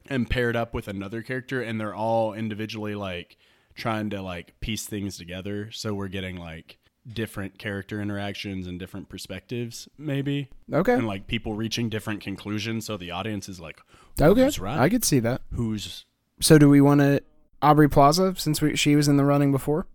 and 0.07 0.29
paired 0.29 0.57
up 0.57 0.75
with 0.75 0.89
another 0.89 1.23
character, 1.23 1.63
and 1.63 1.81
they're 1.81 1.95
all 1.95 2.35
individually 2.35 2.97
like 2.97 3.37
trying 3.77 4.11
to 4.11 4.21
like 4.23 4.59
piece 4.59 4.87
things 4.87 5.17
together. 5.17 5.71
So 5.71 5.95
we're 5.95 6.09
getting 6.09 6.37
like 6.37 6.79
different 7.09 7.59
character 7.59 8.01
interactions 8.01 8.67
and 8.67 8.79
different 8.79 9.09
perspectives, 9.09 9.89
maybe. 9.97 10.49
Okay. 10.73 10.95
and 10.95 11.07
like 11.07 11.27
people 11.27 11.55
reaching 11.55 11.89
different 11.89 12.21
conclusions 12.21 12.87
so 12.87 12.97
the 12.97 13.11
audience 13.11 13.49
is 13.49 13.61
like 13.61 13.81
Okay. 14.21 14.45
who's 14.45 14.59
right 14.59 14.79
I 14.79 14.89
could 14.89 15.05
see 15.05 15.21
that. 15.21 15.43
who's 15.53 16.05
So 16.41 16.59
do 16.59 16.69
we 16.69 16.81
want 16.81 17.01
to 17.01 17.23
Aubrey 17.63 17.89
Plaza 17.89 18.35
since 18.37 18.61
we, 18.61 18.77
she 18.77 18.97
was 18.97 19.09
in 19.09 19.17
the 19.17 19.25
running 19.25 19.53
before? 19.53 19.87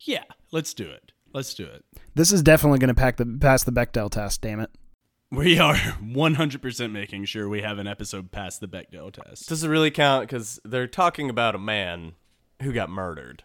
yeah 0.00 0.24
let's 0.50 0.72
do 0.74 0.88
it 0.88 1.12
let's 1.32 1.54
do 1.54 1.64
it 1.64 1.84
This 2.14 2.32
is 2.32 2.42
definitely 2.42 2.78
going 2.78 2.88
to 2.88 2.94
pack 2.94 3.16
the 3.16 3.26
pass 3.26 3.62
the 3.64 3.72
Bechdel 3.72 4.10
test. 4.10 4.40
Damn 4.42 4.60
it. 4.60 4.70
we 5.30 5.58
are 5.58 5.74
100% 6.02 6.90
making 6.92 7.24
sure 7.26 7.48
we 7.48 7.62
have 7.62 7.78
an 7.78 7.86
episode 7.86 8.32
past 8.32 8.60
the 8.60 8.66
bechdel 8.68 9.12
test 9.12 9.48
Does 9.48 9.62
it 9.62 9.68
really 9.68 9.90
count? 9.92 10.22
Because 10.26 10.58
they're 10.64 10.86
talking 10.88 11.30
about 11.30 11.54
a 11.54 11.58
man 11.58 12.12
who 12.62 12.72
got 12.72 12.90
murdered. 12.90 13.44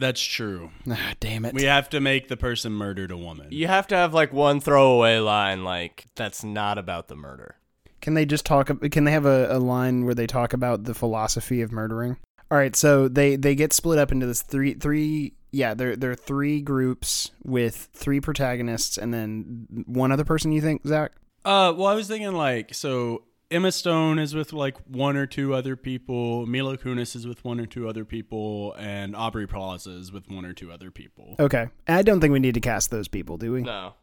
That's 0.00 0.20
true 0.20 0.70
Ah, 0.90 1.14
damn 1.20 1.44
it. 1.44 1.54
we 1.54 1.64
have 1.64 1.88
to 1.90 2.00
make 2.00 2.26
the 2.28 2.36
person 2.36 2.72
murdered 2.72 3.10
a 3.12 3.16
woman 3.16 3.48
You 3.50 3.68
have 3.68 3.86
to 3.88 3.94
have 3.96 4.12
like 4.14 4.32
one 4.32 4.60
throwaway 4.60 5.18
line, 5.18 5.62
like 5.64 6.06
that's 6.16 6.42
not 6.42 6.78
about 6.78 7.06
the 7.08 7.16
murder. 7.16 7.56
Can 8.00 8.14
they 8.14 8.24
just 8.24 8.46
talk? 8.46 8.70
Can 8.90 9.04
they 9.04 9.12
have 9.12 9.26
a, 9.26 9.48
a 9.54 9.58
line 9.58 10.04
where 10.06 10.14
they 10.14 10.26
talk 10.26 10.52
about 10.54 10.84
the 10.84 10.94
philosophy 10.94 11.60
of 11.60 11.70
murdering? 11.70 12.16
All 12.50 12.56
right, 12.58 12.74
so 12.74 13.08
they 13.08 13.36
they 13.36 13.54
get 13.54 13.72
split 13.74 13.98
up 13.98 14.10
into 14.10 14.26
this 14.26 14.40
three 14.42 14.72
three. 14.74 15.34
Yeah, 15.52 15.74
there 15.74 15.96
there 15.96 16.10
are 16.10 16.14
three 16.16 16.62
groups 16.62 17.30
with 17.44 17.90
three 17.92 18.18
protagonists 18.20 18.96
and 18.96 19.12
then 19.12 19.66
one 19.86 20.12
other 20.12 20.24
person. 20.24 20.50
You 20.50 20.62
think 20.62 20.86
Zach? 20.86 21.12
uh 21.42 21.72
well 21.74 21.86
i 21.86 21.94
was 21.94 22.06
thinking 22.06 22.32
like 22.34 22.74
so 22.74 23.22
Emma 23.50 23.72
Stone 23.72 24.18
is 24.20 24.34
with 24.34 24.52
like 24.52 24.76
one 24.86 25.16
or 25.16 25.26
two 25.26 25.54
other 25.54 25.74
people. 25.74 26.46
Mila 26.46 26.78
Kunis 26.78 27.16
is 27.16 27.26
with 27.26 27.44
one 27.44 27.58
or 27.58 27.66
two 27.66 27.88
other 27.88 28.04
people, 28.04 28.74
and 28.78 29.16
Aubrey 29.16 29.46
Plaza 29.48 29.90
is 29.90 30.12
with 30.12 30.28
one 30.30 30.44
or 30.44 30.52
two 30.52 30.70
other 30.70 30.90
people. 30.90 31.34
Okay, 31.38 31.68
I 31.88 32.02
don't 32.02 32.20
think 32.20 32.32
we 32.32 32.38
need 32.38 32.54
to 32.54 32.60
cast 32.60 32.90
those 32.90 33.08
people, 33.08 33.38
do 33.38 33.52
we? 33.52 33.62
No. 33.62 33.94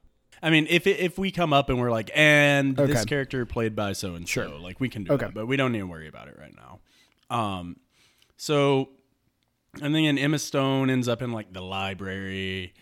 I 0.44 0.50
mean, 0.50 0.68
if 0.70 0.86
if 0.86 1.18
we 1.18 1.32
come 1.32 1.54
up 1.54 1.70
and 1.70 1.80
we're 1.80 1.92
like, 1.92 2.12
and 2.14 2.76
this 2.76 3.06
character 3.06 3.46
played 3.46 3.76
by 3.76 3.94
so 3.94 4.16
and 4.16 4.28
so, 4.28 4.60
like 4.62 4.80
we 4.80 4.90
can 4.90 5.04
do 5.06 5.14
Okay. 5.14 5.26
that, 5.28 5.34
but 5.34 5.46
we 5.48 5.56
don't 5.56 5.72
need 5.72 5.80
to 5.80 5.88
worry 5.88 6.08
about 6.08 6.28
it 6.28 6.38
right 6.38 6.54
now. 6.56 6.80
Um, 7.36 7.78
so 8.36 8.90
and 9.82 9.96
then 9.96 10.18
Emma 10.18 10.40
Stone 10.40 10.90
ends 10.90 11.08
up 11.08 11.22
in 11.22 11.32
like 11.32 11.54
the 11.54 11.62
library. 11.62 12.74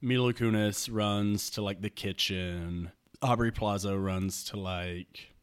Mila 0.00 0.32
Kunis 0.32 0.88
runs 0.90 1.50
to 1.50 1.62
like 1.62 1.82
the 1.82 1.90
kitchen. 1.90 2.90
Aubrey 3.22 3.50
Plaza 3.52 3.96
runs 3.98 4.44
to 4.44 4.56
like 4.58 5.34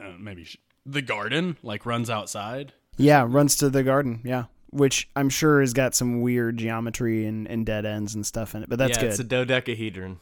uh, 0.00 0.12
maybe 0.18 0.44
sh- 0.44 0.56
the 0.86 1.02
garden, 1.02 1.56
like 1.62 1.86
runs 1.86 2.10
outside. 2.10 2.72
Yeah, 2.96 3.24
runs 3.28 3.56
to 3.56 3.70
the 3.70 3.82
garden. 3.82 4.20
Yeah, 4.24 4.44
which 4.70 5.08
I'm 5.16 5.28
sure 5.28 5.60
has 5.60 5.72
got 5.72 5.94
some 5.94 6.20
weird 6.20 6.58
geometry 6.58 7.26
and, 7.26 7.46
and 7.46 7.64
dead 7.66 7.84
ends 7.86 8.14
and 8.14 8.26
stuff 8.26 8.54
in 8.54 8.62
it, 8.62 8.68
but 8.68 8.78
that's 8.78 8.96
yeah, 8.96 9.02
good. 9.02 9.10
it's 9.10 9.18
a 9.20 9.24
dodecahedron. 9.24 10.20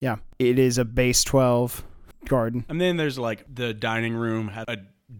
yeah, 0.00 0.16
it 0.38 0.58
is 0.58 0.78
a 0.78 0.84
base 0.84 1.24
twelve 1.24 1.84
garden. 2.26 2.64
And 2.68 2.80
then 2.80 2.96
there's 2.96 3.18
like 3.18 3.44
the 3.52 3.72
dining 3.72 4.14
room 4.14 4.48
had 4.48 4.68
a 4.68 4.76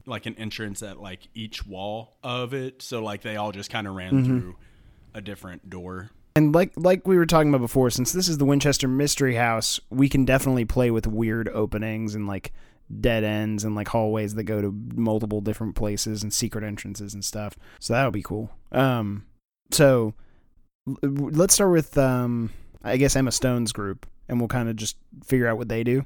like 0.06 0.26
an 0.26 0.36
entrance 0.36 0.82
at 0.82 1.00
like 1.00 1.28
each 1.34 1.66
wall 1.66 2.16
of 2.22 2.54
it, 2.54 2.82
so 2.82 3.02
like 3.02 3.22
they 3.22 3.36
all 3.36 3.52
just 3.52 3.70
kind 3.70 3.86
of 3.86 3.94
ran 3.94 4.24
through 4.24 4.56
a 5.14 5.20
different 5.20 5.68
door. 5.68 6.10
And 6.36 6.54
like 6.54 6.72
like 6.76 7.08
we 7.08 7.16
were 7.16 7.26
talking 7.26 7.48
about 7.48 7.60
before, 7.60 7.90
since 7.90 8.12
this 8.12 8.28
is 8.28 8.38
the 8.38 8.44
Winchester 8.44 8.86
Mystery 8.86 9.34
House, 9.34 9.80
we 9.90 10.08
can 10.08 10.24
definitely 10.24 10.64
play 10.64 10.92
with 10.92 11.08
weird 11.08 11.48
openings 11.48 12.14
and 12.14 12.28
like 12.28 12.52
dead 12.98 13.24
ends 13.24 13.64
and 13.64 13.74
like 13.74 13.88
hallways 13.88 14.34
that 14.34 14.44
go 14.44 14.60
to 14.60 14.74
multiple 14.94 15.40
different 15.40 15.76
places 15.76 16.22
and 16.22 16.32
secret 16.32 16.64
entrances 16.64 17.14
and 17.14 17.24
stuff. 17.24 17.56
So 17.78 17.92
that'll 17.92 18.10
be 18.10 18.22
cool. 18.22 18.50
Um, 18.72 19.26
so 19.70 20.14
let's 21.02 21.54
start 21.54 21.70
with 21.70 21.96
um, 21.98 22.50
I 22.82 22.96
guess 22.96 23.16
Emma 23.16 23.32
Stone's 23.32 23.72
group, 23.72 24.06
and 24.28 24.40
we'll 24.40 24.48
kind 24.48 24.68
of 24.68 24.76
just 24.76 24.96
figure 25.24 25.46
out 25.46 25.58
what 25.58 25.68
they 25.68 25.84
do. 25.84 26.04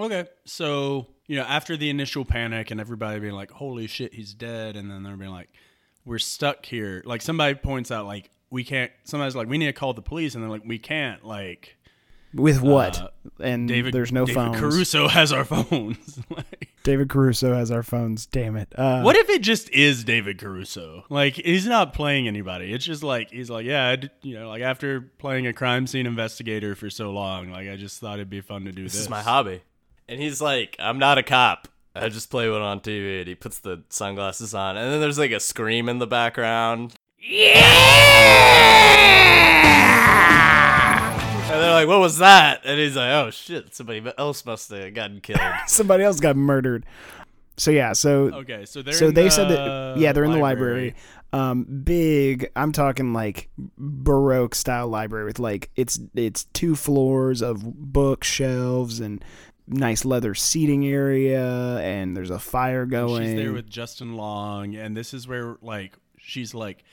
Okay, 0.00 0.26
so 0.44 1.08
you 1.26 1.36
know 1.36 1.44
after 1.44 1.76
the 1.76 1.90
initial 1.90 2.24
panic 2.24 2.70
and 2.70 2.80
everybody 2.80 3.20
being 3.20 3.34
like, 3.34 3.50
"Holy 3.50 3.86
shit, 3.86 4.14
he's 4.14 4.34
dead," 4.34 4.76
and 4.76 4.90
then 4.90 5.02
they're 5.02 5.16
being 5.16 5.30
like, 5.30 5.50
"We're 6.04 6.18
stuck 6.18 6.64
here." 6.66 7.02
Like 7.04 7.22
somebody 7.22 7.54
points 7.54 7.90
out, 7.90 8.06
like 8.06 8.30
we 8.50 8.64
can't. 8.64 8.92
Somebody's 9.04 9.36
like, 9.36 9.48
"We 9.48 9.58
need 9.58 9.66
to 9.66 9.72
call 9.72 9.94
the 9.94 10.02
police," 10.02 10.34
and 10.34 10.42
they're 10.42 10.50
like, 10.50 10.64
"We 10.64 10.78
can't." 10.78 11.24
Like 11.24 11.76
With 12.34 12.62
what? 12.62 12.98
Uh, 12.98 13.08
and 13.40 13.68
David, 13.68 13.92
there's 13.92 14.12
no 14.12 14.26
phone 14.26 14.52
David 14.52 14.60
phones. 14.60 14.74
Caruso 14.74 15.08
has 15.08 15.32
our 15.32 15.44
phones. 15.44 16.20
like, 16.30 16.70
David 16.82 17.08
Caruso 17.08 17.54
has 17.54 17.70
our 17.70 17.82
phones. 17.82 18.26
Damn 18.26 18.56
it. 18.56 18.72
Uh, 18.74 19.02
what 19.02 19.16
if 19.16 19.28
it 19.28 19.42
just 19.42 19.68
is 19.70 20.04
David 20.04 20.38
Caruso? 20.38 21.04
Like 21.10 21.34
he's 21.34 21.66
not 21.66 21.92
playing 21.92 22.26
anybody. 22.28 22.72
It's 22.72 22.84
just 22.84 23.02
like 23.02 23.30
he's 23.30 23.50
like, 23.50 23.66
yeah, 23.66 23.88
I 23.88 23.96
d- 23.96 24.10
you 24.22 24.34
know, 24.34 24.48
like 24.48 24.62
after 24.62 25.00
playing 25.18 25.46
a 25.46 25.52
crime 25.52 25.86
scene 25.86 26.06
investigator 26.06 26.74
for 26.74 26.88
so 26.90 27.10
long, 27.10 27.50
like 27.50 27.68
I 27.68 27.76
just 27.76 28.00
thought 28.00 28.14
it'd 28.14 28.30
be 28.30 28.40
fun 28.40 28.64
to 28.64 28.72
do 28.72 28.84
this. 28.84 28.92
This 28.92 29.02
is 29.02 29.10
my 29.10 29.22
hobby. 29.22 29.62
And 30.08 30.20
he's 30.20 30.40
like, 30.40 30.76
I'm 30.78 30.98
not 30.98 31.18
a 31.18 31.22
cop. 31.22 31.68
I 31.94 32.08
just 32.08 32.30
play 32.30 32.48
one 32.48 32.62
on 32.62 32.80
TV. 32.80 33.20
And 33.20 33.28
he 33.28 33.34
puts 33.34 33.58
the 33.58 33.82
sunglasses 33.90 34.54
on. 34.54 34.76
And 34.76 34.92
then 34.92 35.00
there's 35.00 35.18
like 35.18 35.32
a 35.32 35.40
scream 35.40 35.88
in 35.88 35.98
the 35.98 36.06
background. 36.06 36.94
Yeah! 37.18 37.62
And 41.52 41.60
they're 41.60 41.72
like, 41.72 41.88
what 41.88 42.00
was 42.00 42.18
that? 42.18 42.62
And 42.64 42.78
he's 42.80 42.96
like, 42.96 43.10
oh 43.12 43.30
shit, 43.30 43.74
somebody 43.74 44.02
else 44.16 44.44
must 44.46 44.70
have 44.70 44.94
gotten 44.94 45.20
killed. 45.20 45.40
Somebody 45.66 46.04
else 46.04 46.18
got 46.18 46.34
murdered. 46.36 46.86
So 47.58 47.70
yeah, 47.70 47.92
so 47.92 48.30
Okay, 48.32 48.64
so 48.64 48.80
they're 48.82 48.94
so 48.94 49.08
in 49.08 49.14
they 49.14 49.24
the 49.24 49.30
said 49.30 49.48
that 49.50 49.94
yeah 49.98 50.12
they're 50.12 50.24
in 50.24 50.32
the 50.32 50.38
library 50.38 50.94
um 51.34 51.64
big 51.64 52.50
i'm 52.56 52.72
talking 52.72 53.12
like 53.14 53.48
baroque 53.78 54.54
style 54.54 54.86
library 54.88 55.24
with 55.24 55.38
like 55.38 55.70
it's 55.76 55.98
it's 56.14 56.44
two 56.52 56.76
floors 56.76 57.40
of 57.40 57.62
bookshelves 57.62 59.00
and 59.00 59.24
nice 59.66 60.04
leather 60.04 60.34
seating 60.34 60.86
area 60.86 61.78
and 61.78 62.14
there's 62.16 62.28
a 62.30 62.38
fire 62.38 62.84
going 62.84 63.24
She's 63.24 63.34
there 63.36 63.52
with 63.52 63.68
Justin 63.70 64.14
Long, 64.16 64.74
and 64.74 64.94
this 64.96 65.14
is 65.14 65.26
where 65.28 65.56
like 65.62 65.96
she's 66.18 66.52
like, 66.54 66.84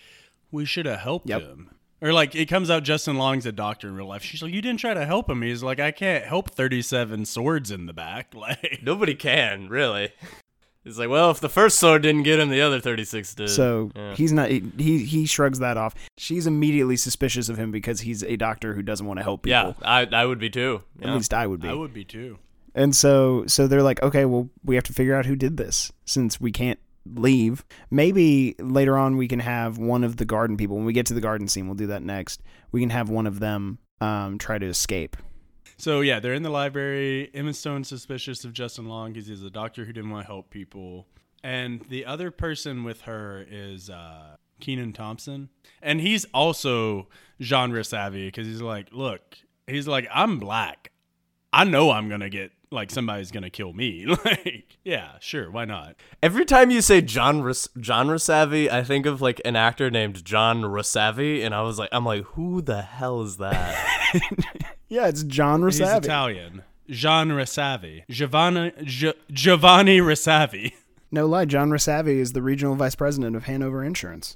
we 0.52 0.66
should 0.66 0.86
have 0.86 1.00
helped 1.00 1.28
Yep. 1.30 1.42
him. 1.42 1.70
Or 2.02 2.14
like 2.14 2.34
it 2.36 2.46
comes 2.46 2.70
out 2.70 2.84
Justin 2.84 3.18
Long's 3.18 3.46
a 3.46 3.52
doctor 3.52 3.88
in 3.88 3.96
real 3.96 4.08
life. 4.08 4.24
She's 4.24 4.42
like, 4.42 4.54
you 4.54 4.62
didn't 4.62 4.80
try 4.80 4.94
to 4.94 5.06
help 5.06 5.30
him. 5.30 5.42
He's 5.42 5.62
like, 5.64 5.80
I 5.80 5.92
can't 5.92 6.24
help 6.26 6.52
thirty-seven 6.52 7.26
swords 7.26 7.72
in 7.72 7.86
the 7.88 7.94
back. 7.94 8.34
Like, 8.36 8.80
Nobody 8.82 9.16
can, 9.16 9.68
really. 9.70 10.12
He's 10.86 10.98
like, 10.98 11.10
well, 11.10 11.30
if 11.30 11.42
the 11.42 11.50
first 11.50 11.78
sword 11.78 12.02
didn't 12.04 12.24
get 12.24 12.40
him, 12.40 12.50
the 12.50 12.62
other 12.62 12.80
36 12.80 13.36
did. 13.36 13.50
so 13.50 13.92
Yeah. 13.96 14.16
he's 14.16 14.32
not 14.32 14.50
he 14.50 15.04
he 15.06 15.26
shrugs 15.26 15.60
that 15.60 15.76
off 15.76 15.94
she's 16.18 16.48
immediately 16.48 16.96
suspicious 16.96 17.50
of 17.50 17.58
him 17.58 17.70
because 17.70 18.00
he's 18.02 18.24
a 18.24 18.38
doctor 18.38 18.74
who 18.74 18.82
doesn't 18.82 19.06
want 19.06 19.18
to 19.20 19.24
help 19.24 19.44
people 19.44 19.76
yeah, 19.82 19.88
I, 19.88 20.06
I 20.12 20.26
would 20.26 20.40
be 20.40 20.50
too. 20.50 20.82
at 21.02 21.10
least 21.14 21.34
i 21.34 21.46
would 21.46 21.60
be 21.60 21.68
I 21.68 21.74
would 21.74 21.94
be 21.94 22.06
too. 22.06 22.40
And 22.74 22.96
so 22.96 23.44
so 23.48 23.68
they're 23.68 23.84
like, 23.84 24.02
okay, 24.02 24.24
well, 24.26 24.48
we 24.64 24.76
have 24.76 24.86
to 24.86 24.94
figure 24.94 25.16
out 25.16 25.26
who 25.26 25.36
did 25.36 25.58
this 25.58 25.92
since 26.06 26.40
we 26.40 26.52
can't 26.52 26.80
leave. 27.06 27.66
Maybe 27.90 28.56
later 28.60 28.98
on 28.98 29.18
we 29.18 29.28
can 29.28 29.40
have 29.40 29.78
one 29.78 30.04
of 30.04 30.18
the 30.18 30.26
garden 30.26 30.58
people 30.58 30.78
when 30.78 30.86
we 30.86 30.94
get 30.94 31.06
to 31.08 31.14
the 31.14 31.22
garden 31.22 31.48
scene, 31.48 31.68
we'll 31.68 31.76
do 31.76 31.88
that 31.88 32.04
next. 32.04 32.42
We 32.72 32.80
can 32.82 32.90
have 32.90 33.10
one 33.10 33.28
of 33.28 33.40
them 33.40 33.80
um 34.02 34.38
try 34.38 34.58
to 34.58 34.66
escape. 34.66 35.18
So 35.78 36.02
yeah, 36.02 36.20
they're 36.20 36.34
in 36.34 36.44
the 36.44 36.50
library. 36.50 37.30
Emma 37.34 37.54
Stone's 37.54 37.88
suspicious 37.88 38.44
of 38.44 38.52
Justin 38.52 38.86
Long 38.86 39.14
because 39.14 39.28
he's 39.28 39.44
a 39.44 39.50
doctor 39.50 39.86
who 39.86 39.94
didn't 39.94 40.10
want 40.10 40.26
to 40.26 40.28
help 40.28 40.50
people. 40.50 41.08
And 41.42 41.82
the 41.88 42.06
other 42.06 42.32
person 42.32 42.84
with 42.84 43.02
her 43.02 43.46
is 43.50 43.90
uh, 43.90 44.36
Kenan 44.60 44.92
Thompson, 44.92 45.48
and 45.82 46.02
he's 46.02 46.26
also 46.34 47.08
genre 47.42 47.84
savvy 47.86 48.28
because 48.28 48.46
he's 48.46 48.62
like, 48.62 48.90
look, 48.92 49.38
he's 49.66 49.88
like, 49.88 50.06
I'm 50.14 50.38
black. 50.38 50.92
I 51.54 51.64
know 51.64 51.92
I'm 51.92 52.10
gonna 52.10 52.30
get 52.30 52.52
like 52.72 52.92
somebody's 52.92 53.32
gonna 53.32 53.50
kill 53.50 53.74
me. 53.74 54.06
like, 54.26 54.78
yeah, 54.84 55.14
sure, 55.20 55.50
why 55.52 55.66
not? 55.66 55.96
Every 56.22 56.46
time 56.46 56.72
you 56.72 56.82
say 56.82 57.06
genre 57.06 57.54
genre 57.82 58.20
savvy, 58.20 58.70
I 58.70 58.84
think 58.84 59.06
of 59.06 59.22
like 59.22 59.42
an 59.46 59.56
actor 59.56 59.90
named 59.90 60.24
John 60.26 60.62
Rosavi, 60.62 61.44
and 61.44 61.54
I 61.56 61.62
was 61.62 61.80
like, 61.80 61.90
I'm 61.92 62.06
like, 62.06 62.24
who 62.26 62.62
the 62.62 62.82
hell 62.82 63.22
is 63.22 63.38
that? 63.38 63.86
Yeah, 64.90 65.08
it's 65.08 65.22
John 65.22 65.62
He's 65.62 65.80
Italian. 65.80 66.64
Genre 66.92 67.46
savvy. 67.46 68.06
Giovanni 68.10 68.74
Gi- 68.84 69.14
Giovanni 69.32 70.00
Rosavi. 70.00 70.74
No 71.12 71.28
lie, 71.28 71.46
John 71.46 71.70
Rosavi 71.70 72.18
is 72.18 72.34
the 72.34 72.42
regional 72.42 72.74
vice 72.76 72.96
president 72.96 73.36
of 73.36 73.44
Hanover 73.44 73.84
Insurance. 73.84 74.36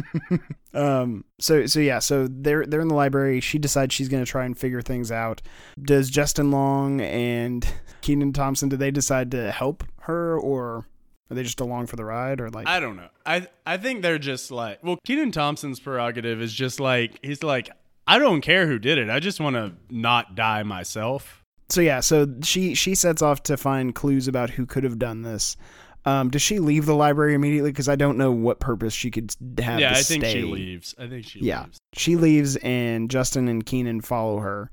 um. 0.74 1.24
So 1.38 1.66
so 1.66 1.80
yeah. 1.80 1.98
So 1.98 2.26
they're 2.30 2.66
they're 2.66 2.80
in 2.80 2.88
the 2.88 2.94
library. 2.94 3.40
She 3.40 3.58
decides 3.58 3.94
she's 3.94 4.08
gonna 4.08 4.26
try 4.26 4.44
and 4.44 4.58
figure 4.58 4.82
things 4.82 5.10
out. 5.12 5.42
Does 5.80 6.10
Justin 6.10 6.50
Long 6.50 7.00
and 7.00 7.66
Kenan 8.00 8.32
Thompson 8.32 8.68
do 8.68 8.76
they 8.76 8.90
decide 8.90 9.30
to 9.32 9.50
help 9.50 9.84
her 10.02 10.38
or 10.38 10.86
are 11.30 11.34
they 11.34 11.42
just 11.42 11.60
along 11.60 11.86
for 11.86 11.96
the 11.96 12.04
ride 12.04 12.40
or 12.40 12.50
like? 12.50 12.66
I 12.66 12.80
don't 12.80 12.96
know. 12.96 13.08
I 13.24 13.46
I 13.66 13.76
think 13.76 14.02
they're 14.02 14.18
just 14.18 14.50
like 14.50 14.82
well, 14.82 14.98
Kenan 15.06 15.32
Thompson's 15.32 15.80
prerogative 15.80 16.42
is 16.42 16.52
just 16.52 16.80
like 16.80 17.18
he's 17.22 17.42
like 17.42 17.70
I 18.06 18.18
don't 18.18 18.40
care 18.40 18.66
who 18.66 18.78
did 18.78 18.98
it. 18.98 19.08
I 19.08 19.20
just 19.20 19.40
want 19.40 19.56
to 19.56 19.72
not 19.90 20.34
die 20.34 20.62
myself. 20.62 21.42
so 21.68 21.80
yeah. 21.80 22.00
So 22.00 22.26
she 22.42 22.74
she 22.74 22.94
sets 22.94 23.22
off 23.22 23.42
to 23.44 23.56
find 23.56 23.94
clues 23.94 24.28
about 24.28 24.50
who 24.50 24.66
could 24.66 24.84
have 24.84 24.98
done 24.98 25.22
this. 25.22 25.56
Um, 26.04 26.30
does 26.30 26.42
she 26.42 26.58
leave 26.58 26.86
the 26.86 26.94
library 26.96 27.34
immediately? 27.34 27.70
Because 27.70 27.88
I 27.88 27.94
don't 27.96 28.18
know 28.18 28.32
what 28.32 28.58
purpose 28.58 28.92
she 28.92 29.10
could 29.10 29.32
have. 29.58 29.78
yeah, 29.80 29.92
to 29.92 29.98
I 29.98 30.02
think 30.02 30.24
she 30.24 30.42
leaves. 30.42 30.94
I 30.98 31.06
think 31.06 31.24
she 31.24 31.40
Yeah. 31.40 31.62
leaves. 31.64 31.78
She 31.94 32.16
leaves, 32.16 32.56
and 32.56 33.10
Justin 33.10 33.46
and 33.48 33.64
Kenan 33.64 34.00
follow 34.00 34.38
her. 34.40 34.70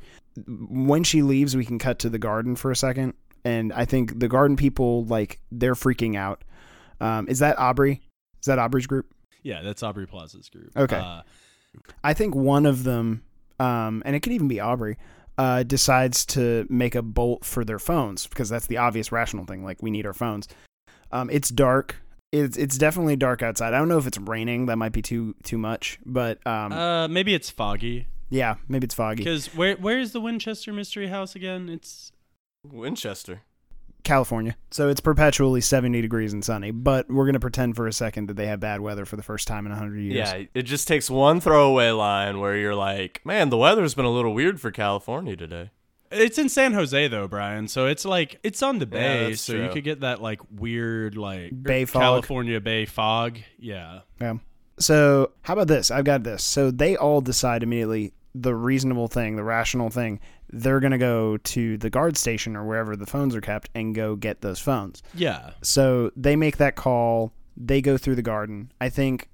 When 0.48 1.04
she 1.04 1.22
leaves, 1.22 1.56
we 1.56 1.66
can 1.66 1.78
cut 1.80 2.00
to 2.00 2.10
the 2.10 2.18
garden 2.20 2.56
for 2.56 2.72
a 2.72 2.76
second, 2.76 3.14
and 3.46 3.72
I 3.74 3.86
think 3.86 4.20
the 4.20 4.28
garden 4.28 4.58
people 4.58 5.06
like 5.06 5.40
they're 5.52 5.76
freaking 5.76 6.16
out. 6.16 6.44
Um, 7.02 7.28
is 7.28 7.40
that 7.40 7.60
Aubrey? 7.60 8.02
Is 8.42 8.46
that 8.48 8.58
Aubrey's 8.60 8.88
group? 8.88 9.14
Yeah, 9.44 9.62
that's 9.62 9.84
Aubrey 9.84 10.08
Plaza's 10.08 10.50
group. 10.50 10.72
Okay. 10.76 10.98
Uh, 10.98 11.22
I 12.04 12.14
think 12.14 12.36
one 12.36 12.66
of 12.66 12.84
them, 12.84 13.24
um, 13.60 14.02
and 14.06 14.16
it 14.16 14.22
could 14.22 14.34
even 14.34 14.48
be 14.48 14.60
Aubrey, 14.60 14.98
uh, 15.38 15.64
decides 15.64 16.26
to 16.28 16.66
make 16.70 16.96
a 16.96 17.02
bolt 17.02 17.46
for 17.46 17.64
their 17.64 17.80
phones 17.80 18.28
because 18.28 18.50
that's 18.50 18.68
the 18.68 18.78
obvious 18.78 19.12
rational 19.12 19.46
thing. 19.46 19.64
Like 19.64 19.82
we 19.84 19.92
need 19.92 20.06
our 20.06 20.14
phones. 20.14 20.48
Um, 21.12 21.30
it's 21.30 21.50
dark. 21.50 21.98
It's 22.32 22.58
it's 22.58 22.78
definitely 22.78 23.16
dark 23.16 23.42
outside. 23.42 23.74
I 23.74 23.80
don't 23.80 23.90
know 23.90 23.98
if 23.98 24.06
it's 24.08 24.20
raining. 24.20 24.68
That 24.68 24.78
might 24.78 24.92
be 24.92 25.02
too 25.02 25.36
too 25.44 25.58
much. 25.58 26.00
But 26.06 26.46
um, 26.46 26.72
uh, 26.72 27.08
maybe 27.08 27.34
it's 27.34 27.50
foggy. 27.50 28.08
yeah, 28.30 28.56
maybe 28.68 28.86
it's 28.86 28.94
foggy. 28.96 29.24
Because 29.24 29.48
where 29.56 29.76
where 29.78 30.00
is 30.00 30.12
the 30.12 30.22
Winchester 30.22 30.72
Mystery 30.72 31.08
House 31.08 31.36
again? 31.36 31.70
It's 31.70 32.12
Winchester. 32.64 33.42
California. 34.04 34.56
So 34.72 34.88
it's 34.88 35.02
perpetually 35.02 35.60
70 35.60 36.02
degrees 36.02 36.32
and 36.32 36.44
sunny, 36.44 36.72
but 36.72 37.10
we're 37.10 37.26
going 37.26 37.34
to 37.34 37.40
pretend 37.40 37.76
for 37.76 37.86
a 37.86 37.92
second 37.94 38.28
that 38.30 38.36
they 38.38 38.48
have 38.48 38.60
bad 38.62 38.80
weather 38.80 39.06
for 39.06 39.18
the 39.18 39.24
first 39.24 39.46
time 39.48 39.66
in 39.66 39.72
100 39.74 40.00
years. 40.00 40.16
Yeah, 40.16 40.44
it 40.54 40.62
just 40.64 40.88
takes 40.88 41.10
one 41.10 41.42
throwaway 41.42 41.90
line 41.90 42.40
where 42.40 42.56
you're 42.56 42.76
like, 42.76 43.22
man, 43.26 43.50
the 43.50 43.58
weather's 43.58 43.94
been 43.96 44.06
a 44.06 44.10
little 44.10 44.34
weird 44.34 44.62
for 44.62 44.72
California 44.72 45.36
today. 45.36 45.72
It's 46.12 46.38
in 46.38 46.50
San 46.50 46.74
Jose 46.74 47.08
though, 47.08 47.28
Brian. 47.28 47.68
So 47.68 47.86
it's 47.86 48.06
like 48.06 48.40
it's 48.44 48.62
on 48.62 48.80
the 48.80 48.86
bay, 48.86 49.30
that's 49.30 49.42
so 49.42 49.54
you 49.54 49.70
could 49.70 49.84
get 49.84 50.02
that 50.02 50.22
like 50.22 50.42
weird 50.52 51.18
like 51.18 51.52
Bay 51.62 51.86
fog. 51.86 52.02
California 52.02 52.60
Bay 52.60 52.86
fog. 52.86 53.40
Yeah. 53.58 54.02
Yeah. 54.20 54.36
So, 54.80 55.32
how 55.42 55.54
about 55.54 55.68
this? 55.68 55.92
I've 55.92 56.06
got 56.06 56.24
this. 56.24 56.44
So, 56.44 56.72
they 56.72 56.96
all 56.96 57.20
decide 57.20 57.64
immediately 57.64 58.14
the 58.34 58.56
reasonable 58.56 59.10
thing, 59.10 59.36
the 59.36 59.44
rational 59.44 59.90
thing. 59.90 60.22
They're 60.52 60.80
going 60.80 60.92
to 60.92 60.98
go 60.98 61.38
to 61.38 61.78
the 61.78 61.90
guard 61.90 62.18
station 62.18 62.56
or 62.56 62.66
wherever 62.66 62.96
the 62.96 63.06
phones 63.06 63.36
are 63.36 63.42
kept 63.42 63.70
and 63.76 63.94
go 63.94 64.16
get 64.16 64.42
those 64.42 64.60
phones. 64.60 65.04
Yeah. 65.14 65.52
So, 65.62 66.12
they 66.16 66.38
make 66.38 66.58
that 66.58 66.76
call. 66.76 67.34
They 67.58 67.82
go 67.82 67.98
through 67.98 68.16
the 68.16 68.22
garden. 68.22 68.72
I 68.80 68.88
think 68.88 69.28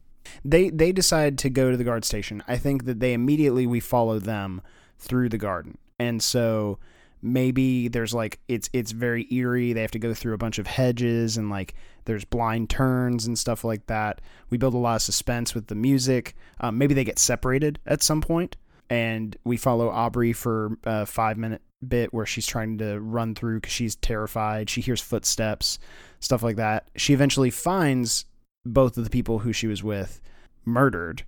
they 0.43 0.71
they 0.71 0.91
decide 0.91 1.37
to 1.39 1.51
go 1.51 1.69
to 1.69 1.77
the 1.77 1.83
guard 1.83 2.05
station. 2.05 2.43
I 2.47 2.57
think 2.57 2.85
that 2.85 2.99
they 2.99 3.13
immediately 3.13 3.67
we 3.67 3.79
follow 3.79 4.17
them 4.17 4.63
through 4.97 5.29
the 5.29 5.37
garden. 5.37 5.77
And 5.99 6.21
so 6.21 6.79
maybe 7.21 7.87
there's 7.87 8.13
like 8.13 8.39
it's 8.47 8.69
it's 8.71 8.91
very 8.91 9.27
eerie. 9.33 9.73
They 9.73 9.81
have 9.81 9.91
to 9.91 9.99
go 9.99 10.13
through 10.13 10.33
a 10.33 10.37
bunch 10.37 10.59
of 10.59 10.67
hedges 10.67 11.37
and 11.37 11.49
like 11.49 11.73
there's 12.05 12.23
blind 12.23 12.69
turns 12.69 13.25
and 13.25 13.37
stuff 13.37 13.63
like 13.63 13.87
that. 13.87 14.21
We 14.49 14.57
build 14.57 14.75
a 14.75 14.77
lot 14.77 14.97
of 14.97 15.01
suspense 15.01 15.55
with 15.55 15.67
the 15.67 15.75
music. 15.75 16.35
Um, 16.59 16.77
maybe 16.77 16.93
they 16.93 17.03
get 17.03 17.19
separated 17.19 17.79
at 17.85 18.03
some 18.03 18.21
point, 18.21 18.57
and 18.89 19.35
we 19.43 19.57
follow 19.57 19.89
Aubrey 19.89 20.33
for 20.33 20.77
a 20.83 21.05
five 21.05 21.37
minute 21.37 21.61
bit 21.85 22.13
where 22.13 22.25
she's 22.25 22.47
trying 22.47 22.77
to 22.77 22.99
run 22.99 23.35
through 23.35 23.59
because 23.59 23.73
she's 23.73 23.95
terrified. 23.95 24.69
She 24.69 24.81
hears 24.81 25.01
footsteps, 25.01 25.79
stuff 26.19 26.43
like 26.43 26.55
that. 26.57 26.89
She 26.95 27.13
eventually 27.13 27.49
finds 27.49 28.25
both 28.65 28.97
of 28.97 29.03
the 29.03 29.09
people 29.09 29.39
who 29.39 29.53
she 29.53 29.67
was 29.67 29.83
with 29.83 30.21
murdered, 30.63 31.23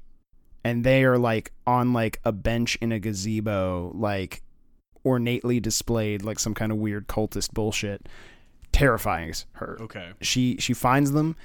and 0.63 0.83
they 0.83 1.03
are 1.03 1.17
like 1.17 1.51
on 1.65 1.93
like 1.93 2.19
a 2.23 2.31
bench 2.31 2.77
in 2.81 2.91
a 2.91 2.99
gazebo, 2.99 3.91
like 3.95 4.43
ornately 5.07 5.59
displayed, 5.59 6.21
like 6.23 6.39
some 6.39 6.53
kind 6.53 6.71
of 6.71 6.77
weird 6.77 7.07
cultist 7.07 7.53
bullshit. 7.53 8.07
Terrifying 8.73 9.33
her 9.53 9.77
Okay. 9.81 10.11
she 10.21 10.57
she 10.59 10.73
finds 10.73 11.11
them 11.11 11.35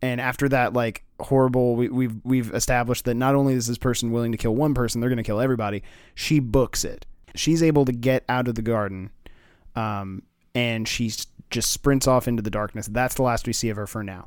and 0.00 0.20
after 0.20 0.48
that 0.48 0.72
like 0.72 1.04
horrible 1.20 1.76
we, 1.76 1.88
we've 1.88 2.16
we've 2.24 2.52
established 2.54 3.04
that 3.04 3.14
not 3.14 3.36
only 3.36 3.54
is 3.54 3.68
this 3.68 3.78
person 3.78 4.10
willing 4.10 4.32
to 4.32 4.38
kill 4.38 4.56
one 4.56 4.74
person 4.74 5.00
they're 5.00 5.10
going 5.10 5.16
to 5.18 5.22
kill 5.22 5.38
everybody 5.38 5.82
she 6.16 6.40
books 6.40 6.84
it 6.84 7.06
she's 7.36 7.62
able 7.62 7.84
to 7.84 7.92
get 7.92 8.24
out 8.28 8.48
of 8.48 8.56
the 8.56 8.62
garden 8.62 9.10
um 9.76 10.22
and 10.56 10.88
she 10.88 11.12
just 11.50 11.70
sprints 11.70 12.08
off 12.08 12.26
into 12.26 12.42
the 12.42 12.50
darkness 12.50 12.88
that's 12.90 13.14
the 13.14 13.22
last 13.22 13.46
we 13.46 13.52
see 13.52 13.68
of 13.68 13.76
her 13.76 13.86
for 13.86 14.02
now 14.02 14.26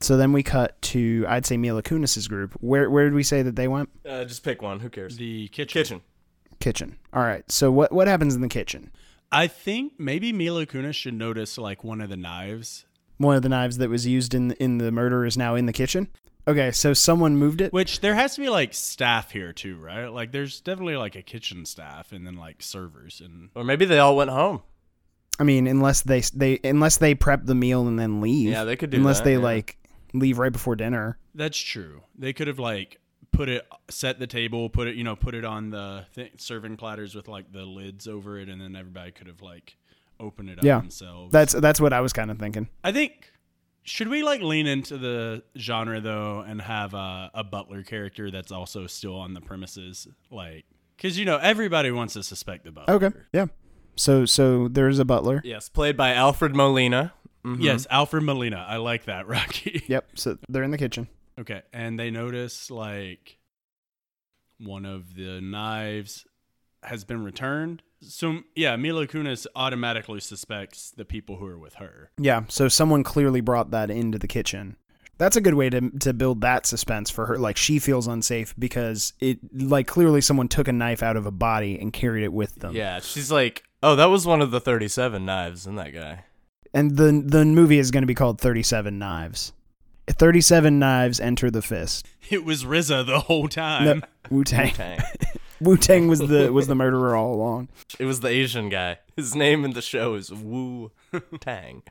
so 0.00 0.16
then 0.16 0.32
we 0.32 0.42
cut 0.42 0.80
to 0.80 1.26
i'd 1.28 1.44
say 1.44 1.58
mila 1.58 1.82
kunis's 1.82 2.26
group 2.26 2.54
where 2.60 2.88
where 2.88 3.04
did 3.04 3.12
we 3.12 3.24
say 3.24 3.42
that 3.42 3.56
they 3.56 3.68
went 3.68 3.90
Uh, 4.08 4.24
just 4.24 4.42
pick 4.42 4.62
one. 4.62 4.80
Who 4.80 4.88
cares? 4.88 5.18
The 5.18 5.48
kitchen. 5.48 5.80
Kitchen. 5.82 6.00
Kitchen 6.60 6.96
all 7.12 7.22
right 7.22 7.50
so 7.50 7.70
what 7.70 7.92
what 7.92 8.08
happens 8.08 8.34
in 8.34 8.40
the 8.40 8.48
kitchen 8.48 8.90
I 9.32 9.48
think 9.48 9.94
maybe 9.98 10.32
Mila 10.32 10.66
Kunis 10.66 10.94
should 10.94 11.14
notice 11.14 11.58
like 11.58 11.82
one 11.82 12.00
of 12.00 12.08
the 12.08 12.16
knives, 12.16 12.86
one 13.18 13.34
of 13.34 13.42
the 13.42 13.48
knives 13.48 13.78
that 13.78 13.90
was 13.90 14.06
used 14.06 14.34
in 14.34 14.52
in 14.52 14.78
the 14.78 14.92
murder 14.92 15.24
is 15.26 15.36
now 15.36 15.54
in 15.56 15.66
the 15.66 15.72
kitchen 15.72 16.08
okay 16.48 16.70
so 16.70 16.94
someone 16.94 17.36
moved 17.36 17.60
it 17.60 17.72
which 17.72 17.98
there 18.00 18.14
has 18.14 18.36
to 18.36 18.40
be 18.40 18.48
like 18.48 18.72
staff 18.72 19.32
here 19.32 19.52
too, 19.52 19.76
right? 19.78 20.06
Like 20.06 20.30
there's 20.32 20.60
definitely 20.60 20.96
like 20.96 21.16
a 21.16 21.22
kitchen 21.22 21.66
staff 21.66 22.12
and 22.12 22.24
then 22.26 22.36
like 22.36 22.62
servers 22.62 23.20
and 23.24 23.50
Or 23.56 23.64
maybe 23.64 23.84
they 23.84 23.98
all 23.98 24.16
went 24.16 24.30
home. 24.30 24.62
I 25.40 25.42
mean, 25.44 25.66
unless 25.66 26.02
they 26.02 26.20
they 26.32 26.60
unless 26.64 26.96
they 26.98 27.14
prep 27.14 27.44
the 27.44 27.54
meal 27.54 27.86
and 27.88 27.98
then 27.98 28.20
leave. 28.20 28.48
Yeah, 28.50 28.64
they 28.64 28.76
could 28.76 28.90
do 28.90 28.96
Unless 28.98 29.18
that, 29.18 29.24
they 29.24 29.32
yeah. 29.34 29.38
like 29.38 29.76
leave 30.14 30.38
right 30.38 30.52
before 30.52 30.76
dinner. 30.76 31.18
that's 31.34 31.58
true. 31.58 32.02
They 32.16 32.32
could 32.32 32.46
have 32.46 32.58
like 32.60 33.00
put 33.36 33.48
it 33.48 33.66
set 33.90 34.18
the 34.18 34.26
table, 34.26 34.68
put 34.68 34.88
it, 34.88 34.96
you 34.96 35.04
know, 35.04 35.14
put 35.16 35.34
it 35.34 35.44
on 35.44 35.70
the 35.70 36.06
th- 36.14 36.32
serving 36.40 36.76
platters 36.76 37.14
with 37.14 37.28
like 37.28 37.52
the 37.52 37.64
lids 37.64 38.08
over 38.08 38.38
it 38.38 38.48
and 38.48 38.60
then 38.60 38.74
everybody 38.74 39.10
could 39.12 39.26
have 39.26 39.42
like 39.42 39.76
opened 40.18 40.48
it 40.50 40.58
up 40.58 40.64
Yeah. 40.64 40.80
themselves. 40.80 41.32
That's 41.32 41.52
that's 41.52 41.80
what 41.80 41.92
I 41.92 42.00
was 42.00 42.12
kind 42.12 42.30
of 42.30 42.38
thinking. 42.38 42.68
I 42.82 42.92
think 42.92 43.32
should 43.82 44.08
we 44.08 44.22
like 44.24 44.40
lean 44.40 44.66
into 44.66 44.98
the 44.98 45.42
genre 45.56 46.00
though 46.00 46.40
and 46.40 46.60
have 46.62 46.94
a, 46.94 47.30
a 47.34 47.44
butler 47.44 47.82
character 47.82 48.30
that's 48.30 48.50
also 48.50 48.86
still 48.86 49.14
on 49.16 49.34
the 49.34 49.40
premises, 49.40 50.08
like 50.30 50.64
because 50.96 51.18
you 51.18 51.24
know 51.24 51.36
everybody 51.36 51.90
wants 51.90 52.14
to 52.14 52.22
suspect 52.22 52.64
the 52.64 52.72
butler. 52.72 52.94
Okay, 52.94 53.10
yeah. 53.32 53.46
So 53.96 54.24
so 54.24 54.68
there's 54.68 54.98
a 54.98 55.04
butler. 55.04 55.40
Yes, 55.44 55.68
played 55.68 55.96
by 55.96 56.14
Alfred 56.14 56.54
Molina. 56.56 57.12
Mhm. 57.44 57.58
Yes, 57.62 57.86
Alfred 57.90 58.24
Molina. 58.24 58.64
I 58.68 58.78
like 58.78 59.04
that, 59.04 59.28
Rocky. 59.28 59.84
Yep. 59.86 60.08
So 60.14 60.38
they're 60.48 60.64
in 60.64 60.72
the 60.72 60.78
kitchen. 60.78 61.06
Okay, 61.38 61.62
and 61.72 61.98
they 61.98 62.10
notice 62.10 62.70
like 62.70 63.38
one 64.58 64.86
of 64.86 65.14
the 65.14 65.40
knives 65.40 66.26
has 66.82 67.04
been 67.04 67.22
returned. 67.24 67.82
So 68.00 68.40
yeah, 68.54 68.76
Mila 68.76 69.06
Kunis 69.06 69.46
automatically 69.54 70.20
suspects 70.20 70.90
the 70.90 71.04
people 71.04 71.36
who 71.36 71.46
are 71.46 71.58
with 71.58 71.74
her. 71.74 72.10
Yeah. 72.18 72.44
So 72.48 72.68
someone 72.68 73.02
clearly 73.02 73.40
brought 73.40 73.70
that 73.70 73.90
into 73.90 74.18
the 74.18 74.28
kitchen. 74.28 74.76
That's 75.18 75.36
a 75.36 75.40
good 75.40 75.54
way 75.54 75.70
to 75.70 75.90
to 75.90 76.12
build 76.12 76.42
that 76.42 76.66
suspense 76.66 77.10
for 77.10 77.26
her. 77.26 77.38
Like 77.38 77.56
she 77.56 77.78
feels 77.78 78.06
unsafe 78.06 78.54
because 78.58 79.14
it 79.20 79.38
like 79.52 79.86
clearly 79.86 80.20
someone 80.20 80.48
took 80.48 80.68
a 80.68 80.72
knife 80.72 81.02
out 81.02 81.16
of 81.16 81.26
a 81.26 81.30
body 81.30 81.78
and 81.78 81.92
carried 81.92 82.24
it 82.24 82.32
with 82.32 82.56
them. 82.56 82.74
Yeah, 82.74 83.00
she's 83.00 83.30
like, 83.32 83.64
oh, 83.82 83.96
that 83.96 84.06
was 84.06 84.26
one 84.26 84.42
of 84.42 84.50
the 84.50 84.60
37 84.60 85.24
knives 85.24 85.66
in 85.66 85.76
that 85.76 85.94
guy. 85.94 86.24
And 86.74 86.96
the 86.96 87.22
the 87.24 87.44
movie 87.46 87.78
is 87.78 87.90
going 87.90 88.02
to 88.02 88.06
be 88.06 88.14
called 88.14 88.40
Thirty 88.40 88.62
Seven 88.62 88.98
Knives. 88.98 89.52
Thirty 90.08 90.40
Seven 90.40 90.78
Knives 90.78 91.20
enter 91.20 91.50
the 91.50 91.62
fist. 91.62 92.06
It 92.30 92.44
was 92.44 92.64
RZA 92.64 93.06
the 93.06 93.20
whole 93.20 93.48
time. 93.48 94.02
Wu 94.30 94.44
Tang. 94.44 94.72
Tang. 94.72 95.00
Wu 95.60 95.76
Tang 95.76 96.08
was 96.08 96.20
the 96.20 96.52
was 96.52 96.66
the 96.66 96.74
murderer 96.74 97.16
all 97.16 97.34
along. 97.34 97.68
It 97.98 98.04
was 98.04 98.20
the 98.20 98.28
Asian 98.28 98.68
guy. 98.68 98.98
His 99.16 99.34
name 99.34 99.64
in 99.64 99.72
the 99.72 99.82
show 99.82 100.14
is 100.14 100.32
Wu 100.32 100.92
Tang. 101.40 101.82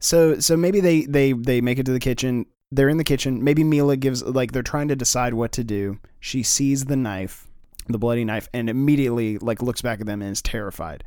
So 0.00 0.40
so 0.40 0.56
maybe 0.56 0.80
they 0.80 1.02
they 1.02 1.32
they 1.32 1.60
make 1.60 1.78
it 1.78 1.86
to 1.86 1.92
the 1.92 2.00
kitchen. 2.00 2.46
They're 2.72 2.88
in 2.88 2.98
the 2.98 3.04
kitchen. 3.04 3.42
Maybe 3.42 3.64
Mila 3.64 3.96
gives 3.96 4.22
like 4.22 4.52
they're 4.52 4.62
trying 4.62 4.88
to 4.88 4.96
decide 4.96 5.34
what 5.34 5.52
to 5.52 5.64
do. 5.64 5.98
She 6.20 6.42
sees 6.42 6.84
the 6.84 6.96
knife, 6.96 7.48
the 7.88 7.98
bloody 7.98 8.24
knife, 8.24 8.48
and 8.54 8.70
immediately 8.70 9.38
like 9.38 9.60
looks 9.62 9.82
back 9.82 10.00
at 10.00 10.06
them 10.06 10.22
and 10.22 10.30
is 10.32 10.42
terrified. 10.42 11.04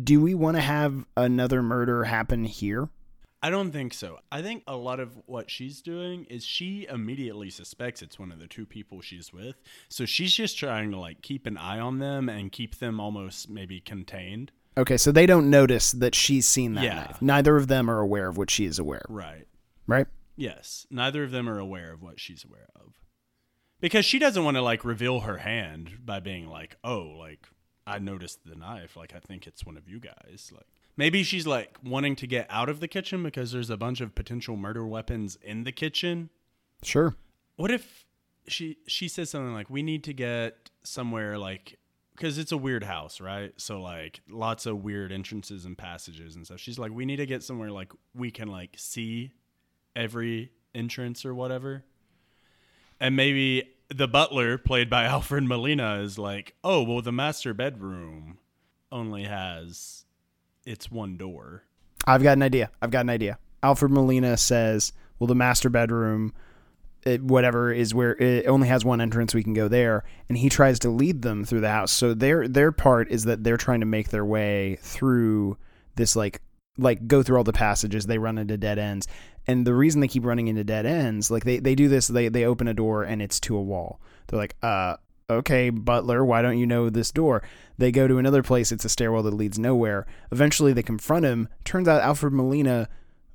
Do 0.00 0.20
we 0.20 0.34
want 0.34 0.56
to 0.56 0.60
have 0.60 1.04
another 1.16 1.62
murder 1.62 2.04
happen 2.04 2.44
here? 2.44 2.88
I 3.42 3.50
don't 3.50 3.70
think 3.70 3.94
so. 3.94 4.18
I 4.32 4.42
think 4.42 4.64
a 4.66 4.76
lot 4.76 4.98
of 4.98 5.16
what 5.26 5.48
she's 5.50 5.80
doing 5.80 6.24
is 6.24 6.44
she 6.44 6.86
immediately 6.90 7.50
suspects 7.50 8.02
it's 8.02 8.18
one 8.18 8.32
of 8.32 8.40
the 8.40 8.48
two 8.48 8.66
people 8.66 9.00
she's 9.00 9.32
with. 9.32 9.54
So 9.88 10.04
she's 10.06 10.32
just 10.34 10.58
trying 10.58 10.90
to 10.90 10.98
like 10.98 11.22
keep 11.22 11.46
an 11.46 11.56
eye 11.56 11.78
on 11.78 11.98
them 12.00 12.28
and 12.28 12.50
keep 12.50 12.78
them 12.78 12.98
almost 12.98 13.48
maybe 13.48 13.80
contained. 13.80 14.50
Okay, 14.76 14.96
so 14.96 15.12
they 15.12 15.26
don't 15.26 15.50
notice 15.50 15.92
that 15.92 16.14
she's 16.16 16.48
seen 16.48 16.74
that 16.74 16.84
Yeah. 16.84 16.94
knife. 16.94 17.22
Neither 17.22 17.56
of 17.56 17.68
them 17.68 17.88
are 17.88 18.00
aware 18.00 18.28
of 18.28 18.36
what 18.36 18.50
she 18.50 18.64
is 18.64 18.78
aware 18.80 19.02
of, 19.08 19.14
Right. 19.14 19.46
right? 19.86 20.06
Yes. 20.36 20.86
Neither 20.90 21.22
of 21.24 21.30
them 21.30 21.48
are 21.48 21.58
aware 21.58 21.92
of 21.92 22.02
what 22.02 22.18
she's 22.20 22.44
aware 22.44 22.68
of. 22.76 22.94
Because 23.80 24.04
she 24.04 24.18
doesn't 24.18 24.42
want 24.44 24.56
to 24.56 24.62
like 24.62 24.84
reveal 24.84 25.20
her 25.20 25.38
hand 25.38 26.04
by 26.04 26.18
being 26.18 26.48
like, 26.48 26.76
"Oh, 26.82 27.02
like 27.18 27.48
I 27.86 28.00
noticed 28.00 28.44
the 28.44 28.56
knife. 28.56 28.96
Like 28.96 29.14
I 29.14 29.20
think 29.20 29.46
it's 29.46 29.64
one 29.64 29.76
of 29.76 29.88
you 29.88 30.00
guys." 30.00 30.50
Like 30.52 30.66
maybe 30.98 31.22
she's 31.22 31.46
like 31.46 31.78
wanting 31.82 32.16
to 32.16 32.26
get 32.26 32.46
out 32.50 32.68
of 32.68 32.80
the 32.80 32.88
kitchen 32.88 33.22
because 33.22 33.52
there's 33.52 33.70
a 33.70 33.76
bunch 33.78 34.02
of 34.02 34.14
potential 34.14 34.56
murder 34.56 34.86
weapons 34.86 35.38
in 35.40 35.64
the 35.64 35.72
kitchen. 35.72 36.28
Sure. 36.82 37.16
What 37.56 37.70
if 37.70 38.04
she 38.46 38.76
she 38.86 39.08
says 39.08 39.30
something 39.30 39.54
like, 39.54 39.70
"We 39.70 39.82
need 39.82 40.04
to 40.04 40.12
get 40.12 40.70
somewhere 40.82 41.38
like 41.38 41.78
because 42.14 42.36
it's 42.36 42.52
a 42.52 42.58
weird 42.58 42.84
house, 42.84 43.20
right? 43.20 43.52
So 43.56 43.80
like 43.80 44.20
lots 44.28 44.66
of 44.66 44.82
weird 44.82 45.12
entrances 45.12 45.64
and 45.64 45.78
passages 45.78 46.36
and 46.36 46.44
stuff." 46.44 46.60
She's 46.60 46.78
like, 46.78 46.92
"We 46.92 47.06
need 47.06 47.16
to 47.16 47.26
get 47.26 47.42
somewhere 47.42 47.70
like 47.70 47.92
we 48.14 48.30
can 48.30 48.48
like 48.48 48.74
see 48.76 49.32
every 49.96 50.50
entrance 50.74 51.24
or 51.24 51.34
whatever." 51.34 51.84
And 53.00 53.14
maybe 53.14 53.70
the 53.88 54.08
butler, 54.08 54.58
played 54.58 54.90
by 54.90 55.04
Alfred 55.04 55.44
Molina, 55.44 56.00
is 56.00 56.18
like, 56.18 56.54
"Oh, 56.64 56.82
well, 56.82 57.02
the 57.02 57.12
master 57.12 57.54
bedroom 57.54 58.38
only 58.90 59.24
has 59.24 60.04
its 60.68 60.90
one 60.90 61.16
door." 61.16 61.64
I've 62.06 62.22
got 62.22 62.38
an 62.38 62.42
idea. 62.42 62.70
I've 62.80 62.90
got 62.90 63.00
an 63.00 63.10
idea. 63.10 63.38
Alfred 63.62 63.90
Molina 63.90 64.36
says, 64.36 64.92
"Well, 65.18 65.26
the 65.26 65.34
master 65.34 65.68
bedroom, 65.68 66.32
it, 67.04 67.22
whatever 67.22 67.72
is 67.72 67.94
where 67.94 68.14
it 68.16 68.46
only 68.46 68.68
has 68.68 68.84
one 68.84 69.00
entrance. 69.00 69.34
We 69.34 69.42
can 69.42 69.54
go 69.54 69.68
there." 69.68 70.04
And 70.28 70.38
he 70.38 70.48
tries 70.48 70.78
to 70.80 70.90
lead 70.90 71.22
them 71.22 71.44
through 71.44 71.60
the 71.60 71.70
house. 71.70 71.92
So 71.92 72.14
their 72.14 72.46
their 72.48 72.72
part 72.72 73.10
is 73.10 73.24
that 73.24 73.44
they're 73.44 73.56
trying 73.56 73.80
to 73.80 73.86
make 73.86 74.10
their 74.10 74.24
way 74.24 74.78
through 74.80 75.56
this 75.96 76.14
like 76.14 76.40
like 76.76 77.08
go 77.08 77.22
through 77.22 77.38
all 77.38 77.44
the 77.44 77.52
passages. 77.52 78.06
They 78.06 78.18
run 78.18 78.38
into 78.38 78.56
dead 78.56 78.78
ends, 78.78 79.08
and 79.46 79.66
the 79.66 79.74
reason 79.74 80.00
they 80.00 80.08
keep 80.08 80.24
running 80.24 80.48
into 80.48 80.64
dead 80.64 80.86
ends, 80.86 81.30
like 81.30 81.44
they 81.44 81.58
they 81.58 81.74
do 81.74 81.88
this, 81.88 82.06
they 82.08 82.28
they 82.28 82.44
open 82.44 82.68
a 82.68 82.74
door 82.74 83.02
and 83.02 83.20
it's 83.20 83.40
to 83.40 83.56
a 83.56 83.62
wall. 83.62 84.00
They're 84.28 84.38
like, 84.38 84.56
uh. 84.62 84.96
Okay, 85.30 85.68
butler, 85.68 86.24
why 86.24 86.40
don't 86.40 86.58
you 86.58 86.66
know 86.66 86.88
this 86.88 87.10
door? 87.10 87.42
They 87.76 87.92
go 87.92 88.08
to 88.08 88.16
another 88.16 88.42
place, 88.42 88.72
it's 88.72 88.86
a 88.86 88.88
stairwell 88.88 89.22
that 89.24 89.34
leads 89.34 89.58
nowhere. 89.58 90.06
Eventually, 90.32 90.72
they 90.72 90.82
confront 90.82 91.26
him. 91.26 91.48
Turns 91.64 91.86
out 91.86 92.00
Alfred 92.00 92.32
Molina 92.32 92.88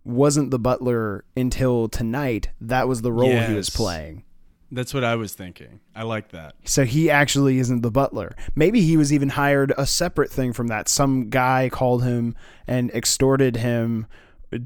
wasn't 0.03 0.49
the 0.49 0.57
butler 0.57 1.23
until 1.37 1.87
tonight. 1.87 2.49
That 2.59 2.87
was 2.87 3.03
the 3.03 3.11
role 3.11 3.39
he 3.39 3.53
was 3.53 3.69
playing. 3.69 4.23
That's 4.71 4.91
what 4.91 5.03
I 5.03 5.15
was 5.15 5.35
thinking. 5.35 5.81
I 5.95 6.01
like 6.01 6.29
that. 6.29 6.55
So 6.65 6.83
he 6.83 7.11
actually 7.11 7.59
isn't 7.59 7.81
the 7.83 7.91
butler. 7.91 8.35
Maybe 8.55 8.81
he 8.81 8.97
was 8.97 9.13
even 9.13 9.29
hired 9.29 9.71
a 9.77 9.85
separate 9.85 10.31
thing 10.31 10.51
from 10.51 10.67
that. 10.69 10.89
Some 10.89 11.29
guy 11.29 11.69
called 11.71 12.03
him 12.03 12.35
and 12.65 12.89
extorted 12.89 13.57
him 13.57 14.07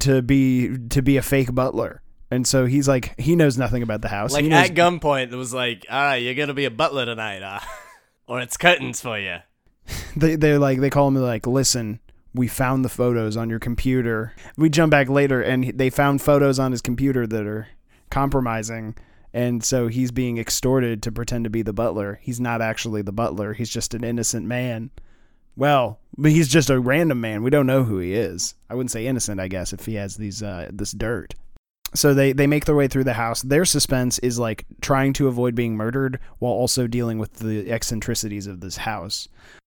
to 0.00 0.22
be 0.22 0.78
to 0.88 1.02
be 1.02 1.18
a 1.18 1.22
fake 1.22 1.54
butler. 1.54 2.00
And 2.30 2.46
so 2.46 2.66
he's 2.66 2.86
like 2.86 3.18
he 3.18 3.36
knows 3.36 3.56
nothing 3.56 3.82
about 3.82 4.02
the 4.02 4.08
house. 4.08 4.32
Like 4.32 4.44
He 4.44 4.50
knows- 4.50 4.70
at 4.70 4.76
gunpoint, 4.76 5.32
it 5.32 5.36
was 5.36 5.54
like, 5.54 5.86
all 5.90 6.00
right, 6.00 6.16
you're 6.16 6.34
gonna 6.34 6.54
be 6.54 6.66
a 6.66 6.70
butler 6.70 7.06
tonight, 7.06 7.42
uh, 7.42 7.60
or 8.26 8.40
it's 8.40 8.56
curtains 8.56 9.00
for 9.00 9.18
you. 9.18 9.38
they 10.16 10.36
they're 10.36 10.58
like 10.58 10.80
they 10.80 10.90
call 10.90 11.08
him 11.08 11.14
like 11.14 11.46
listen 11.46 12.00
we 12.34 12.46
found 12.46 12.84
the 12.84 12.88
photos 12.90 13.36
on 13.36 13.50
your 13.50 13.58
computer. 13.58 14.34
We 14.56 14.68
jump 14.68 14.90
back 14.90 15.08
later 15.08 15.40
and 15.42 15.72
they 15.76 15.90
found 15.90 16.22
photos 16.22 16.58
on 16.58 16.72
his 16.72 16.82
computer 16.82 17.26
that 17.26 17.46
are 17.46 17.68
compromising. 18.10 18.94
And 19.32 19.64
so 19.64 19.88
he's 19.88 20.10
being 20.10 20.38
extorted 20.38 21.02
to 21.02 21.12
pretend 21.12 21.44
to 21.44 21.50
be 21.50 21.62
the 21.62 21.72
butler. 21.72 22.20
He's 22.22 22.38
not 22.38 22.60
actually 22.62 23.02
the 23.02 23.12
butler. 23.12 23.54
He's 23.54 23.70
just 23.70 23.94
an 23.94 24.04
innocent 24.04 24.46
man. 24.46 24.90
Well 25.56 25.98
but 26.16 26.32
he's 26.32 26.48
just 26.48 26.68
a 26.70 26.78
random 26.78 27.20
man. 27.20 27.42
We 27.42 27.50
don't 27.50 27.66
know 27.66 27.84
who 27.84 27.98
he 27.98 28.14
is. 28.14 28.54
I 28.68 28.74
wouldn't 28.74 28.90
say 28.90 29.06
innocent 29.06 29.40
i 29.40 29.48
guess 29.48 29.72
if 29.72 29.86
he 29.86 29.94
has 29.94 30.16
these 30.16 30.42
uh 30.42 30.68
this 30.72 30.92
dirt 30.92 31.34
so 31.94 32.12
they 32.14 32.32
they 32.32 32.46
make 32.46 32.64
their 32.64 32.74
way 32.74 32.88
through 32.88 33.04
the 33.04 33.14
house 33.14 33.42
their 33.42 33.64
suspense 33.64 34.18
is 34.18 34.38
like 34.38 34.64
trying 34.80 35.12
to 35.12 35.28
avoid 35.28 35.54
being 35.54 35.76
murdered 35.76 36.18
while 36.38 36.52
also 36.52 36.86
dealing 36.86 37.18
with 37.18 37.34
the 37.34 37.70
eccentricities 37.70 38.46
of 38.46 38.60
this 38.60 38.76
house 38.76 39.28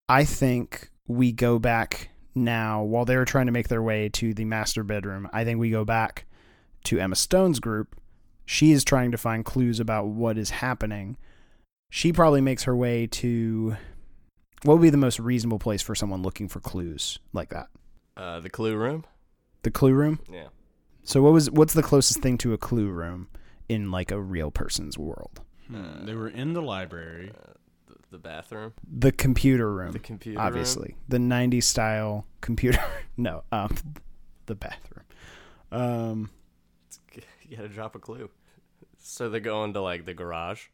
I 0.09 0.25
think 0.25 0.91
we 1.07 1.33
go 1.33 1.59
back 1.59 2.11
now 2.35 2.83
while 2.83 3.05
they're 3.05 3.27
trying 3.27 3.47
to 3.47 3.53
make 3.53 3.69
their 3.69 3.83
way 3.83 4.09
to 4.11 4.33
the 4.33 4.47
master 4.47 4.83
bedroom. 4.83 5.29
I 5.33 5.45
think 5.45 5.61
we 5.61 5.71
go 5.71 5.85
back 5.85 6.25
to 6.85 6.99
Emma 6.99 7.17
Stone's 7.17 7.61
group. 7.61 8.01
She 8.47 8.73
is 8.73 8.85
trying 8.85 9.11
to 9.11 9.19
find 9.19 9.45
clues 9.45 9.81
about 9.81 10.07
what 10.07 10.39
is 10.39 10.51
happening. 10.51 11.19
She 11.91 12.13
probably 12.13 12.41
makes 12.41 12.63
her 12.65 12.75
way 12.75 13.07
to 13.07 13.77
what 14.63 14.75
would 14.75 14.83
be 14.83 14.91
the 14.91 14.97
most 14.97 15.19
reasonable 15.21 15.59
place 15.59 15.83
for 15.83 15.95
someone 15.95 16.23
looking 16.23 16.49
for 16.49 16.61
clues 16.61 17.19
like 17.33 17.51
that? 17.51 17.69
Uh, 18.17 18.41
the 18.41 18.51
clue 18.51 18.77
room. 18.77 19.05
The 19.63 19.71
clue 19.71 19.93
room. 19.93 20.21
Yeah. 20.33 20.49
So 21.09 21.23
what 21.23 21.33
was 21.33 21.51
what's 21.51 21.73
the 21.73 21.83
closest 21.83 22.21
thing 22.21 22.37
to 22.37 22.53
a 22.53 22.59
clue 22.59 22.91
room 22.91 23.29
in 23.67 23.91
like 23.91 24.11
a 24.11 24.21
real 24.21 24.51
person's 24.51 24.99
world? 24.99 25.41
Hmm, 25.67 26.05
they 26.05 26.15
were 26.15 26.29
in 26.29 26.53
the 26.53 26.61
library. 26.61 27.33
The, 27.87 27.95
the 28.11 28.19
bathroom. 28.19 28.75
The 28.87 29.11
computer 29.11 29.73
room. 29.73 29.93
The 29.93 30.01
computer. 30.01 30.39
obviously 30.39 30.97
the 31.09 31.17
90s 31.17 31.63
style 31.63 32.27
computer 32.43 32.85
no 33.17 33.43
um 33.53 33.75
the 34.45 34.55
bathroom 34.55 35.05
um 35.73 36.31
You 37.49 37.57
gotta 37.57 37.71
drop 37.71 37.95
a 37.95 37.99
clue. 37.99 38.29
So 38.99 39.31
they're 39.31 39.41
going 39.41 39.73
to 39.73 39.81
like 39.81 40.05
the 40.05 40.13
garage. 40.13 40.67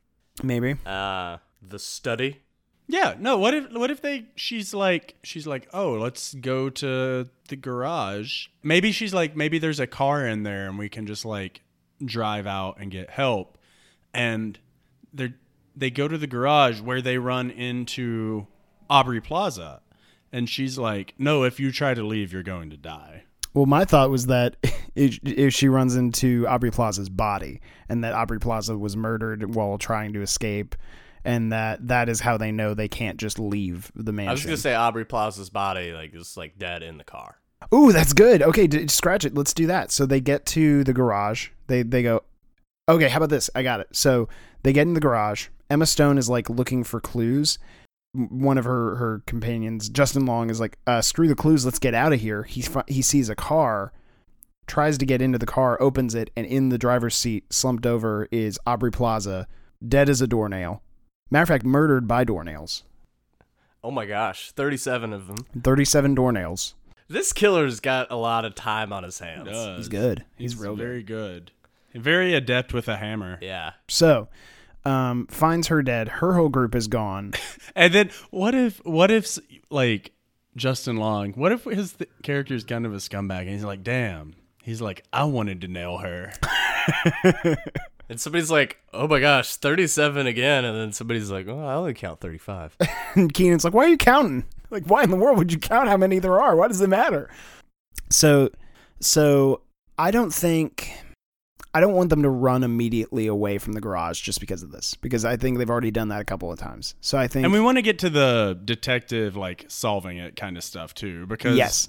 maybe 0.43 0.74
Uh, 0.85 1.37
the 1.62 1.78
study. 1.78 2.43
Yeah, 2.87 3.14
no. 3.18 3.39
What 3.39 3.55
if 3.55 3.72
what 3.72 3.91
if 3.91 4.03
they? 4.03 4.26
She's 4.37 4.74
like 4.74 5.14
she's 5.22 5.47
like, 5.47 5.68
oh, 5.72 5.93
let's 5.93 6.35
go 6.35 6.68
to 6.70 7.28
the 7.49 7.57
garage. 7.57 8.49
Maybe 8.62 8.93
she's 8.93 9.14
like, 9.14 9.35
maybe 9.35 9.59
there's 9.59 9.80
a 9.80 9.87
car 9.87 10.26
in 10.26 10.43
there, 10.43 10.68
and 10.68 10.78
we 10.78 10.89
can 10.89 11.07
just 11.07 11.24
like 11.24 11.62
drive 12.05 12.47
out 12.47 12.78
and 12.78 12.91
get 12.91 13.11
help. 13.11 13.57
And 14.12 14.59
they 15.12 15.32
they 15.74 15.91
go 15.91 16.09
to 16.09 16.18
the 16.18 16.26
garage 16.26 16.80
where 16.80 17.01
they 17.01 17.18
run 17.18 17.51
into 17.51 18.47
Aubrey 18.91 19.20
Plaza, 19.20 19.80
and 20.30 20.49
she's 20.49 20.76
like, 20.78 21.14
no, 21.18 21.43
if 21.45 21.59
you 21.59 21.72
try 21.72 21.95
to 21.95 22.03
leave, 22.07 22.32
you're 22.32 22.43
going 22.43 22.68
to 22.70 22.76
die. 22.76 23.24
well 23.55 23.66
my 23.66 23.85
thought 23.85 24.11
was 24.11 24.26
that 24.26 24.57
if, 24.95 25.18
if 25.24 25.55
she 25.55 25.68
runs 25.68 25.97
into 25.97 26.47
aubrey 26.47 26.70
plaza's 26.70 27.09
body 27.09 27.61
and 27.89 28.05
that 28.05 28.12
aubrey 28.12 28.39
plaza 28.39 28.76
was 28.76 28.97
murdered 28.97 29.55
while 29.55 29.78
trying 29.78 30.12
to 30.12 30.22
escape 30.22 30.76
and 31.24 31.52
that 31.52 31.88
that 31.88 32.08
is 32.08 32.20
how 32.20 32.36
they 32.36 32.52
know 32.52 32.74
they 32.74 32.88
can't 32.88 33.18
just 33.18 33.38
leave 33.38 33.90
the 33.94 34.12
mansion 34.12 34.30
I 34.30 34.32
was 34.32 34.44
gonna 34.44 34.56
say 34.56 34.74
Aubrey 34.74 35.04
Plaza's 35.04 35.50
body 35.50 35.92
like 35.92 36.14
is 36.14 36.36
like 36.36 36.58
dead 36.58 36.82
in 36.82 36.98
the 36.98 37.04
car. 37.04 37.38
Ooh, 37.72 37.92
that's 37.92 38.12
good. 38.12 38.42
Okay, 38.42 38.66
d- 38.66 38.88
scratch 38.88 39.24
it. 39.24 39.34
Let's 39.34 39.54
do 39.54 39.66
that. 39.66 39.90
So 39.90 40.04
they 40.04 40.20
get 40.20 40.44
to 40.46 40.84
the 40.84 40.92
garage. 40.92 41.48
They 41.66 41.82
they 41.82 42.02
go. 42.02 42.22
Okay, 42.88 43.08
how 43.08 43.16
about 43.16 43.30
this? 43.30 43.48
I 43.54 43.62
got 43.62 43.80
it. 43.80 43.88
So 43.92 44.28
they 44.62 44.72
get 44.72 44.86
in 44.86 44.94
the 44.94 45.00
garage. 45.00 45.48
Emma 45.70 45.86
Stone 45.86 46.18
is 46.18 46.28
like 46.28 46.50
looking 46.50 46.84
for 46.84 47.00
clues. 47.00 47.58
One 48.12 48.58
of 48.58 48.64
her 48.64 48.96
her 48.96 49.22
companions, 49.26 49.88
Justin 49.88 50.26
Long, 50.26 50.50
is 50.50 50.60
like, 50.60 50.78
uh, 50.86 51.00
"Screw 51.00 51.26
the 51.26 51.34
clues. 51.34 51.64
Let's 51.64 51.78
get 51.78 51.94
out 51.94 52.12
of 52.12 52.20
here." 52.20 52.42
He 52.44 52.64
he 52.86 53.02
sees 53.02 53.28
a 53.28 53.34
car, 53.34 53.92
tries 54.66 54.98
to 54.98 55.06
get 55.06 55.22
into 55.22 55.38
the 55.38 55.46
car, 55.46 55.80
opens 55.80 56.14
it, 56.14 56.30
and 56.36 56.46
in 56.46 56.68
the 56.68 56.78
driver's 56.78 57.16
seat, 57.16 57.52
slumped 57.52 57.86
over, 57.86 58.28
is 58.30 58.58
Aubrey 58.66 58.92
Plaza, 58.92 59.48
dead 59.86 60.08
as 60.08 60.20
a 60.20 60.28
doornail. 60.28 60.82
Matter 61.30 61.42
of 61.42 61.48
fact, 61.48 61.64
murdered 61.64 62.06
by 62.06 62.24
doornails. 62.24 62.82
Oh 63.82 63.90
my 63.90 64.06
gosh, 64.06 64.50
thirty-seven 64.52 65.12
of 65.12 65.26
them. 65.26 65.38
Thirty-seven 65.62 66.16
doornails. 66.16 66.74
This 67.08 67.32
killer's 67.32 67.80
got 67.80 68.10
a 68.10 68.16
lot 68.16 68.44
of 68.44 68.54
time 68.54 68.92
on 68.92 69.04
his 69.04 69.18
hands. 69.18 69.48
Does. 69.48 69.76
He's 69.78 69.88
good. 69.88 70.24
He's, 70.36 70.56
real 70.56 70.74
good. 70.74 70.82
very 70.82 71.02
good. 71.02 71.50
Very 71.94 72.34
adept 72.34 72.72
with 72.72 72.88
a 72.88 72.96
hammer. 72.96 73.38
Yeah. 73.42 73.72
So, 73.88 74.28
um, 74.86 75.26
finds 75.28 75.68
her 75.68 75.82
dead. 75.82 76.08
Her 76.08 76.32
whole 76.34 76.48
group 76.48 76.74
is 76.74 76.88
gone. 76.88 77.34
And 77.76 77.92
then 77.92 78.10
what 78.30 78.54
if 78.54 78.84
what 78.84 79.10
if 79.10 79.36
like 79.68 80.12
Justin 80.54 80.96
Long? 80.96 81.32
What 81.32 81.50
if 81.50 81.64
his 81.64 81.94
th- 81.94 82.08
character 82.22 82.54
is 82.54 82.62
kind 82.62 82.86
of 82.86 82.92
a 82.94 82.98
scumbag 82.98 83.40
and 83.40 83.48
he's 83.50 83.64
like, 83.64 83.82
damn. 83.82 84.34
He's 84.62 84.80
like, 84.80 85.02
I 85.12 85.24
wanted 85.24 85.60
to 85.62 85.68
nail 85.68 85.98
her. 85.98 86.32
And 88.09 88.20
somebody's 88.20 88.50
like, 88.50 88.78
"Oh 88.92 89.09
my 89.09 89.20
gosh, 89.20 89.57
37 89.57 90.26
again," 90.26 90.64
and 90.64 90.76
then 90.76 90.92
somebody's 90.92 91.30
like, 91.30 91.48
"Oh, 91.48 91.64
I 91.64 91.74
only 91.74 91.94
count 91.94 92.20
35." 92.20 92.76
And 93.14 93.32
Kenan's 93.32 93.64
like, 93.64 93.74
"Why 93.74 93.84
are 93.84 93.88
you 93.88 93.96
counting? 93.96 94.44
Like, 94.70 94.84
why 94.84 95.02
in 95.05 95.11
the 95.11 95.16
world 95.16 95.38
would 95.38 95.52
you 95.52 95.59
count 95.59 95.88
how 95.88 95.96
many 95.96 96.18
there 96.18 96.40
are? 96.40 96.57
Why 96.57 96.68
does 96.68 96.80
it 96.80 96.88
matter?" 96.88 97.30
So, 98.11 98.50
so 99.00 99.62
I 99.98 100.11
don't 100.11 100.32
think 100.32 100.92
I 101.72 101.80
don't 101.80 101.94
want 101.94 102.11
them 102.11 102.22
to 102.22 102.30
run 102.30 102.62
immediately 102.62 103.26
away 103.26 103.59
from 103.59 103.72
the 103.72 103.80
garage 103.80 104.20
just 104.20 104.38
because 104.38 104.62
of 104.62 104.70
this, 104.70 104.94
because 104.94 105.24
I 105.24 105.36
think 105.36 105.59
they've 105.59 105.70
already 105.70 105.90
done 105.90 106.09
that 106.09 106.20
a 106.20 106.24
couple 106.24 106.52
of 106.52 106.59
times. 106.59 106.94
So 107.00 107.18
I 107.18 107.26
think 107.26 107.44
And 107.44 107.52
we 107.52 107.61
want 107.61 107.78
to 107.78 107.82
get 107.82 107.98
to 108.00 108.11
the 108.11 108.59
detective 108.64 109.34
like 109.36 109.64
solving 109.68 110.18
it 110.18 110.36
kind 110.36 110.57
of 110.57 110.62
stuff 110.62 110.94
too 110.94 111.26
because 111.26 111.57
yes, 111.57 111.88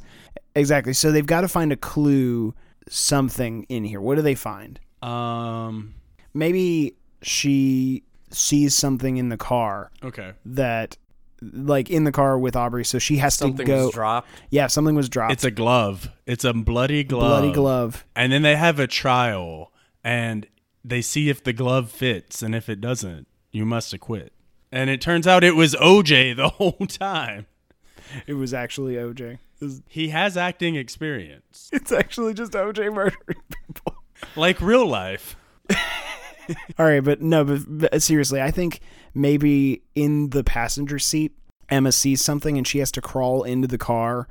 exactly. 0.55 0.93
So 0.93 1.11
they've 1.11 1.26
got 1.26 1.41
to 1.41 1.47
find 1.47 1.72
a 1.72 1.78
clue, 1.78 2.55
something 2.88 3.66
in 3.70 3.84
here. 3.84 4.01
What 4.01 4.16
do 4.16 4.22
they 4.22 4.36
find? 4.36 4.80
um 5.01 5.93
Maybe 6.36 6.95
she 7.23 8.03
sees 8.29 8.75
something 8.75 9.17
in 9.17 9.29
the 9.29 9.38
car 9.38 9.89
okay. 10.03 10.33
that 10.45 10.97
like 11.41 11.89
in 11.89 12.03
the 12.03 12.11
car 12.11 12.38
with 12.38 12.55
Aubrey 12.55 12.83
so 12.86 12.99
she 12.99 13.17
has 13.17 13.33
Something 13.36 13.57
to 13.57 13.63
go 13.63 13.73
Something 13.73 13.86
was 13.88 13.93
dropped. 13.95 14.27
yeah 14.49 14.67
something 14.67 14.95
was 14.95 15.09
dropped 15.09 15.33
It's 15.33 15.43
a 15.43 15.51
glove. 15.51 16.09
It's 16.25 16.43
a 16.43 16.53
bloody 16.53 17.03
glove. 17.03 17.29
bloody 17.41 17.51
glove 17.53 18.05
And 18.15 18.31
then 18.31 18.41
they 18.41 18.55
have 18.55 18.79
a 18.79 18.88
trial 18.88 19.71
and 20.03 20.45
they 20.83 21.01
see 21.01 21.29
if 21.29 21.43
the 21.43 21.53
glove 21.53 21.89
fits 21.89 22.41
and 22.43 22.53
if 22.53 22.67
it 22.69 22.79
doesn't, 22.81 23.27
you 23.51 23.65
must 23.65 23.93
acquit. 23.93 24.33
And 24.71 24.89
it 24.89 25.01
turns 25.01 25.25
out 25.25 25.43
it 25.43 25.55
was 25.55 25.73
OJ 25.75 26.36
the 26.36 26.49
whole 26.57 26.86
time. 26.88 27.45
it 28.27 28.33
was 28.33 28.53
actually 28.53 28.95
OJ 28.95 29.21
It 29.21 29.39
was- 29.61 29.81
He 29.88 30.09
has 30.09 30.36
acting 30.36 30.75
experience. 30.75 31.69
it's 31.71 31.91
actually 31.91 32.33
just 32.33 32.51
OJ 32.51 32.93
murdering 32.93 33.41
people 33.49 33.95
Like 34.36 34.59
real 34.61 34.86
life. 34.86 35.36
all 36.80 36.86
right 36.86 37.04
but 37.04 37.22
no 37.22 37.43
but, 37.43 37.62
but 37.68 38.02
seriously 38.02 38.41
I 38.41 38.52
think 38.52 38.82
maybe 39.14 39.84
in 39.96 40.30
the 40.30 40.43
passenger 40.43 41.00
seat 41.00 41.34
Emma 41.70 41.91
sees 41.91 42.24
something 42.24 42.58
and 42.58 42.68
she 42.68 42.80
has 42.80 42.91
to 42.91 43.02
crawl 43.02 43.43
into 43.43 43.68
the 43.68 43.78
car. 43.78 44.28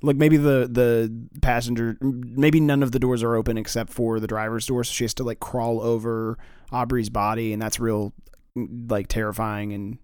Like 0.00 0.16
maybe 0.16 0.36
the 0.36 0.68
the 0.70 1.12
passenger 1.42 1.96
maybe 2.00 2.60
none 2.60 2.82
of 2.82 2.92
the 2.92 3.00
doors 3.00 3.22
are 3.22 3.34
open 3.34 3.58
except 3.58 3.92
for 3.92 4.20
the 4.20 4.28
driver's 4.28 4.66
door 4.66 4.84
so 4.84 4.92
she 4.92 5.04
has 5.04 5.14
to 5.14 5.24
like 5.24 5.40
crawl 5.40 5.80
over 5.80 6.38
Aubrey's 6.70 7.10
body 7.10 7.52
and 7.52 7.60
that's 7.60 7.80
real 7.80 8.12
like 8.54 9.08
terrifying 9.08 9.72
and 9.72 9.98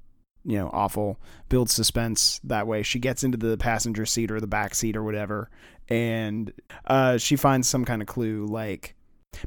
you 0.45 0.59
know 0.59 0.69
awful. 0.73 1.21
Builds 1.49 1.73
suspense 1.73 2.41
that 2.43 2.67
way. 2.67 2.83
She 2.83 2.99
gets 2.99 3.23
into 3.23 3.39
the 3.39 3.57
passenger 3.57 4.05
seat 4.05 4.33
or 4.33 4.41
the 4.41 4.49
back 4.49 4.75
seat 4.75 4.97
or 4.97 5.05
whatever 5.05 5.49
and 5.89 6.53
uh 6.87 7.17
she 7.19 7.37
finds 7.37 7.69
some 7.69 7.85
kind 7.85 8.03
of 8.03 8.09
clue 8.09 8.47
like 8.47 8.97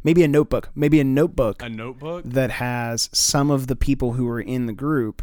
maybe 0.03 0.23
a 0.23 0.27
notebook 0.27 0.69
maybe 0.75 0.99
a 0.99 1.03
notebook 1.03 1.61
A 1.61 1.69
notebook? 1.69 2.23
that 2.25 2.51
has 2.51 3.09
some 3.13 3.49
of 3.51 3.67
the 3.67 3.75
people 3.75 4.13
who 4.13 4.27
are 4.29 4.41
in 4.41 4.65
the 4.65 4.73
group 4.73 5.21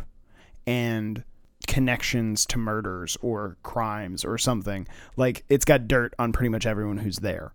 and 0.66 1.22
connections 1.66 2.44
to 2.46 2.58
murders 2.58 3.16
or 3.22 3.56
crimes 3.62 4.24
or 4.24 4.36
something. 4.38 4.86
Like 5.16 5.44
it's 5.48 5.64
got 5.64 5.88
dirt 5.88 6.14
on 6.18 6.32
pretty 6.32 6.50
much 6.50 6.66
everyone 6.66 6.98
who's 6.98 7.16
there. 7.16 7.52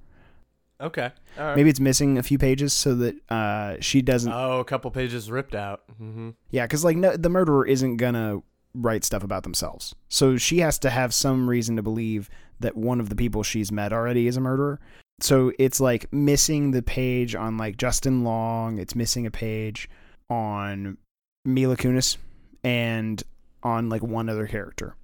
Okay. 0.82 1.12
Right. 1.38 1.56
Maybe 1.56 1.70
it's 1.70 1.80
missing 1.80 2.18
a 2.18 2.24
few 2.24 2.38
pages 2.38 2.72
so 2.74 2.96
that 2.96 3.16
uh, 3.30 3.76
she 3.82 4.02
doesn't. 4.02 4.32
Oh, 4.32 4.60
a 4.60 4.66
couple 4.66 4.90
pages 4.92 5.30
ripped 5.30 5.54
out. 5.56 5.84
Mm-hmm. 6.02 6.30
yeah, 6.52 6.66
because 6.66 6.84
like 6.86 6.98
no, 6.98 7.16
the 7.18 7.30
murderer 7.30 7.66
isn't 7.68 7.98
gonna 7.98 8.42
write 8.74 9.04
stuff 9.04 9.24
about 9.24 9.44
themselves, 9.44 9.94
so 10.08 10.38
she 10.38 10.60
has 10.60 10.80
to 10.80 10.90
have 10.90 11.14
some 11.14 11.50
reason 11.50 11.76
to 11.76 11.84
believe 11.84 12.30
that 12.62 12.78
one 12.78 13.00
of 13.02 13.10
the 13.10 13.16
people 13.16 13.44
she's 13.44 13.72
met 13.72 13.92
already 13.92 14.26
is 14.28 14.38
a 14.38 14.42
murderer. 14.42 14.80
So 15.24 15.52
it's 15.60 15.80
like 15.80 16.12
missing 16.14 16.72
the 16.72 16.82
page 16.82 17.36
on 17.36 17.58
like 17.58 17.78
Justin 17.78 18.24
Long. 18.24 18.80
It's 18.80 18.96
missing 18.96 19.26
a 19.26 19.32
page 19.32 19.90
on 20.30 20.98
Mila 21.46 21.78
Kunis 21.78 22.18
and 22.64 23.22
on 23.64 23.90
like 23.90 24.04
one 24.04 24.30
other 24.30 24.48
character. 24.48 24.96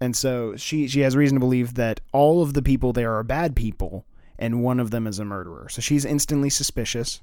And 0.00 0.14
so 0.14 0.56
she 0.56 0.88
she 0.88 1.00
has 1.00 1.16
reason 1.16 1.36
to 1.36 1.40
believe 1.40 1.74
that 1.74 2.00
all 2.12 2.42
of 2.42 2.54
the 2.54 2.62
people 2.62 2.92
there 2.92 3.14
are 3.14 3.22
bad 3.22 3.56
people 3.56 4.04
and 4.38 4.62
one 4.62 4.80
of 4.80 4.90
them 4.90 5.06
is 5.06 5.18
a 5.18 5.24
murderer. 5.24 5.68
So 5.70 5.80
she's 5.80 6.04
instantly 6.04 6.50
suspicious. 6.50 7.20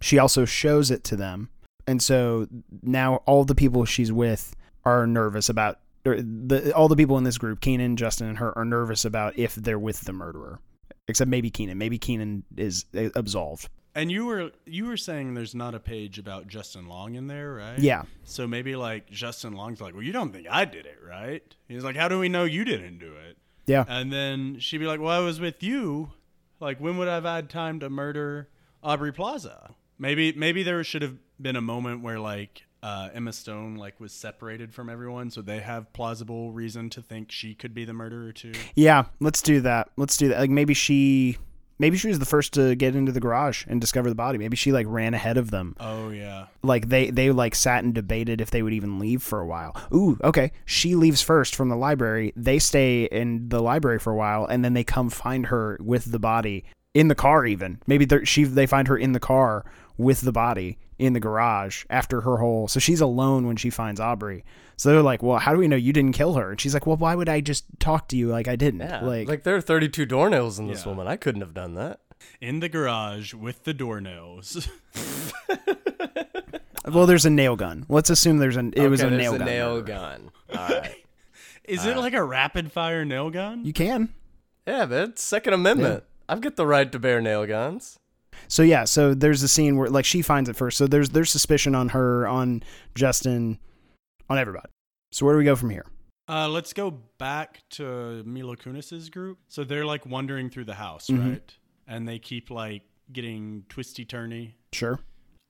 She 0.00 0.18
also 0.18 0.44
shows 0.44 0.90
it 0.90 1.04
to 1.04 1.16
them. 1.16 1.50
And 1.86 2.02
so 2.02 2.48
now 2.82 3.16
all 3.26 3.44
the 3.44 3.54
people 3.54 3.84
she's 3.84 4.12
with 4.12 4.56
are 4.84 5.06
nervous 5.06 5.48
about 5.48 5.78
or 6.06 6.20
the 6.20 6.72
all 6.74 6.88
the 6.88 6.96
people 6.96 7.18
in 7.18 7.24
this 7.24 7.38
group, 7.38 7.60
Kenan, 7.60 7.96
Justin, 7.96 8.28
and 8.28 8.38
her 8.38 8.56
are 8.56 8.64
nervous 8.64 9.04
about 9.04 9.38
if 9.38 9.54
they're 9.54 9.78
with 9.78 10.02
the 10.02 10.12
murderer. 10.12 10.60
Except 11.08 11.28
maybe 11.30 11.50
Kenan. 11.50 11.78
Maybe 11.78 11.98
Kenan 11.98 12.44
is 12.56 12.84
uh, 12.96 13.10
absolved. 13.14 13.68
And 13.94 14.12
you 14.12 14.26
were 14.26 14.50
you 14.66 14.84
were 14.86 14.98
saying 14.98 15.34
there's 15.34 15.54
not 15.54 15.74
a 15.74 15.80
page 15.80 16.18
about 16.18 16.48
Justin 16.48 16.86
Long 16.86 17.14
in 17.14 17.28
there, 17.28 17.54
right? 17.54 17.78
Yeah. 17.78 18.02
So 18.24 18.46
maybe 18.46 18.76
like 18.76 19.08
Justin 19.10 19.54
Long's 19.54 19.80
like, 19.80 19.94
well, 19.94 20.02
you 20.02 20.12
don't 20.12 20.32
think 20.32 20.46
I 20.50 20.66
did 20.66 20.84
it, 20.84 20.98
right? 21.06 21.42
He's 21.66 21.82
like, 21.82 21.96
how 21.96 22.08
do 22.08 22.18
we 22.18 22.28
know 22.28 22.44
you 22.44 22.64
didn't 22.64 22.98
do 22.98 23.14
it? 23.28 23.38
Yeah. 23.66 23.84
And 23.88 24.12
then 24.12 24.58
she'd 24.58 24.78
be 24.78 24.86
like, 24.86 25.00
well, 25.00 25.18
I 25.18 25.24
was 25.24 25.40
with 25.40 25.62
you. 25.62 26.12
Like, 26.60 26.78
when 26.78 26.98
would 26.98 27.08
I 27.08 27.14
have 27.14 27.24
had 27.24 27.48
time 27.48 27.80
to 27.80 27.88
murder 27.88 28.48
Aubrey 28.82 29.12
Plaza? 29.12 29.74
Maybe 29.98 30.32
maybe 30.32 30.62
there 30.62 30.82
should 30.84 31.02
have 31.02 31.16
been 31.40 31.56
a 31.56 31.62
moment 31.62 32.02
where 32.02 32.20
like 32.20 32.64
uh, 32.86 33.08
Emma 33.12 33.32
Stone 33.32 33.74
like 33.74 33.98
was 33.98 34.12
separated 34.12 34.72
from 34.72 34.88
everyone, 34.88 35.28
so 35.28 35.42
they 35.42 35.58
have 35.58 35.92
plausible 35.92 36.52
reason 36.52 36.88
to 36.90 37.02
think 37.02 37.32
she 37.32 37.52
could 37.52 37.74
be 37.74 37.84
the 37.84 37.92
murderer 37.92 38.30
too. 38.30 38.52
Yeah, 38.76 39.06
let's 39.18 39.42
do 39.42 39.60
that. 39.62 39.88
Let's 39.96 40.16
do 40.16 40.28
that. 40.28 40.38
Like 40.38 40.50
maybe 40.50 40.72
she 40.72 41.36
maybe 41.80 41.96
she 41.96 42.06
was 42.06 42.20
the 42.20 42.24
first 42.24 42.52
to 42.54 42.76
get 42.76 42.94
into 42.94 43.10
the 43.10 43.18
garage 43.18 43.64
and 43.66 43.80
discover 43.80 44.08
the 44.08 44.14
body. 44.14 44.38
Maybe 44.38 44.56
she 44.56 44.70
like 44.70 44.86
ran 44.88 45.14
ahead 45.14 45.36
of 45.36 45.50
them. 45.50 45.74
Oh 45.80 46.10
yeah. 46.10 46.46
Like 46.62 46.88
they 46.88 47.10
they 47.10 47.32
like 47.32 47.56
sat 47.56 47.82
and 47.82 47.92
debated 47.92 48.40
if 48.40 48.52
they 48.52 48.62
would 48.62 48.72
even 48.72 49.00
leave 49.00 49.20
for 49.20 49.40
a 49.40 49.46
while. 49.46 49.76
Ooh, 49.92 50.16
okay. 50.22 50.52
She 50.64 50.94
leaves 50.94 51.20
first 51.20 51.56
from 51.56 51.68
the 51.68 51.76
library. 51.76 52.32
They 52.36 52.60
stay 52.60 53.06
in 53.06 53.48
the 53.48 53.60
library 53.60 53.98
for 53.98 54.12
a 54.12 54.16
while 54.16 54.46
and 54.46 54.64
then 54.64 54.74
they 54.74 54.84
come 54.84 55.10
find 55.10 55.46
her 55.46 55.76
with 55.80 56.12
the 56.12 56.20
body 56.20 56.64
in 56.94 57.08
the 57.08 57.16
car 57.16 57.44
even. 57.46 57.80
Maybe 57.88 58.06
she 58.24 58.44
they 58.44 58.66
find 58.66 58.86
her 58.86 58.96
in 58.96 59.10
the 59.10 59.18
car 59.18 59.64
with 59.98 60.20
the 60.22 60.32
body 60.32 60.78
in 60.98 61.12
the 61.12 61.20
garage 61.20 61.84
after 61.90 62.22
her 62.22 62.38
whole 62.38 62.68
so 62.68 62.80
she's 62.80 63.00
alone 63.00 63.46
when 63.46 63.56
she 63.56 63.70
finds 63.70 64.00
Aubrey. 64.00 64.44
So 64.78 64.90
they're 64.90 65.02
like, 65.02 65.22
"Well, 65.22 65.38
how 65.38 65.52
do 65.52 65.58
we 65.58 65.68
know 65.68 65.76
you 65.76 65.92
didn't 65.92 66.12
kill 66.12 66.34
her?" 66.34 66.50
And 66.50 66.60
she's 66.60 66.74
like, 66.74 66.86
"Well, 66.86 66.96
why 66.98 67.14
would 67.14 67.28
I 67.30 67.40
just 67.40 67.64
talk 67.78 68.08
to 68.08 68.16
you 68.16 68.28
like 68.28 68.46
I 68.48 68.56
didn't?" 68.56 68.80
Yeah. 68.80 69.00
Like, 69.00 69.26
Like, 69.28 69.42
there 69.42 69.56
are 69.56 69.60
32 69.62 70.06
doornails 70.06 70.58
in 70.58 70.66
this 70.68 70.82
Yeah. 70.84 70.90
woman. 70.90 71.06
I 71.08 71.16
couldn't 71.16 71.40
have 71.40 71.54
done 71.54 71.74
that. 71.74 72.00
In 72.40 72.60
the 72.60 72.68
garage 72.68 73.32
with 73.34 73.64
the 73.64 73.72
doornails. 73.74 74.68
well, 76.86 77.06
there's 77.06 77.26
a 77.26 77.30
nail 77.30 77.56
gun. 77.56 77.84
Let's 77.88 78.10
assume 78.10 78.38
there's 78.38 78.56
an 78.56 78.72
it 78.76 78.88
was 78.88 79.00
a 79.02 79.06
Okay, 79.06 79.16
there's 79.16 79.22
nail 79.22 79.34
a 79.34 79.38
gun. 79.38 79.46
nail 79.46 79.82
gun. 79.82 80.30
All 80.56 80.68
right. 80.68 80.96
Is 81.64 81.84
it 81.84 81.96
like 81.96 82.12
a 82.14 82.22
rapid 82.22 82.70
fire 82.70 83.04
nail 83.04 83.30
gun? 83.30 83.64
You 83.64 83.72
can. 83.72 84.10
yeah, 84.66 84.84
man. 84.86 85.16
Second 85.16 85.54
Amendment. 85.54 86.04
I've 86.28 86.40
got 86.40 86.56
the 86.56 86.66
right 86.66 86.90
to 86.92 86.98
bear 86.98 87.20
nail 87.20 87.44
guns. 87.46 87.98
So 88.48 88.62
yeah, 88.62 88.84
so 88.84 89.14
there's 89.14 89.42
a 89.42 89.48
scene 89.48 89.76
where 89.76 89.88
like 89.88 90.04
she 90.04 90.22
finds 90.22 90.48
it 90.48 90.56
first. 90.56 90.76
So 90.78 90.86
there's 90.86 91.10
there's 91.10 91.30
suspicion 91.30 91.74
on 91.74 91.90
her, 91.90 92.26
on 92.26 92.62
Justin, 92.94 93.58
on 94.28 94.38
everybody. 94.38 94.68
So 95.12 95.24
where 95.26 95.34
do 95.34 95.38
we 95.38 95.44
go 95.44 95.56
from 95.56 95.70
here? 95.70 95.86
Uh, 96.28 96.48
let's 96.48 96.72
go 96.72 96.90
back 97.18 97.62
to 97.70 98.22
Mila 98.24 98.56
Kunis's 98.56 99.08
group. 99.10 99.38
So 99.48 99.62
they're 99.64 99.84
like 99.86 100.04
wandering 100.06 100.50
through 100.50 100.64
the 100.64 100.74
house, 100.74 101.06
Mhm. 101.08 101.30
right? 101.30 101.54
And 101.86 102.08
they 102.08 102.18
keep 102.18 102.50
like 102.50 102.82
getting 103.12 103.64
twisty 103.68 104.04
turny. 104.04 104.54
Sure. 104.72 104.98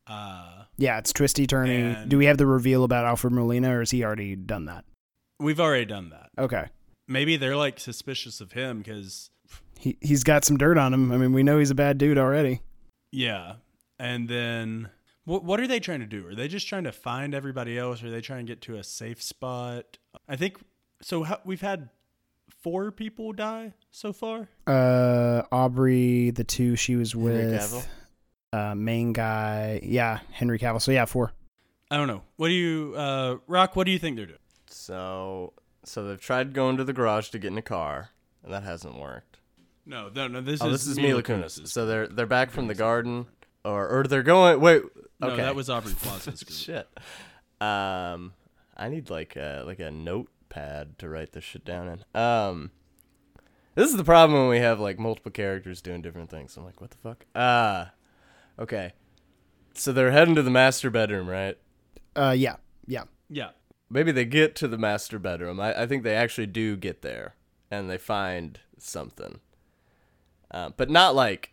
Uh, 0.06 0.64
Yeah, 0.76 0.98
it's 0.98 1.12
twisty 1.12 1.46
turny. 1.46 2.06
Do 2.08 2.18
we 2.18 2.26
have 2.26 2.36
the 2.38 2.46
reveal 2.46 2.84
about 2.84 3.06
Alfred 3.06 3.32
Molina, 3.32 3.74
or 3.76 3.78
has 3.80 3.90
he 3.90 4.04
already 4.04 4.36
done 4.36 4.66
that? 4.66 4.84
we've 5.38 5.60
already 5.60 5.84
done 5.84 6.08
that. 6.10 6.30
Okay. 6.38 6.66
Maybe 7.08 7.36
they're 7.36 7.56
like 7.56 7.78
suspicious 7.78 8.40
of 8.40 8.52
him 8.52 8.78
because, 8.78 9.30
He 9.78 9.96
he's 10.00 10.24
got 10.24 10.44
some 10.44 10.56
dirt 10.56 10.78
on 10.78 10.94
him. 10.94 11.12
I 11.12 11.16
mean, 11.18 11.32
we 11.32 11.42
know 11.42 11.58
he's 11.58 11.70
a 11.70 11.74
bad 11.74 11.98
dude 11.98 12.16
already. 12.18 12.60
Yeah. 13.10 13.54
And 13.98 14.28
then 14.28 14.90
what 15.24 15.44
what 15.44 15.60
are 15.60 15.66
they 15.66 15.80
trying 15.80 16.00
to 16.00 16.06
do? 16.06 16.26
Are 16.28 16.34
they 16.34 16.48
just 16.48 16.68
trying 16.68 16.84
to 16.84 16.92
find 16.92 17.34
everybody 17.34 17.78
else? 17.78 18.02
Are 18.02 18.10
they 18.10 18.20
trying 18.20 18.46
to 18.46 18.50
get 18.52 18.60
to 18.62 18.76
a 18.76 18.84
safe 18.84 19.22
spot? 19.22 19.98
I 20.28 20.36
think 20.36 20.58
so. 21.02 21.22
How, 21.24 21.40
we've 21.44 21.60
had 21.60 21.88
four 22.48 22.90
people 22.90 23.32
die 23.32 23.74
so 23.90 24.12
far. 24.12 24.48
Uh, 24.66 25.42
Aubrey, 25.52 26.30
the 26.30 26.44
two 26.44 26.76
she 26.76 26.96
was 26.96 27.12
Henry 27.12 27.32
with, 27.32 27.60
Cavill? 27.60 27.86
uh, 28.52 28.74
main 28.74 29.12
guy, 29.12 29.80
yeah, 29.82 30.20
Henry 30.30 30.58
Cavill. 30.58 30.80
So 30.80 30.92
yeah, 30.92 31.04
four. 31.04 31.32
I 31.90 31.96
don't 31.96 32.08
know. 32.08 32.22
What 32.36 32.48
do 32.48 32.54
you, 32.54 32.94
uh, 32.96 33.36
Rock? 33.46 33.76
What 33.76 33.84
do 33.84 33.92
you 33.92 33.98
think 33.98 34.16
they're 34.16 34.26
doing? 34.26 34.38
So, 34.68 35.52
so 35.84 36.04
they've 36.04 36.20
tried 36.20 36.52
going 36.52 36.76
to 36.78 36.84
the 36.84 36.92
garage 36.92 37.28
to 37.30 37.38
get 37.38 37.52
in 37.52 37.58
a 37.58 37.62
car, 37.62 38.10
and 38.42 38.52
that 38.52 38.64
hasn't 38.64 38.98
worked. 38.98 39.38
No, 39.86 40.10
no, 40.14 40.26
no. 40.26 40.40
This 40.40 40.60
oh, 40.60 40.66
is 40.68 40.84
this 40.84 40.86
is 40.86 40.96
Mila 40.98 41.22
Kunis. 41.22 41.58
Kunis's. 41.58 41.72
So 41.72 41.86
they're 41.86 42.08
they're 42.08 42.26
back 42.26 42.50
from 42.50 42.66
the 42.66 42.74
garden, 42.74 43.26
or 43.64 43.88
or 43.88 44.02
they're 44.04 44.22
going. 44.24 44.60
Wait, 44.60 44.82
No, 45.20 45.28
okay. 45.28 45.42
that 45.42 45.54
was 45.54 45.70
Aubrey 45.70 45.94
Plaza's 45.94 46.42
group. 46.44 46.56
shit. 46.56 46.88
Um, 47.60 48.34
I 48.76 48.88
need 48.88 49.08
like 49.10 49.36
a 49.36 49.62
like 49.64 49.78
a 49.78 49.90
notepad 49.90 50.98
to 50.98 51.08
write 51.08 51.32
this 51.32 51.44
shit 51.44 51.64
down 51.64 51.88
in. 51.88 52.20
Um, 52.20 52.70
this 53.76 53.88
is 53.90 53.96
the 53.96 54.04
problem 54.04 54.40
when 54.40 54.48
we 54.48 54.58
have 54.58 54.80
like 54.80 54.98
multiple 54.98 55.30
characters 55.32 55.80
doing 55.80 56.02
different 56.02 56.30
things. 56.30 56.56
I'm 56.56 56.64
like, 56.64 56.80
what 56.80 56.90
the 56.90 56.96
fuck? 56.98 57.24
Uh 57.34 57.86
okay. 58.58 58.92
So 59.74 59.92
they're 59.92 60.10
heading 60.10 60.34
to 60.34 60.42
the 60.42 60.50
master 60.50 60.90
bedroom, 60.90 61.28
right? 61.28 61.58
Uh, 62.16 62.34
yeah, 62.36 62.56
yeah. 62.86 63.04
Yeah. 63.28 63.50
Maybe 63.90 64.10
they 64.10 64.24
get 64.24 64.56
to 64.56 64.68
the 64.68 64.78
master 64.78 65.18
bedroom. 65.18 65.60
I, 65.60 65.82
I 65.82 65.86
think 65.86 66.02
they 66.02 66.14
actually 66.16 66.46
do 66.46 66.76
get 66.76 67.02
there, 67.02 67.34
and 67.70 67.90
they 67.90 67.98
find 67.98 68.58
something, 68.78 69.40
uh, 70.56 70.70
but 70.76 70.88
not 70.88 71.14
like 71.14 71.52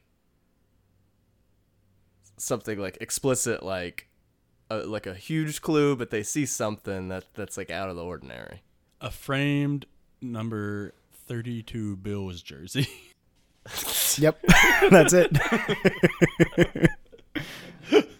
something 2.37 2.79
like 2.79 2.97
explicit, 3.01 3.63
like 3.63 4.07
a, 4.69 4.77
like 4.77 5.05
a 5.05 5.13
huge 5.13 5.61
clue. 5.61 5.95
But 5.95 6.09
they 6.09 6.23
see 6.23 6.45
something 6.45 7.09
that 7.09 7.25
that's 7.33 7.57
like 7.57 7.69
out 7.69 7.89
of 7.89 7.95
the 7.95 8.03
ordinary. 8.03 8.61
A 9.01 9.11
framed 9.11 9.85
number 10.21 10.93
32 11.27 11.97
Bills 11.97 12.41
jersey. 12.41 12.87
Yep, 14.17 14.41
that's 14.91 15.13
it. 15.13 15.31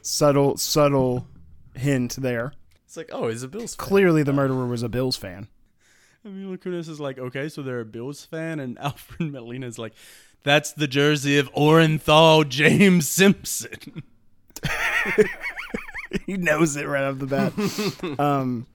subtle, 0.01 0.57
subtle 0.57 1.27
hint 1.75 2.15
there. 2.15 2.53
It's 2.85 2.95
like, 2.95 3.09
oh, 3.11 3.27
he's 3.27 3.43
a 3.43 3.49
Bills 3.49 3.75
fan. 3.75 3.85
Clearly, 3.85 4.23
the 4.23 4.31
murderer 4.31 4.65
was 4.65 4.83
a 4.83 4.89
Bills 4.89 5.17
fan. 5.17 5.49
And 6.23 6.41
Mila 6.41 6.57
Kunis 6.57 6.87
is 6.87 6.99
like, 6.99 7.19
okay, 7.19 7.49
so 7.49 7.61
they're 7.61 7.81
a 7.81 7.85
Bills 7.85 8.23
fan, 8.25 8.59
and 8.59 8.79
Alfred 8.81 9.31
Molina 9.31 9.67
is 9.67 9.77
like, 9.77 9.93
that's 10.43 10.71
the 10.73 10.87
jersey 10.87 11.37
of 11.37 11.51
Orenthal 11.53 12.47
James 12.47 13.07
Simpson. 13.09 14.03
he 16.25 16.37
knows 16.37 16.75
it 16.75 16.87
right 16.87 17.03
off 17.03 17.19
the 17.19 17.27
bat. 17.27 18.19
um, 18.19 18.65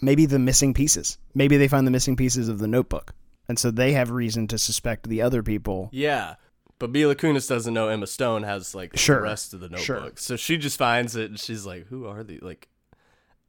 maybe 0.00 0.26
the 0.26 0.38
missing 0.38 0.74
pieces. 0.74 1.18
Maybe 1.34 1.56
they 1.56 1.68
find 1.68 1.86
the 1.86 1.90
missing 1.90 2.16
pieces 2.16 2.48
of 2.48 2.58
the 2.58 2.68
notebook, 2.68 3.14
and 3.48 3.58
so 3.58 3.70
they 3.70 3.92
have 3.92 4.10
reason 4.10 4.46
to 4.48 4.58
suspect 4.58 5.08
the 5.08 5.22
other 5.22 5.42
people. 5.42 5.88
Yeah. 5.92 6.36
But 6.78 6.90
Mila 6.90 7.14
Kunis 7.14 7.48
doesn't 7.48 7.72
know 7.72 7.88
Emma 7.88 8.06
Stone 8.06 8.42
has 8.42 8.74
like 8.74 8.98
Sure. 8.98 9.16
the 9.16 9.22
rest 9.22 9.54
of 9.54 9.60
the 9.60 9.68
notebook. 9.70 9.84
Sure. 9.86 10.10
So 10.16 10.36
she 10.36 10.58
just 10.58 10.76
finds 10.76 11.16
it 11.16 11.30
and 11.30 11.40
she's 11.40 11.64
like, 11.64 11.86
Who 11.86 12.06
are 12.06 12.22
these? 12.22 12.42
Like, 12.42 12.68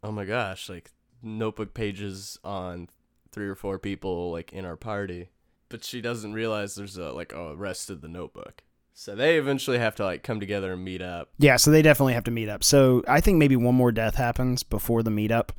oh 0.02 0.14
my 0.14 0.24
gosh, 0.24 0.70
like 0.70 0.92
notebook 1.22 1.74
pages 1.74 2.40
on 2.46 2.88
three 3.34 3.48
or 3.50 3.56
four 3.56 3.80
people 3.80 4.32
like 4.32 4.54
in 4.54 4.64
our 4.64 4.78
party. 4.78 5.28
But 5.70 5.84
she 5.84 6.02
doesn't 6.02 6.34
realize 6.34 6.76
there's 6.76 6.98
a 6.98 7.12
like 7.12 7.34
a 7.34 7.56
rest 7.56 7.90
of 7.90 8.02
the 8.02 8.08
notebook. 8.08 8.64
So 8.94 9.16
they 9.16 9.38
eventually 9.38 9.78
have 9.78 9.96
to 9.98 10.06
like 10.06 10.24
come 10.24 10.40
together 10.40 10.74
and 10.74 10.84
meet 10.84 11.02
up. 11.02 11.30
Yeah, 11.38 11.58
so 11.58 11.70
they 11.70 11.82
definitely 11.82 12.14
have 12.14 12.24
to 12.24 12.32
meet 12.32 12.50
up. 12.50 12.64
So 12.64 13.04
I 13.08 13.22
think 13.22 13.38
maybe 13.38 13.56
one 13.56 13.76
more 13.76 13.92
death 13.92 14.16
happens 14.16 14.64
before 14.64 15.04
the 15.04 15.12
meetup. 15.12 15.50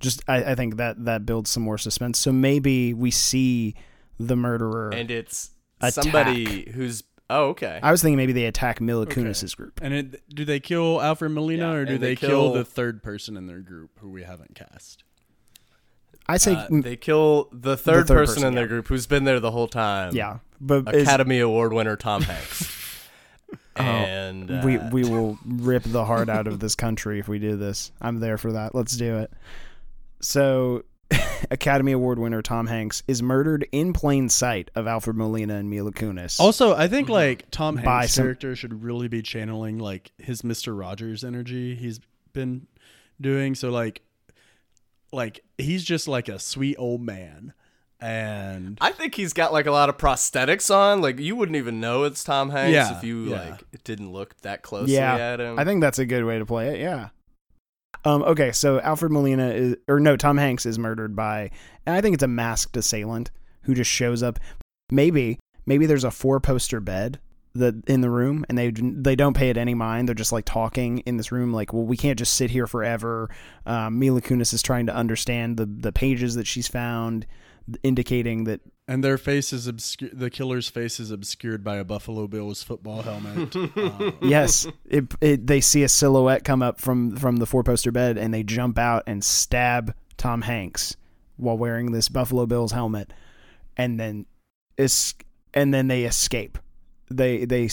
Just 0.00 0.22
I, 0.28 0.52
I 0.52 0.54
think 0.54 0.76
that 0.76 1.04
that 1.06 1.24
builds 1.24 1.50
some 1.50 1.62
more 1.62 1.78
suspense. 1.78 2.18
So 2.18 2.30
maybe 2.30 2.92
we 2.92 3.10
see 3.10 3.74
the 4.20 4.36
murderer. 4.36 4.90
And 4.90 5.10
it's 5.10 5.50
Attack. 5.80 6.04
somebody 6.04 6.70
who's 6.72 7.04
oh 7.30 7.46
okay. 7.50 7.80
I 7.82 7.90
was 7.90 8.02
thinking 8.02 8.18
maybe 8.18 8.32
they 8.32 8.44
attack 8.44 8.80
Mila 8.80 9.06
Kunis's 9.06 9.54
group. 9.54 9.80
And 9.82 9.94
it, 9.94 10.28
do 10.34 10.44
they 10.44 10.60
kill 10.60 11.00
Alfred 11.00 11.32
Molina, 11.32 11.72
Yeah, 11.72 11.78
or 11.78 11.84
do 11.86 11.96
they, 11.96 12.08
they 12.08 12.16
kill, 12.16 12.28
kill- 12.28 12.52
the 12.52 12.64
third 12.66 13.02
person 13.02 13.36
in 13.38 13.46
their 13.46 13.60
group 13.60 13.92
who 14.00 14.10
we 14.10 14.24
haven't 14.24 14.54
cast? 14.54 15.04
I 16.28 16.36
say 16.38 16.54
Uh, 16.54 16.68
mm, 16.68 16.82
they 16.82 16.96
kill 16.96 17.48
the 17.52 17.76
third, 17.76 18.06
third 18.06 18.14
person, 18.14 18.34
person, 18.36 18.48
in 18.48 18.54
their 18.54 18.66
group 18.66 18.88
who's 18.88 19.06
been 19.06 19.24
there 19.24 19.40
the 19.40 19.50
whole 19.50 19.68
time. 19.68 20.14
yeah, 20.14 20.38
but 20.60 20.94
Academy 20.94 21.40
Award 21.40 21.72
winner 21.72 21.96
Tom 21.96 22.22
Hanks. 22.30 22.80
and 23.76 24.50
uh, 24.50 24.60
Oh, 24.62 24.66
we 24.66 24.78
we 24.78 25.08
will 25.08 25.38
rip 25.46 25.82
the 25.84 26.04
heart 26.04 26.28
out 26.28 26.46
of 26.46 26.60
this 26.60 26.74
country 26.74 27.18
if 27.18 27.28
we 27.28 27.38
do 27.38 27.56
this. 27.56 27.92
I'm 28.00 28.20
there 28.20 28.38
for 28.38 28.52
that. 28.52 28.74
Let's 28.74 28.96
do 28.96 29.18
it. 29.18 29.32
So, 30.20 30.84
Academy 31.50 31.92
Award 31.92 32.18
winner 32.18 32.40
Tom 32.40 32.66
Hanks 32.66 33.02
is 33.06 33.22
murdered 33.22 33.66
in 33.72 33.92
plain 33.92 34.28
sight 34.28 34.70
of 34.74 34.86
Alfred 34.86 35.16
Molina 35.16 35.56
and 35.56 35.68
Mila 35.68 35.92
Kunis. 35.92 36.40
Also, 36.40 36.74
I 36.74 36.88
think 36.88 37.08
like 37.08 37.50
Tom 37.50 37.76
Hanks' 37.76 38.12
some- 38.14 38.24
character 38.24 38.56
should 38.56 38.82
really 38.82 39.08
be 39.08 39.22
channeling 39.22 39.78
like 39.78 40.12
his 40.18 40.42
Mister 40.44 40.74
Rogers 40.74 41.24
energy 41.24 41.74
he's 41.74 42.00
been 42.32 42.66
doing. 43.20 43.54
So 43.54 43.70
like, 43.70 44.02
like 45.14 45.44
he's 45.58 45.84
just 45.84 46.08
like 46.08 46.28
a 46.28 46.38
sweet 46.38 46.76
old 46.78 47.00
man, 47.00 47.52
and 48.00 48.78
I 48.80 48.92
think 48.92 49.14
he's 49.14 49.32
got 49.32 49.52
like 49.52 49.66
a 49.66 49.70
lot 49.70 49.88
of 49.88 49.96
prosthetics 49.96 50.74
on. 50.74 51.00
Like 51.00 51.18
you 51.18 51.36
wouldn't 51.36 51.56
even 51.56 51.80
know 51.80 52.04
it's 52.04 52.24
Tom 52.24 52.50
Hanks 52.50 52.72
Yeah, 52.72 52.96
if 52.96 53.04
you 53.04 53.30
yeah. 53.30 53.50
like 53.50 53.84
didn't 53.84 54.12
look 54.12 54.40
that 54.42 54.62
closely 54.62 54.94
yeah, 54.94 55.16
at 55.16 55.40
him. 55.40 55.58
I 55.58 55.64
think 55.64 55.80
that's 55.80 55.98
a 55.98 56.06
good 56.06 56.24
way 56.24 56.38
to 56.38 56.46
play 56.46 56.74
it. 56.74 56.80
Yeah. 56.80 57.08
Um, 58.04 58.22
okay, 58.22 58.52
so 58.52 58.80
Alfred 58.80 59.12
Molina 59.12 59.48
is, 59.48 59.76
or 59.88 59.98
no, 59.98 60.16
Tom 60.16 60.36
Hanks 60.36 60.66
is 60.66 60.78
murdered 60.78 61.16
by, 61.16 61.50
and 61.86 61.96
I 61.96 62.02
think 62.02 62.14
it's 62.14 62.22
a 62.22 62.28
masked 62.28 62.76
assailant 62.76 63.30
who 63.62 63.74
just 63.74 63.90
shows 63.90 64.22
up. 64.22 64.38
Maybe, 64.90 65.38
maybe 65.64 65.86
there's 65.86 66.04
a 66.04 66.10
four 66.10 66.38
poster 66.38 66.80
bed 66.80 67.18
that 67.54 67.74
in 67.86 68.00
the 68.00 68.10
room, 68.10 68.44
and 68.48 68.58
they 68.58 68.70
they 68.70 69.16
don't 69.16 69.36
pay 69.36 69.50
it 69.50 69.56
any 69.56 69.74
mind. 69.74 70.08
They're 70.08 70.14
just 70.14 70.32
like 70.32 70.44
talking 70.44 70.98
in 71.00 71.16
this 71.16 71.30
room, 71.30 71.52
like, 71.52 71.72
well, 71.72 71.84
we 71.84 71.96
can't 71.96 72.18
just 72.18 72.34
sit 72.34 72.50
here 72.50 72.66
forever. 72.66 73.30
Um, 73.66 73.98
Mila 73.98 74.20
Kunis 74.20 74.52
is 74.52 74.62
trying 74.62 74.86
to 74.86 74.94
understand 74.94 75.56
the 75.56 75.66
the 75.66 75.92
pages 75.92 76.34
that 76.34 76.46
she's 76.46 76.68
found, 76.68 77.26
indicating 77.82 78.44
that 78.44 78.60
and 78.86 79.02
their 79.02 79.16
face 79.16 79.52
is 79.52 79.66
obscured. 79.66 80.18
The 80.18 80.30
killer's 80.30 80.68
face 80.68 81.00
is 81.00 81.10
obscured 81.10 81.64
by 81.64 81.76
a 81.76 81.84
Buffalo 81.84 82.26
Bills 82.26 82.62
football 82.62 83.02
helmet. 83.02 83.54
Um, 83.84 84.16
yes, 84.22 84.66
it, 84.84 85.04
it, 85.20 85.46
they 85.46 85.60
see 85.60 85.82
a 85.82 85.88
silhouette 85.88 86.44
come 86.44 86.62
up 86.62 86.80
from 86.80 87.16
from 87.16 87.36
the 87.36 87.46
four 87.46 87.62
poster 87.62 87.92
bed, 87.92 88.16
and 88.16 88.32
they 88.32 88.42
jump 88.42 88.78
out 88.78 89.02
and 89.06 89.22
stab 89.22 89.94
Tom 90.16 90.42
Hanks 90.42 90.96
while 91.36 91.56
wearing 91.56 91.92
this 91.92 92.08
Buffalo 92.08 92.46
Bills 92.46 92.72
helmet, 92.72 93.12
and 93.76 93.98
then 93.98 94.26
is 94.76 95.14
and 95.52 95.72
then 95.72 95.88
they 95.88 96.04
escape. 96.04 96.58
They 97.16 97.44
they 97.44 97.68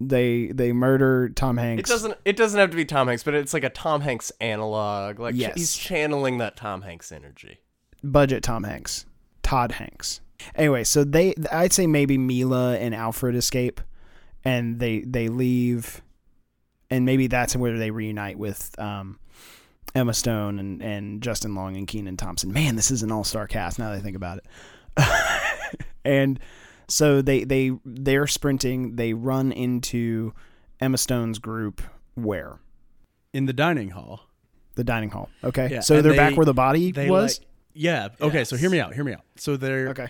they 0.00 0.48
they 0.48 0.72
murder 0.72 1.28
Tom 1.30 1.56
Hanks. 1.56 1.88
it 1.88 1.92
doesn't. 1.92 2.18
It 2.24 2.36
doesn't 2.36 2.58
have 2.58 2.70
to 2.70 2.76
be 2.76 2.84
Tom 2.84 3.08
Hanks, 3.08 3.22
but 3.22 3.34
it's 3.34 3.54
like 3.54 3.64
a 3.64 3.70
Tom 3.70 4.00
Hanks 4.00 4.32
analog. 4.40 5.18
Like 5.20 5.34
Yes. 5.36 5.54
he's 5.56 5.76
channeling 5.76 6.38
that 6.38 6.56
Tom 6.56 6.82
Hanks 6.82 7.12
energy. 7.12 7.58
budget 8.02 8.42
Tom 8.42 8.64
Hanks, 8.64 9.06
Todd 9.42 9.72
Hanks. 9.72 10.20
Anyway, 10.56 10.84
so 10.84 11.04
they 11.04 11.34
I'd 11.50 11.72
say 11.72 11.86
maybe 11.86 12.18
Mila 12.18 12.76
and 12.76 12.94
Alfred 12.94 13.34
escape, 13.36 13.80
and 14.44 14.78
they 14.78 15.00
they 15.00 15.28
leave, 15.28 16.02
and 16.90 17.04
maybe 17.06 17.28
that's 17.28 17.56
where 17.56 17.78
they 17.78 17.90
reunite 17.90 18.36
with 18.38 18.74
um, 18.78 19.18
Emma 19.94 20.12
Stone 20.12 20.58
and 20.58 20.82
and 20.82 21.22
Justin 21.22 21.54
Long 21.54 21.76
and 21.76 21.86
Kenan 21.86 22.16
Thompson. 22.16 22.52
Man, 22.52 22.76
this 22.76 22.90
is 22.90 23.02
an 23.02 23.12
all 23.12 23.24
star 23.24 23.46
cast 23.46 23.78
now 23.78 23.90
that 23.90 23.96
I 23.98 24.00
think 24.00 24.16
about 24.16 24.38
it. 24.38 24.46
and 26.04 26.38
so 26.88 27.22
they 27.22 27.44
they 27.44 27.72
they're 27.84 28.26
sprinting. 28.26 28.96
They 28.96 29.12
run 29.14 29.52
into 29.52 30.32
Emma 30.80 30.98
Stone's 30.98 31.38
group 31.38 31.82
where 32.14 32.58
in 33.32 33.46
the 33.46 33.52
dining 33.52 33.90
hall. 33.90 34.28
the 34.76 34.84
dining 34.84 35.10
hall. 35.10 35.28
Okay, 35.42 35.68
Yeah, 35.70 35.80
so 35.80 36.02
they're 36.02 36.12
they- 36.12 36.18
back 36.18 36.36
where 36.36 36.46
the 36.46 36.54
body 36.54 36.92
was. 37.08 37.38
like- 37.40 37.48
yeah. 37.76 38.08
Okay. 38.20 38.44
So 38.44 38.56
hear 38.56 38.70
me 38.70 38.78
out. 38.80 38.94
Hear 38.94 39.02
me 39.04 39.12
out. 39.14 39.22
So 39.36 39.56
they're 39.56 39.88
okay. 39.88 40.08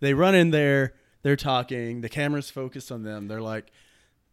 they 0.00 0.14
run 0.14 0.34
in 0.34 0.50
there. 0.50 0.94
They're 1.22 1.36
talking. 1.36 2.00
The 2.00 2.08
camera's 2.08 2.50
focused 2.50 2.90
on 2.92 3.02
them. 3.04 3.28
They're 3.28 3.40
like 3.40 3.70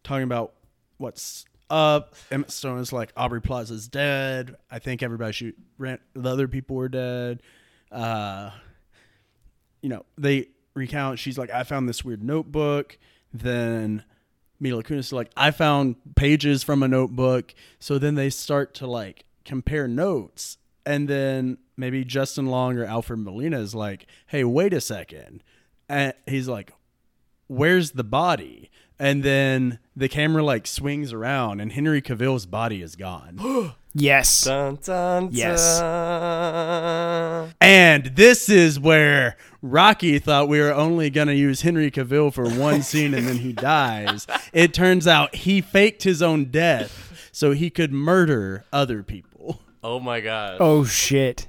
talking 0.02 0.24
about 0.24 0.54
what's 0.98 1.44
up. 1.70 2.14
Emma 2.30 2.50
Stone 2.50 2.80
is 2.80 2.92
like 2.92 3.12
Aubrey 3.16 3.40
Plaza's 3.40 3.86
dead. 3.88 4.56
I 4.70 4.78
think 4.80 5.02
everybody 5.02 5.32
shoot 5.32 5.56
ran, 5.78 5.98
the 6.14 6.28
other 6.28 6.48
people 6.48 6.74
were 6.76 6.88
dead. 6.88 7.40
Uh, 7.90 8.50
you 9.80 9.88
know 9.88 10.04
they 10.18 10.48
recount. 10.74 11.18
She's 11.18 11.38
like, 11.38 11.50
I 11.50 11.64
found 11.64 11.88
this 11.88 12.04
weird 12.04 12.22
notebook. 12.22 12.98
Then 13.32 14.04
Mila 14.60 14.82
Kunis 14.82 14.98
is 14.98 15.12
like, 15.12 15.30
I 15.36 15.50
found 15.50 15.96
pages 16.16 16.62
from 16.62 16.82
a 16.82 16.88
notebook. 16.88 17.54
So 17.78 17.98
then 17.98 18.14
they 18.14 18.30
start 18.30 18.74
to 18.74 18.86
like 18.86 19.24
compare 19.44 19.88
notes. 19.88 20.58
And 20.84 21.08
then 21.08 21.58
maybe 21.76 22.04
Justin 22.04 22.46
Long 22.46 22.76
or 22.76 22.84
Alfred 22.84 23.20
Molina 23.20 23.60
is 23.60 23.74
like, 23.74 24.06
hey, 24.26 24.44
wait 24.44 24.72
a 24.72 24.80
second. 24.80 25.42
And 25.88 26.14
he's 26.26 26.48
like, 26.48 26.72
where's 27.46 27.92
the 27.92 28.04
body? 28.04 28.70
And 28.98 29.22
then 29.22 29.78
the 29.96 30.08
camera 30.08 30.42
like 30.42 30.66
swings 30.66 31.12
around 31.12 31.60
and 31.60 31.72
Henry 31.72 32.02
Cavill's 32.02 32.46
body 32.46 32.82
is 32.82 32.96
gone. 32.96 33.74
Yes. 33.94 34.44
Dun, 34.44 34.78
dun, 34.82 35.28
Yes. 35.32 35.78
dun. 35.80 37.52
and 37.60 38.04
this 38.16 38.48
is 38.48 38.80
where 38.80 39.36
Rocky 39.60 40.18
thought 40.18 40.48
we 40.48 40.60
were 40.60 40.72
only 40.74 41.10
going 41.10 41.28
to 41.28 41.34
use 41.34 41.60
Henry 41.62 41.90
Cavill 41.90 42.32
for 42.32 42.48
one 42.48 42.82
scene 42.90 43.12
and 43.14 43.28
then 43.28 43.38
he 43.38 43.52
dies. 43.52 44.26
It 44.52 44.72
turns 44.72 45.06
out 45.06 45.34
he 45.34 45.60
faked 45.60 46.04
his 46.04 46.22
own 46.22 46.46
death 46.46 47.28
so 47.32 47.52
he 47.52 47.68
could 47.70 47.92
murder 47.92 48.64
other 48.72 49.02
people. 49.02 49.60
Oh 49.84 50.00
my 50.00 50.20
god. 50.20 50.56
Oh 50.60 50.84
shit. 50.84 51.48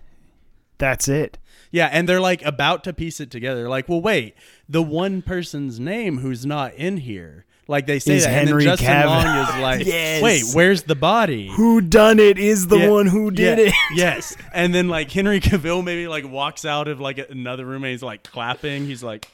That's 0.79 1.07
it. 1.07 1.37
Yeah, 1.71 1.87
and 1.91 2.07
they're 2.09 2.19
like 2.21 2.43
about 2.43 2.83
to 2.83 2.93
piece 2.93 3.19
it 3.19 3.31
together. 3.31 3.67
Like, 3.69 3.87
well, 3.89 4.01
wait, 4.01 4.35
the 4.69 4.83
one 4.83 5.21
person's 5.21 5.79
name 5.79 6.17
who's 6.19 6.45
not 6.45 6.73
in 6.75 6.97
here. 6.97 7.45
Like 7.67 7.85
they 7.87 7.99
say 7.99 8.15
Is 8.17 8.25
that, 8.25 8.31
Henry 8.31 8.67
and 8.67 8.77
then 8.77 8.77
Justin 8.77 8.87
Cavill. 8.87 9.23
Long 9.23 9.37
is 9.55 9.55
like, 9.61 9.85
Yes. 9.85 10.21
"Wait, 10.21 10.43
where's 10.53 10.83
the 10.83 10.95
body?" 10.95 11.49
Who 11.49 11.79
done 11.81 12.19
it 12.19 12.37
is 12.37 12.67
the 12.67 12.77
Yeah, 12.77 12.89
one 12.89 13.07
who 13.07 13.31
did 13.31 13.57
yeah, 13.57 13.65
it. 13.67 13.73
yes, 13.95 14.35
and 14.53 14.75
then 14.75 14.89
like 14.89 15.09
Henry 15.09 15.39
Cavill 15.39 15.83
maybe 15.83 16.07
like 16.07 16.29
walks 16.29 16.65
out 16.65 16.87
of 16.89 16.99
like 16.99 17.17
another 17.29 17.65
room 17.65 17.83
and 17.85 17.91
he's 17.91 18.03
like 18.03 18.23
clapping. 18.23 18.85
He's 18.85 19.01
like, 19.01 19.29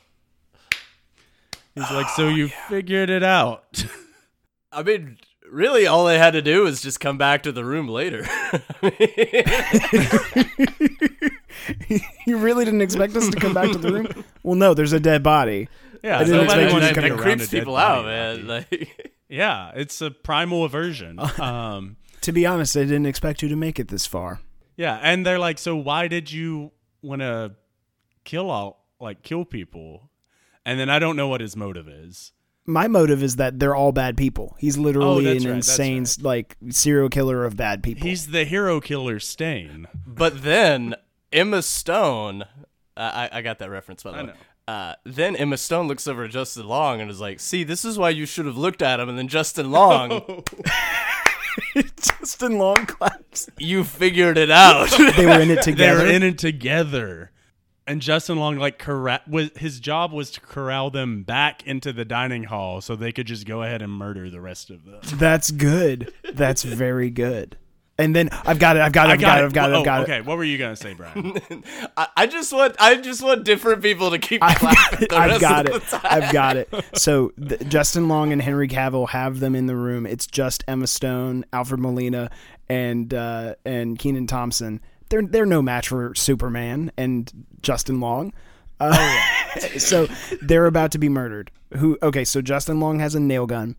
he's 1.73 1.89
like, 1.91 2.07
"So 2.09 2.27
oh, 2.27 2.29
you 2.29 2.49
figured 2.67 3.09
it 3.09 3.23
out?" 3.23 3.83
I 4.71 4.83
mean, 4.83 5.17
really, 5.51 5.87
all 5.87 6.05
they 6.05 6.19
had 6.19 6.31
to 6.33 6.43
do 6.43 6.63
was 6.63 6.81
just 6.83 6.99
come 6.99 7.17
back 7.17 7.41
to 7.43 7.51
the 7.51 7.65
room 7.65 7.87
later. 7.87 8.27
you 12.25 12.37
really 12.37 12.65
didn't 12.65 12.81
expect 12.81 13.15
us 13.15 13.27
to 13.29 13.39
come 13.39 13.53
back 13.55 13.71
to 13.71 13.77
the 13.79 13.91
room? 13.91 14.23
Well, 14.43 14.55
no, 14.55 14.73
there's 14.73 14.93
a 14.93 14.99
dead 14.99 15.23
body. 15.23 15.67
Yeah, 16.03 16.17
I 16.19 16.23
didn't 16.23 16.41
nobody 16.47 16.61
expect 16.63 16.69
you 16.69 16.73
wants 16.73 16.87
to 16.87 16.93
to 16.93 16.95
come 16.95 17.03
be 17.03 17.07
it 17.07 17.11
around 17.11 17.19
around 17.27 17.37
creeps 17.37 17.51
people 17.51 17.73
body, 17.73 17.99
out, 17.99 18.05
man. 18.05 18.47
Like, 18.47 19.11
Yeah, 19.29 19.71
it's 19.75 20.01
a 20.01 20.09
primal 20.11 20.63
aversion. 20.65 21.19
Um, 21.39 21.97
To 22.21 22.31
be 22.31 22.45
honest, 22.45 22.75
I 22.75 22.81
didn't 22.83 23.05
expect 23.05 23.41
you 23.43 23.49
to 23.49 23.55
make 23.55 23.79
it 23.79 23.87
this 23.89 24.05
far. 24.05 24.39
yeah, 24.77 24.99
and 25.01 25.25
they're 25.25 25.39
like, 25.39 25.57
so 25.57 25.75
why 25.75 26.07
did 26.07 26.31
you 26.31 26.71
want 27.01 27.21
to 27.21 27.51
kill 28.23 28.49
all 28.49 28.85
like 28.99 29.23
kill 29.23 29.45
people? 29.45 30.09
And 30.65 30.79
then 30.79 30.89
I 30.89 30.99
don't 30.99 31.15
know 31.15 31.27
what 31.27 31.41
his 31.41 31.55
motive 31.55 31.87
is. 31.87 32.31
My 32.65 32.87
motive 32.87 33.23
is 33.23 33.37
that 33.37 33.57
they're 33.59 33.73
all 33.75 33.91
bad 33.91 34.15
people. 34.17 34.55
He's 34.59 34.77
literally 34.77 35.25
Oh, 35.27 35.31
an 35.31 35.37
right, 35.37 35.43
that's 35.55 35.79
insane, 35.79 36.05
like 36.23 36.55
serial 36.69 37.09
killer 37.09 37.43
of 37.45 37.55
bad 37.55 37.81
people. 37.81 38.07
He's 38.07 38.27
the 38.27 38.45
hero 38.45 38.79
killer 38.79 39.19
Stain. 39.19 39.87
but 40.05 40.43
then 40.43 40.95
Emma 41.33 41.61
Stone, 41.63 42.43
I, 42.99 43.25
I 43.25 43.29
I 43.37 43.41
got 43.41 43.59
that 43.59 43.69
reference 43.69 44.03
by 44.03 44.11
the 44.11 44.17
I 44.17 44.21
way. 44.21 44.27
know. 44.27 44.33
Uh, 44.67 44.93
then 45.03 45.35
Emma 45.35 45.57
Stone 45.57 45.87
looks 45.87 46.07
over 46.07 46.25
at 46.25 46.29
Justin 46.31 46.67
Long 46.67 47.01
and 47.01 47.09
is 47.09 47.19
like, 47.19 47.39
"See, 47.39 47.63
this 47.63 47.83
is 47.85 47.97
why 47.97 48.09
you 48.11 48.25
should 48.27 48.45
have 48.45 48.57
looked 48.57 48.81
at 48.83 48.99
him." 48.99 49.09
And 49.09 49.17
then 49.17 49.27
Justin 49.27 49.71
Long, 49.71 50.43
Justin 51.99 52.57
Long 52.57 52.85
claps. 52.85 53.49
you 53.57 53.83
figured 53.83 54.37
it 54.37 54.51
out. 54.51 54.89
They 55.15 55.25
were 55.25 55.39
in 55.41 55.49
it 55.51 55.61
together. 55.63 55.97
They 55.97 56.03
were 56.05 56.11
in 56.11 56.23
it 56.23 56.37
together. 56.37 57.31
And 57.87 58.01
Justin 58.01 58.37
Long 58.37 58.57
like 58.57 58.77
corral 58.77 59.19
was 59.27 59.49
his 59.55 59.79
job 59.79 60.11
was 60.13 60.29
to 60.31 60.41
corral 60.41 60.91
them 60.91 61.23
back 61.23 61.65
into 61.65 61.91
the 61.91 62.05
dining 62.05 62.43
hall 62.43 62.81
so 62.81 62.95
they 62.95 63.11
could 63.11 63.25
just 63.25 63.47
go 63.47 63.63
ahead 63.63 63.81
and 63.81 63.91
murder 63.91 64.29
the 64.29 64.39
rest 64.39 64.69
of 64.69 64.85
them. 64.85 64.99
That's 65.15 65.49
good. 65.49 66.13
That's 66.33 66.61
very 66.61 67.09
good. 67.09 67.57
And 67.99 68.15
then 68.15 68.29
I've 68.31 68.57
got 68.59 68.77
it. 68.77 68.81
I've 68.81 68.93
got 68.93 69.09
it. 69.09 69.11
I've 69.11 69.19
got 69.19 69.39
it. 69.39 69.45
I've 69.45 69.53
got 69.53 69.69
it. 69.69 69.73
Oh, 69.73 69.79
I've 69.79 69.85
got 69.85 70.01
it. 70.01 70.03
okay, 70.03 70.21
what 70.21 70.37
were 70.37 70.43
you 70.45 70.57
gonna 70.57 70.75
say, 70.75 70.93
Brian? 70.93 71.39
I, 71.97 72.07
I 72.15 72.27
just 72.27 72.53
want 72.53 72.75
I 72.79 72.95
just 72.95 73.21
want 73.21 73.43
different 73.43 73.81
people 73.83 74.09
to 74.11 74.17
keep 74.17 74.41
I've 74.41 74.57
clapping 74.57 74.99
got, 75.01 75.09
the 75.09 75.15
I've 75.17 75.29
rest 75.31 75.41
got 75.41 75.69
of 75.69 75.75
it. 75.75 75.81
the 75.83 75.97
time. 75.97 76.01
I've 76.05 76.33
got 76.33 76.57
it. 76.57 76.69
So 76.95 77.29
th- 77.29 77.67
Justin 77.67 78.07
Long 78.07 78.31
and 78.33 78.41
Henry 78.41 78.67
Cavill 78.67 79.09
have 79.09 79.39
them 79.41 79.53
in 79.53 79.67
the 79.67 79.75
room. 79.75 80.05
It's 80.05 80.25
just 80.25 80.63
Emma 80.67 80.87
Stone, 80.87 81.45
Alfred 81.53 81.79
Molina, 81.81 82.31
and 82.69 83.13
uh, 83.13 83.55
and 83.65 83.99
Kenan 83.99 84.27
Thompson. 84.27 84.81
They're 85.09 85.21
they're 85.21 85.45
no 85.45 85.61
match 85.61 85.89
for 85.89 86.15
Superman 86.15 86.91
and 86.97 87.31
Justin 87.61 87.99
Long. 87.99 88.33
Uh, 88.79 88.95
oh, 88.97 89.59
yeah. 89.61 89.77
so 89.77 90.07
they're 90.41 90.67
about 90.67 90.91
to 90.93 90.97
be 90.99 91.09
murdered. 91.09 91.51
Who? 91.77 91.97
Okay, 92.01 92.23
so 92.23 92.41
Justin 92.41 92.79
Long 92.79 92.99
has 92.99 93.13
a 93.13 93.19
nail 93.19 93.45
gun, 93.45 93.75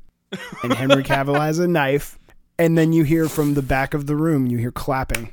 and 0.63 0.75
Henry 0.75 1.03
Cavill 1.05 1.41
has 1.41 1.59
a 1.59 1.67
knife. 1.67 2.19
And 2.61 2.77
then 2.77 2.93
you 2.93 3.05
hear 3.05 3.27
from 3.27 3.55
the 3.55 3.63
back 3.63 3.95
of 3.95 4.07
the 4.07 4.15
room, 4.15 4.47
you 4.47 4.59
hear 4.59 4.71
clapping. 4.71 5.33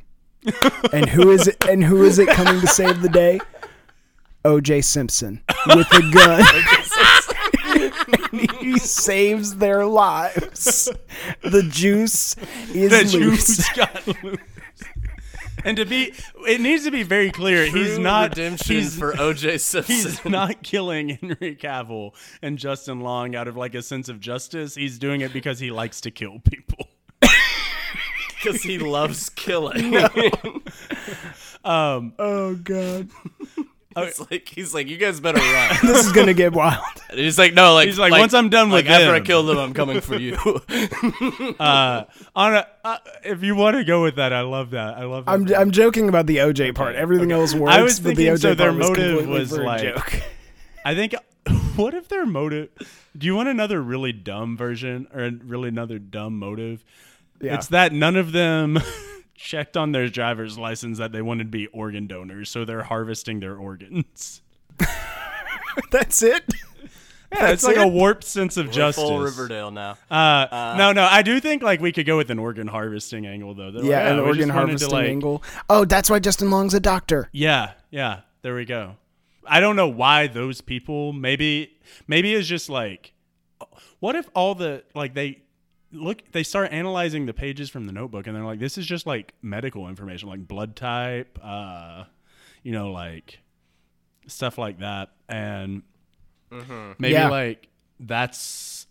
And 0.93 1.09
who 1.09 1.29
is 1.29 1.45
it? 1.47 1.57
And 1.67 1.83
who 1.83 2.05
is 2.05 2.19
it 2.19 2.29
coming 2.29 2.61
to 2.61 2.67
save 2.67 3.01
the 3.01 3.09
day? 3.09 3.41
O.J. 4.45 4.79
Simpson 4.79 5.43
with 5.67 5.91
a 5.91 6.09
gun. 6.13 6.45
And 7.69 8.51
he 8.61 8.79
saves 8.79 9.57
their 9.57 9.85
lives. 9.85 10.89
The 11.43 11.63
juice 11.63 12.35
is 12.73 12.91
the 12.91 13.19
loose. 13.19 13.57
juice 13.57 13.73
got 13.75 14.23
loose. 14.23 14.37
And 15.65 15.75
to 15.77 15.85
be, 15.85 16.13
it 16.47 16.61
needs 16.61 16.85
to 16.85 16.91
be 16.91 17.03
very 17.03 17.29
clear. 17.29 17.65
he's 17.65 17.99
not. 17.99 18.29
redemption 18.29 18.75
He's 18.75 18.97
for 18.97 19.11
OJ 19.13 19.59
Simpson. 19.59 19.95
He's 19.95 20.25
not 20.25 20.63
killing 20.63 21.09
Henry 21.09 21.57
Cavill 21.57 22.13
and 22.41 22.57
Justin 22.57 23.01
Long 23.01 23.35
out 23.35 23.49
of 23.49 23.57
like 23.57 23.75
a 23.75 23.81
sense 23.81 24.07
of 24.07 24.21
justice. 24.21 24.75
He's 24.75 24.97
doing 24.97 25.21
it 25.21 25.33
because 25.33 25.59
he 25.59 25.69
likes 25.69 25.99
to 26.01 26.11
kill 26.11 26.39
people. 26.39 26.87
Because 28.41 28.61
he 28.63 28.77
loves 28.79 29.29
killing. 29.29 29.95
Um, 31.65 32.13
Oh 32.17 32.55
god, 32.55 33.09
It's 33.97 34.31
like 34.31 34.47
he's 34.47 34.73
like, 34.73 34.87
you 34.87 34.95
guys 34.95 35.19
better 35.19 35.39
run. 35.39 35.75
this 35.83 36.05
is 36.05 36.11
gonna 36.13 36.33
get 36.33 36.53
wild. 36.53 36.81
And 37.09 37.19
he's 37.19 37.37
like, 37.37 37.53
no, 37.53 37.73
like 37.73 37.87
He's 37.87 37.99
like, 37.99 38.11
once 38.11 38.33
I'm 38.33 38.47
done 38.49 38.69
with 38.69 38.85
like 38.85 38.89
after 38.93 39.09
I 39.11 39.15
them." 39.19 39.25
kill 39.25 39.43
them, 39.43 39.57
I'm 39.57 39.73
coming 39.73 39.99
for 39.99 40.15
you. 40.15 40.35
uh, 41.59 42.05
on 42.35 42.55
a, 42.55 42.67
uh, 42.85 42.97
if 43.23 43.43
you 43.43 43.55
want 43.55 43.75
to 43.75 43.83
go 43.83 44.01
with 44.01 44.15
that, 44.15 44.31
I 44.31 44.41
love 44.41 44.69
that. 44.71 44.97
I 44.97 45.03
love. 45.03 45.25
That. 45.25 45.31
I'm 45.31 45.53
I'm 45.55 45.71
joking 45.71 46.07
about 46.07 46.25
the 46.27 46.37
OJ 46.37 46.73
part. 46.75 46.95
Everything 46.95 47.31
else 47.33 47.53
works. 47.53 47.73
I 47.75 47.81
was 47.81 47.99
but 47.99 48.15
the 48.15 48.27
thinking, 48.27 48.35
OJ 48.35 48.39
so 48.41 48.53
their 48.55 48.69
part 48.71 48.79
motive 48.79 49.17
completely 49.17 49.39
was 49.39 49.49
for 49.49 49.61
a 49.61 49.65
like- 49.65 49.81
joke. 49.81 50.21
I 50.85 50.95
think. 50.95 51.15
What 51.75 51.93
if 51.93 52.07
their 52.09 52.25
motive? 52.25 52.69
Do 53.17 53.25
you 53.27 53.35
want 53.35 53.49
another 53.49 53.81
really 53.81 54.11
dumb 54.13 54.55
version 54.57 55.07
or 55.13 55.29
really 55.45 55.69
another 55.69 55.99
dumb 55.99 56.37
motive? 56.39 56.83
Yeah. 57.41 57.55
It's 57.55 57.67
that 57.67 57.93
none 57.93 58.15
of 58.15 58.31
them 58.31 58.79
checked 59.35 59.77
on 59.77 59.91
their 59.91 60.09
driver's 60.09 60.57
license 60.57 60.97
that 60.97 61.11
they 61.11 61.21
wanted 61.21 61.45
to 61.45 61.49
be 61.49 61.67
organ 61.67 62.07
donors, 62.07 62.49
so 62.49 62.65
they're 62.65 62.83
harvesting 62.83 63.39
their 63.39 63.55
organs. 63.55 64.41
That's 65.91 66.23
it. 66.23 66.43
Yeah, 67.33 67.49
it's 67.49 67.63
like 67.65 67.75
a 67.77 67.87
warped 67.87 68.23
sense 68.23 68.55
of 68.55 68.67
We're 68.67 68.71
justice. 68.71 69.03
full 69.03 69.19
Riverdale 69.19 69.69
now. 69.69 69.97
Uh, 70.09 70.75
no, 70.77 70.93
no, 70.93 71.03
I 71.03 71.21
do 71.23 71.39
think 71.41 71.61
like 71.61 71.81
we 71.81 71.91
could 71.91 72.05
go 72.05 72.15
with 72.17 72.31
an 72.31 72.39
organ 72.39 72.67
harvesting 72.67 73.25
angle 73.27 73.53
though. 73.53 73.69
They're 73.71 73.81
like, 73.81 73.89
Yeah, 73.89 74.07
an 74.11 74.15
we 74.17 74.21
organ 74.23 74.47
just 74.47 74.55
wanted 74.55 74.79
to, 74.79 74.85
harvesting 74.85 74.91
like- 74.93 75.07
angle. 75.09 75.43
Oh, 75.69 75.83
that's 75.85 76.09
why 76.09 76.19
Justin 76.19 76.49
Long's 76.49 76.73
a 76.73 76.79
doctor. 76.79 77.27
Yeah, 77.33 77.73
yeah. 77.91 78.21
There 78.43 78.55
we 78.55 78.63
go. 78.65 78.95
I 79.45 79.59
don't 79.59 79.75
know 79.75 79.89
why 79.89 80.27
those 80.27 80.61
people. 80.61 81.11
Maybe, 81.13 81.77
maybe 82.07 82.33
it's 82.33 82.47
just 82.47 82.69
like, 82.69 83.13
what 83.99 84.15
if 84.15 84.29
all 84.33 84.55
the 84.55 84.83
like 84.95 85.13
they 85.13 85.41
look 85.91 86.31
they 86.31 86.43
start 86.43 86.71
analyzing 86.71 87.25
the 87.25 87.33
pages 87.33 87.69
from 87.69 87.85
the 87.87 87.93
notebook 87.93 88.27
and 88.27 88.35
they're 88.35 88.43
like, 88.45 88.59
this 88.59 88.77
is 88.77 88.85
just 88.85 89.05
like 89.05 89.33
medical 89.41 89.87
information, 89.87 90.29
like 90.29 90.47
blood 90.47 90.75
type, 90.75 91.39
uh, 91.43 92.03
you 92.63 92.71
know, 92.71 92.91
like 92.91 93.39
stuff 94.27 94.57
like 94.57 94.79
that, 94.79 95.11
and 95.29 95.83
maybe 96.97 97.13
Yeah. 97.13 97.29
like 97.29 97.67
that's. 97.99 98.85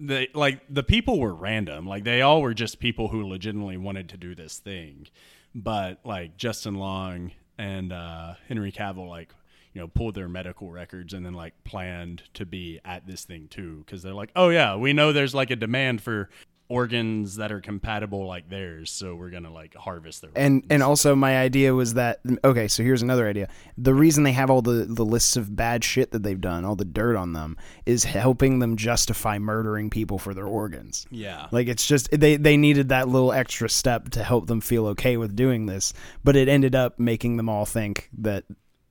They 0.00 0.28
like 0.32 0.60
the 0.70 0.84
people 0.84 1.18
were 1.18 1.34
random. 1.34 1.84
Like 1.86 2.04
they 2.04 2.22
all 2.22 2.40
were 2.40 2.54
just 2.54 2.78
people 2.78 3.08
who 3.08 3.26
legitimately 3.26 3.78
wanted 3.78 4.08
to 4.10 4.16
do 4.16 4.34
this 4.36 4.58
thing. 4.58 5.08
But 5.56 5.98
like 6.04 6.36
Justin 6.36 6.76
Long 6.76 7.32
and 7.58 7.92
uh, 7.92 8.34
Henry 8.46 8.70
Cavill, 8.70 9.08
like 9.08 9.30
you 9.78 9.84
know, 9.84 9.88
pulled 9.88 10.16
their 10.16 10.28
medical 10.28 10.72
records 10.72 11.14
and 11.14 11.24
then 11.24 11.34
like 11.34 11.54
planned 11.62 12.24
to 12.34 12.44
be 12.44 12.80
at 12.84 13.06
this 13.06 13.24
thing 13.24 13.46
too, 13.46 13.84
because 13.86 14.02
they're 14.02 14.12
like, 14.12 14.32
oh 14.34 14.48
yeah, 14.48 14.74
we 14.74 14.92
know 14.92 15.12
there's 15.12 15.36
like 15.36 15.50
a 15.52 15.56
demand 15.56 16.00
for 16.00 16.28
organs 16.68 17.36
that 17.36 17.50
are 17.52 17.60
compatible 17.60 18.26
like 18.26 18.50
theirs, 18.50 18.90
so 18.90 19.14
we're 19.14 19.30
gonna 19.30 19.52
like 19.52 19.76
harvest 19.76 20.20
their 20.20 20.30
And 20.34 20.56
organs. 20.56 20.66
and 20.70 20.82
also 20.82 21.14
my 21.14 21.38
idea 21.38 21.74
was 21.74 21.94
that 21.94 22.18
okay, 22.44 22.66
so 22.66 22.82
here's 22.82 23.02
another 23.02 23.28
idea. 23.28 23.48
The 23.78 23.94
reason 23.94 24.24
they 24.24 24.32
have 24.32 24.50
all 24.50 24.62
the 24.62 24.84
the 24.84 25.04
lists 25.04 25.36
of 25.36 25.54
bad 25.54 25.84
shit 25.84 26.10
that 26.10 26.24
they've 26.24 26.40
done, 26.40 26.64
all 26.64 26.74
the 26.74 26.84
dirt 26.84 27.16
on 27.16 27.34
them, 27.34 27.56
is 27.86 28.02
helping 28.02 28.58
them 28.58 28.76
justify 28.76 29.38
murdering 29.38 29.90
people 29.90 30.18
for 30.18 30.34
their 30.34 30.46
organs. 30.46 31.06
yeah, 31.12 31.46
Like 31.52 31.68
it's 31.68 31.86
just 31.86 32.10
they 32.10 32.36
they 32.36 32.56
needed 32.56 32.88
that 32.88 33.08
little 33.08 33.32
extra 33.32 33.70
step 33.70 34.08
to 34.10 34.24
help 34.24 34.48
them 34.48 34.60
feel 34.60 34.88
okay 34.88 35.16
with 35.16 35.36
doing 35.36 35.66
this, 35.66 35.94
but 36.24 36.34
it 36.34 36.48
ended 36.48 36.74
up 36.74 36.98
making 36.98 37.36
them 37.36 37.48
all 37.48 37.64
think 37.64 38.10
that 38.18 38.42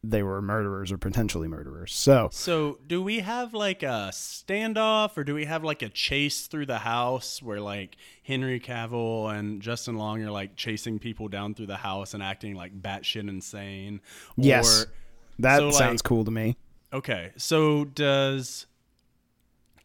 they 0.04 0.22
were 0.24 0.41
murderers 0.41 0.91
or 0.91 0.98
potentially 0.98 1.48
murderers. 1.48 1.93
So 1.93 2.30
So, 2.32 2.80
do 2.86 3.02
we 3.02 3.20
have 3.20 3.54
like 3.54 3.84
a 3.84 4.10
standoff 4.14 5.18
or 5.18 5.24
do 5.24 5.34
we 5.34 5.45
have 5.45 5.64
like 5.64 5.82
a 5.82 5.89
chase 5.89 6.48
through 6.48 6.68
the 6.68 6.78
house 6.80 7.41
where 7.41 7.60
like 7.60 7.98
Henry 8.24 8.60
Cavill 8.60 9.34
and 9.38 9.62
Justin 9.62 9.95
Long 9.98 10.22
are 10.24 10.32
like 10.32 10.56
chasing 10.56 11.00
people 11.00 11.28
down 11.28 11.56
through 11.56 11.66
the 11.68 11.78
house 11.78 12.14
and 12.14 12.22
acting 12.24 12.56
like 12.56 12.80
batshit 12.82 13.28
insane? 13.28 14.00
Yes. 14.38 14.84
Or, 14.84 14.91
that 15.39 15.58
So, 15.58 15.66
like- 15.68 15.74
sounds 15.76 16.02
cool 16.02 16.24
to 16.26 16.32
me. 16.32 16.56
okay. 16.93 17.32
So, 17.38 17.84
does 17.86 18.68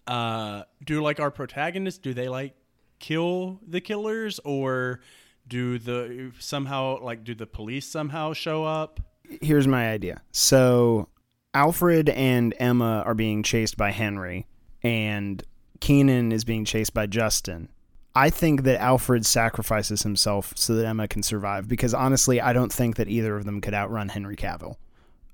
uh 0.06 0.64
do 0.84 1.00
like 1.00 1.20
our 1.20 1.30
protagonists 1.30 1.98
do 2.00 2.12
they 2.12 2.28
like 2.28 2.54
kill 2.98 3.60
the 3.66 3.80
killers 3.80 4.40
or 4.44 5.00
do 5.46 5.78
the 5.78 6.32
somehow 6.38 7.00
like 7.02 7.24
do 7.24 7.34
the 7.34 7.46
police 7.46 7.86
somehow 7.88 8.32
show 8.32 8.64
up? 8.64 9.00
Here's 9.40 9.66
my 9.66 9.90
idea. 9.90 10.22
So 10.32 11.08
Alfred 11.54 12.08
and 12.10 12.54
Emma 12.58 13.02
are 13.06 13.14
being 13.14 13.42
chased 13.42 13.76
by 13.76 13.90
Henry, 13.90 14.46
and 14.82 15.42
Kenan 15.80 16.32
is 16.32 16.44
being 16.44 16.64
chased 16.64 16.94
by 16.94 17.06
Justin. 17.06 17.68
I 18.14 18.28
think 18.28 18.64
that 18.64 18.80
Alfred 18.80 19.24
sacrifices 19.24 20.02
himself 20.02 20.52
so 20.56 20.74
that 20.74 20.86
Emma 20.86 21.08
can 21.08 21.22
survive 21.22 21.66
because 21.66 21.94
honestly, 21.94 22.40
I 22.40 22.52
don't 22.52 22.72
think 22.72 22.96
that 22.96 23.08
either 23.08 23.36
of 23.36 23.44
them 23.44 23.60
could 23.60 23.72
outrun 23.72 24.10
Henry 24.10 24.36
Cavill. 24.36 24.76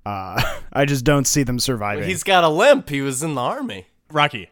Uh, 0.07 0.41
I 0.73 0.85
just 0.85 1.05
don't 1.05 1.27
see 1.27 1.43
them 1.43 1.59
surviving. 1.59 2.05
He's 2.05 2.23
got 2.23 2.45
a 2.45 2.49
limp. 2.49 2.89
He 2.89 3.01
was 3.01 3.23
in 3.23 3.35
the 3.35 3.41
army. 3.41 3.89
Rocky 4.11 4.51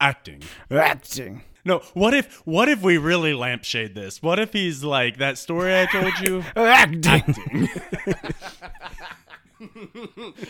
acting. 0.00 0.42
acting. 0.70 1.42
No, 1.64 1.80
what 1.92 2.14
if 2.14 2.46
what 2.46 2.68
if 2.68 2.82
we 2.82 2.98
really 2.98 3.34
lampshade 3.34 3.94
this? 3.94 4.22
What 4.22 4.38
if 4.38 4.52
he's 4.52 4.82
like 4.82 5.18
that 5.18 5.38
story 5.38 5.78
I 5.78 5.86
told 5.86 6.18
you? 6.20 6.44
Acting. 6.56 7.68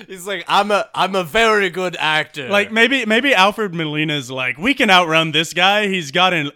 He's 0.06 0.26
like, 0.26 0.44
I'm 0.48 0.70
a 0.70 0.88
I'm 0.94 1.14
a 1.14 1.24
very 1.24 1.70
good 1.70 1.96
actor. 1.98 2.48
Like 2.48 2.70
maybe 2.70 3.06
maybe 3.06 3.34
Alfred 3.34 3.74
Molina's 3.74 4.30
like 4.30 4.58
we 4.58 4.74
can 4.74 4.90
outrun 4.90 5.32
this 5.32 5.54
guy. 5.54 5.88
He's 5.88 6.10
got 6.10 6.34
an 6.34 6.50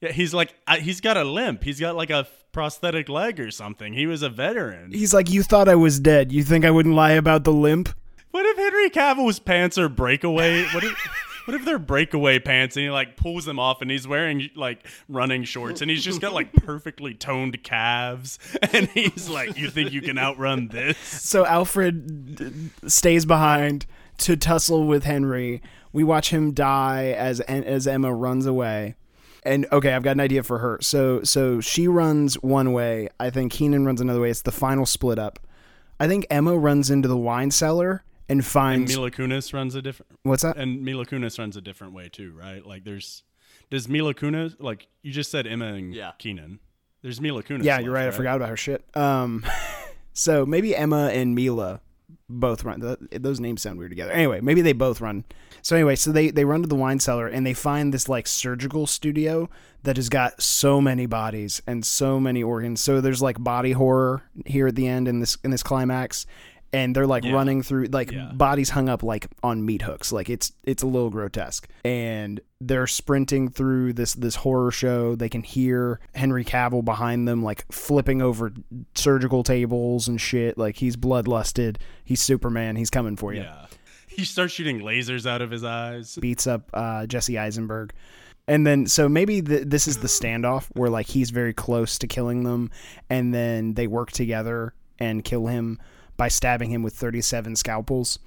he's 0.00 0.32
like 0.32 0.54
uh, 0.66 0.76
he's 0.76 1.00
got 1.00 1.16
a 1.16 1.24
limp. 1.24 1.64
He's 1.64 1.80
got 1.80 1.96
like 1.96 2.10
a 2.10 2.26
prosthetic 2.52 3.08
leg 3.08 3.40
or 3.40 3.50
something. 3.50 3.92
He 3.92 4.06
was 4.06 4.22
a 4.22 4.30
veteran. 4.30 4.92
He's 4.92 5.12
like, 5.12 5.28
You 5.28 5.42
thought 5.42 5.68
I 5.68 5.74
was 5.74 6.00
dead. 6.00 6.32
You 6.32 6.42
think 6.42 6.64
I 6.64 6.70
wouldn't 6.70 6.94
lie 6.94 7.12
about 7.12 7.44
the 7.44 7.52
limp? 7.52 7.90
What 8.30 8.46
if 8.46 8.56
Henry 8.56 8.90
Cavill's 8.90 9.40
pants 9.40 9.76
are 9.76 9.88
breakaway? 9.88 10.64
What 10.66 10.84
if 10.84 10.96
what 11.46 11.54
if 11.54 11.64
they're 11.64 11.78
breakaway 11.78 12.38
pants 12.38 12.76
and 12.76 12.84
he 12.84 12.90
like 12.90 13.16
pulls 13.16 13.44
them 13.44 13.58
off 13.58 13.80
and 13.80 13.90
he's 13.90 14.06
wearing 14.06 14.50
like 14.56 14.86
running 15.08 15.44
shorts 15.44 15.80
and 15.80 15.90
he's 15.90 16.04
just 16.04 16.20
got 16.20 16.32
like 16.32 16.52
perfectly 16.52 17.14
toned 17.14 17.62
calves 17.62 18.38
and 18.72 18.88
he's 18.88 19.28
like, 19.28 19.56
you 19.56 19.70
think 19.70 19.92
you 19.92 20.02
can 20.02 20.18
outrun 20.18 20.68
this? 20.68 20.98
So 20.98 21.46
Alfred 21.46 22.70
stays 22.86 23.24
behind 23.24 23.86
to 24.18 24.36
tussle 24.36 24.86
with 24.86 25.04
Henry. 25.04 25.62
We 25.92 26.02
watch 26.02 26.30
him 26.30 26.52
die 26.52 27.06
as 27.16 27.40
as 27.40 27.86
Emma 27.86 28.12
runs 28.12 28.44
away. 28.44 28.96
And 29.44 29.66
okay, 29.70 29.92
I've 29.92 30.02
got 30.02 30.12
an 30.12 30.20
idea 30.20 30.42
for 30.42 30.58
her. 30.58 30.78
So 30.82 31.22
so 31.22 31.60
she 31.60 31.86
runs 31.86 32.34
one 32.42 32.72
way. 32.72 33.08
I 33.20 33.30
think 33.30 33.52
Kenan 33.52 33.86
runs 33.86 34.00
another 34.00 34.20
way. 34.20 34.30
It's 34.30 34.42
the 34.42 34.52
final 34.52 34.84
split 34.84 35.18
up. 35.18 35.38
I 36.00 36.08
think 36.08 36.26
Emma 36.28 36.58
runs 36.58 36.90
into 36.90 37.06
the 37.08 37.16
wine 37.16 37.52
cellar 37.52 38.02
and 38.28 38.40
And 38.56 38.88
Mila 38.88 39.10
Kunis 39.10 39.52
runs 39.54 39.74
a 39.74 39.82
different 39.82 40.10
what's 40.22 40.42
that? 40.42 40.56
and 40.56 40.82
Mila 40.82 41.06
Kunis 41.06 41.38
runs 41.38 41.56
a 41.56 41.60
different 41.60 41.92
way 41.94 42.08
too, 42.08 42.32
right? 42.32 42.64
Like 42.64 42.84
there's 42.84 43.22
does 43.70 43.88
Mila 43.88 44.14
Kunis 44.14 44.56
like 44.58 44.88
you 45.02 45.12
just 45.12 45.30
said 45.30 45.46
Emma 45.46 45.66
and 45.74 45.94
Yeah. 45.94 46.12
Kenan. 46.18 46.58
There's 47.02 47.20
Mila 47.20 47.42
Kunis. 47.42 47.62
Yeah, 47.64 47.74
left, 47.74 47.84
you're 47.84 47.92
right. 47.94 48.08
I 48.08 48.10
forgot 48.10 48.36
about 48.36 48.48
her 48.48 48.56
shit. 48.56 48.84
Um, 48.96 49.44
so 50.12 50.44
maybe 50.44 50.74
Emma 50.74 51.08
and 51.12 51.34
Mila 51.34 51.80
both 52.28 52.64
run. 52.64 52.80
th 52.80 52.98
those 53.22 53.38
names 53.38 53.62
sound 53.62 53.78
weird 53.78 53.90
together. 53.92 54.10
Anyway, 54.12 54.40
maybe 54.40 54.60
they 54.60 54.72
both 54.72 55.00
run. 55.00 55.24
So 55.62 55.76
anyway, 55.76 55.94
so 55.96 56.10
they 56.10 56.30
they 56.30 56.44
run 56.44 56.62
to 56.62 56.68
the 56.68 56.74
wine 56.74 56.98
cellar 56.98 57.28
and 57.28 57.46
they 57.46 57.54
find 57.54 57.94
this 57.94 58.08
like 58.08 58.26
surgical 58.26 58.86
studio 58.86 59.48
that 59.84 59.96
has 59.96 60.08
got 60.08 60.42
so 60.42 60.80
many 60.80 61.06
bodies 61.06 61.62
and 61.66 61.84
so 61.86 62.18
many 62.18 62.42
organs. 62.42 62.80
So 62.80 63.00
there's 63.00 63.22
like 63.22 63.42
body 63.42 63.72
horror 63.72 64.22
here 64.44 64.66
at 64.68 64.74
the 64.74 64.88
end 64.88 65.06
in 65.06 65.20
this 65.20 65.38
in 65.44 65.50
this 65.52 65.62
climax. 65.62 66.26
And 66.76 66.94
they're 66.94 67.06
like 67.06 67.24
Yeah. 67.24 67.32
running 67.32 67.62
through 67.62 67.86
like 67.86 68.12
Yeah. 68.12 68.30
bodies 68.34 68.70
hung 68.70 68.88
up 68.88 69.02
like 69.02 69.28
on 69.42 69.64
meat 69.64 69.82
hooks. 69.82 70.12
Like 70.12 70.28
it's 70.28 70.52
it's 70.64 70.82
a 70.82 70.86
little 70.86 71.08
grotesque. 71.10 71.66
And 71.84 72.40
they're 72.60 72.86
sprinting 72.86 73.48
through 73.48 73.94
this 73.94 74.12
this 74.14 74.34
horror 74.36 74.70
show. 74.70 75.16
They 75.16 75.28
can 75.28 75.42
hear 75.42 76.00
Henry 76.14 76.44
Cavill 76.44 76.84
behind 76.84 77.26
them 77.26 77.42
like 77.42 77.64
flipping 77.72 78.20
over 78.20 78.52
surgical 78.94 79.42
tables 79.42 80.06
and 80.08 80.20
shit. 80.20 80.58
Like 80.58 80.76
he's 80.76 80.96
bloodlusted. 80.96 81.76
He's 82.04 82.20
Superman. 82.20 82.76
He's 82.76 82.90
coming 82.90 83.16
for 83.16 83.32
you. 83.32 83.40
Yeah. 83.42 83.66
He 84.06 84.24
starts 84.24 84.52
shooting 84.52 84.80
lasers 84.80 85.26
out 85.26 85.42
of 85.42 85.50
his 85.50 85.64
eyes. 85.64 86.16
Beats 86.20 86.46
up 86.46 86.68
uh, 86.74 87.06
Jesse 87.06 87.38
Eisenberg. 87.38 87.92
And 88.48 88.66
then, 88.66 88.86
so 88.86 89.08
maybe 89.08 89.42
th- 89.42 89.64
this 89.66 89.88
is 89.88 89.98
the 89.98 90.06
standoff 90.08 90.68
where 90.74 90.88
like 90.88 91.06
he's 91.06 91.30
very 91.30 91.52
close 91.52 91.98
to 91.98 92.06
killing 92.06 92.44
them, 92.44 92.70
and 93.10 93.34
then 93.34 93.74
they 93.74 93.86
work 93.88 94.12
together 94.12 94.72
and 94.98 95.24
kill 95.24 95.46
him 95.48 95.78
by 96.16 96.28
stabbing 96.28 96.70
him 96.70 96.82
with 96.82 96.94
37 96.94 97.56
scalpels, 97.56 98.18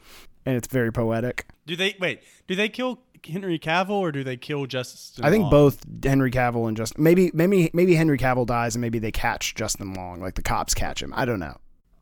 and 0.45 0.55
it's 0.55 0.67
very 0.67 0.91
poetic. 0.91 1.45
Do 1.65 1.75
they 1.75 1.95
wait? 1.99 2.21
Do 2.47 2.55
they 2.55 2.69
kill 2.69 2.99
Henry 3.27 3.59
Cavill 3.59 3.89
or 3.91 4.11
do 4.11 4.23
they 4.23 4.37
kill 4.37 4.65
Justin? 4.65 5.23
I 5.25 5.29
think 5.29 5.43
Long? 5.43 5.51
both 5.51 5.83
Henry 6.03 6.31
Cavill 6.31 6.67
and 6.67 6.77
Justin. 6.77 7.03
Maybe 7.03 7.31
maybe 7.33 7.69
maybe 7.73 7.95
Henry 7.95 8.17
Cavill 8.17 8.45
dies 8.45 8.75
and 8.75 8.81
maybe 8.81 8.99
they 8.99 9.11
catch 9.11 9.55
Justin 9.55 9.93
Long, 9.93 10.19
like 10.21 10.35
the 10.35 10.41
cops 10.43 10.73
catch 10.73 11.01
him. 11.01 11.13
I 11.15 11.25
don't 11.25 11.39
know. 11.39 11.57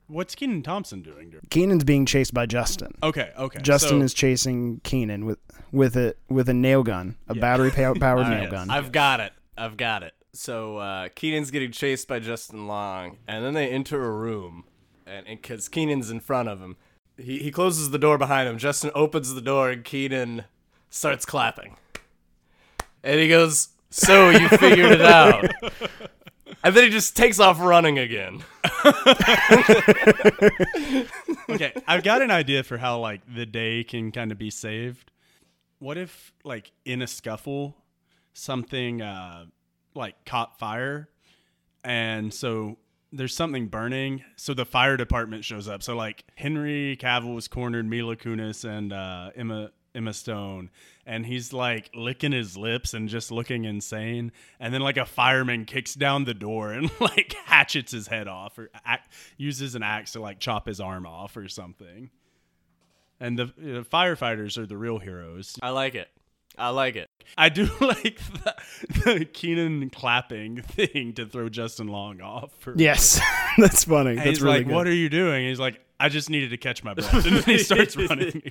What's 0.09 0.35
Kenan 0.35 0.63
Thompson 0.63 1.01
doing? 1.01 1.33
Kenan's 1.49 1.83
being 1.83 2.05
chased 2.05 2.33
by 2.33 2.45
Justin. 2.45 2.93
Okay, 3.03 3.31
okay. 3.37 3.59
Justin 3.61 3.99
so- 3.99 4.05
is 4.05 4.13
chasing 4.13 4.79
Kenan 4.83 5.25
with 5.25 5.39
with 5.73 5.97
a 5.97 6.15
with 6.29 6.47
a 6.47 6.53
nail 6.53 6.83
gun, 6.83 7.17
a 7.27 7.35
Yeah. 7.35 7.41
battery 7.41 7.71
powered 7.71 7.99
nail 7.99 8.13
right, 8.43 8.49
gun. 8.51 8.69
I've 8.69 8.91
got 8.93 9.19
it. 9.19 9.33
I've 9.57 9.75
got 9.75 10.03
it. 10.03 10.13
So 10.33 10.77
uh, 10.77 11.09
Kenan's 11.15 11.51
getting 11.51 11.71
chased 11.71 12.07
by 12.07 12.19
Justin 12.19 12.67
Long, 12.67 13.17
and 13.27 13.43
then 13.43 13.53
they 13.55 13.69
enter 13.69 14.05
a 14.05 14.11
room, 14.11 14.65
and 15.07 15.25
because 15.25 15.69
Kenan's 15.69 16.09
in 16.09 16.19
front 16.19 16.49
of 16.49 16.59
him, 16.59 16.75
he 17.17 17.39
he 17.39 17.51
closes 17.51 17.91
the 17.91 17.99
door 17.99 18.17
behind 18.17 18.47
him. 18.49 18.57
Justin 18.57 18.91
opens 18.93 19.33
the 19.33 19.41
door, 19.41 19.69
and 19.71 19.83
Kenan 19.83 20.43
starts 20.89 21.25
clapping, 21.25 21.77
and 23.03 23.19
he 23.19 23.27
goes, 23.27 23.69
"So 23.89 24.29
you 24.29 24.47
figured 24.57 24.91
it 24.91 25.01
out." 25.01 25.45
And 26.63 26.75
then 26.75 26.83
he 26.85 26.89
just 26.89 27.15
takes 27.15 27.39
off 27.39 27.59
running 27.61 27.99
again. 27.99 28.43
okay, 31.49 31.71
I've 31.87 32.03
got 32.03 32.21
an 32.21 32.31
idea 32.31 32.63
for 32.63 32.77
how 32.77 32.99
like 32.99 33.21
the 33.33 33.45
day 33.45 33.83
can 33.83 34.11
kind 34.11 34.31
of 34.31 34.37
be 34.37 34.49
saved. 34.49 35.11
What 35.79 35.97
if 35.97 36.33
like 36.43 36.71
in 36.83 37.01
a 37.01 37.07
scuffle 37.07 37.75
something 38.33 39.01
uh 39.01 39.45
like 39.95 40.13
caught 40.25 40.59
fire 40.59 41.09
and 41.83 42.31
so 42.31 42.77
there's 43.11 43.33
something 43.33 43.67
burning. 43.67 44.23
So 44.35 44.53
the 44.53 44.65
fire 44.65 44.97
department 44.97 45.45
shows 45.45 45.67
up. 45.67 45.83
So 45.83 45.95
like 45.95 46.25
henry 46.35 46.97
cavill 46.99 47.35
was 47.35 47.47
cornered 47.47 47.87
mila 47.87 48.15
kunis 48.15 48.65
and 48.65 48.91
uh 48.91 49.31
emma 49.35 49.71
emma 49.95 50.13
stone. 50.13 50.69
And 51.05 51.25
he's 51.25 51.53
like 51.53 51.89
licking 51.95 52.31
his 52.31 52.57
lips 52.57 52.93
and 52.93 53.09
just 53.09 53.31
looking 53.31 53.65
insane. 53.65 54.31
And 54.59 54.73
then 54.73 54.81
like 54.81 54.97
a 54.97 55.05
fireman 55.05 55.65
kicks 55.65 55.93
down 55.95 56.25
the 56.25 56.33
door 56.33 56.71
and 56.71 56.89
like 56.99 57.35
hatchets 57.45 57.91
his 57.91 58.07
head 58.07 58.27
off 58.27 58.57
or 58.57 58.69
uses 59.37 59.75
an 59.75 59.83
axe 59.83 60.11
to 60.13 60.21
like 60.21 60.39
chop 60.39 60.67
his 60.67 60.79
arm 60.79 61.05
off 61.05 61.35
or 61.35 61.47
something. 61.47 62.11
And 63.19 63.37
the 63.39 63.45
firefighters 63.91 64.57
are 64.59 64.67
the 64.67 64.77
real 64.77 64.99
heroes. 64.99 65.57
I 65.61 65.71
like 65.71 65.95
it. 65.95 66.09
I 66.57 66.69
like 66.69 66.95
it. 66.95 67.09
I 67.37 67.49
do 67.49 67.65
like 67.81 68.19
the, 68.19 68.55
the 69.03 69.25
Kenan 69.25 69.89
clapping 69.89 70.61
thing 70.61 71.13
to 71.13 71.25
throw 71.25 71.49
Justin 71.49 71.87
Long 71.87 72.21
off. 72.21 72.51
For 72.59 72.73
yes, 72.75 73.19
that's 73.57 73.83
funny. 73.83 74.11
And 74.11 74.19
that's 74.19 74.29
he's 74.29 74.41
really 74.41 74.59
like, 74.59 74.67
good. 74.67 74.75
"What 74.75 74.87
are 74.87 74.93
you 74.93 75.09
doing?" 75.09 75.47
He's 75.47 75.59
like, 75.59 75.79
"I 75.99 76.09
just 76.09 76.29
needed 76.29 76.49
to 76.51 76.57
catch 76.57 76.83
my 76.83 76.93
breath," 76.93 77.13
and 77.25 77.37
then 77.37 77.43
he 77.43 77.57
starts 77.63 77.95
running. 77.95 78.41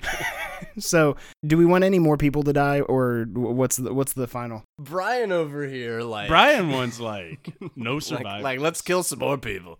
so, 0.77 1.17
do 1.45 1.57
we 1.57 1.65
want 1.65 1.83
any 1.83 1.99
more 1.99 2.17
people 2.17 2.43
to 2.43 2.53
die, 2.53 2.81
or 2.81 3.25
what's 3.33 3.77
the 3.77 3.93
what's 3.93 4.13
the 4.13 4.27
final? 4.27 4.63
Brian 4.79 5.31
over 5.31 5.65
here, 5.67 6.01
like 6.01 6.29
Brian 6.29 6.69
wants 6.69 6.99
like 6.99 7.53
no 7.75 7.95
like, 7.95 8.03
survivors. 8.03 8.43
like 8.43 8.59
let's 8.59 8.81
kill 8.81 9.03
some 9.03 9.19
more 9.19 9.37
people. 9.37 9.79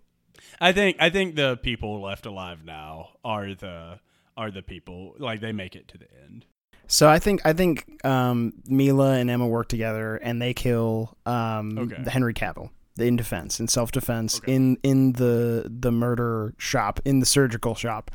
I 0.60 0.72
think 0.72 0.96
I 1.00 1.10
think 1.10 1.36
the 1.36 1.56
people 1.56 2.02
left 2.02 2.26
alive 2.26 2.64
now 2.64 3.10
are 3.24 3.54
the 3.54 4.00
are 4.36 4.50
the 4.50 4.62
people 4.62 5.14
like 5.18 5.40
they 5.40 5.52
make 5.52 5.76
it 5.76 5.88
to 5.88 5.98
the 5.98 6.06
end. 6.24 6.46
So 6.88 7.08
I 7.08 7.18
think 7.18 7.42
I 7.44 7.52
think 7.52 8.04
um, 8.04 8.54
Mila 8.66 9.12
and 9.18 9.30
Emma 9.30 9.46
work 9.46 9.68
together, 9.68 10.16
and 10.16 10.40
they 10.42 10.54
kill 10.54 11.16
um, 11.26 11.78
Okay. 11.78 12.02
the 12.02 12.10
Henry 12.10 12.34
Cavill 12.34 12.70
in 12.98 13.14
defense, 13.16 13.60
in 13.60 13.68
self 13.68 13.92
defense, 13.92 14.38
Okay. 14.38 14.54
in 14.54 14.78
in 14.82 15.12
the 15.12 15.66
the 15.68 15.92
murder 15.92 16.54
shop, 16.58 16.98
in 17.04 17.20
the 17.20 17.26
surgical 17.26 17.74
shop. 17.74 18.10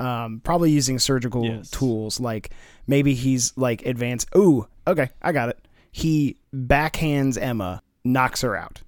Um, 0.00 0.40
probably 0.42 0.70
using 0.70 0.98
surgical 0.98 1.44
Yes. 1.44 1.70
tools, 1.70 2.18
like 2.18 2.50
maybe 2.86 3.14
he's 3.14 3.52
like 3.56 3.84
advanced. 3.86 4.28
Ooh, 4.36 4.66
okay, 4.86 5.10
I 5.20 5.32
got 5.32 5.48
it. 5.48 5.58
He 5.92 6.38
backhands 6.54 7.40
Emma, 7.40 7.82
knocks 8.04 8.40
her 8.40 8.56
out. 8.56 8.82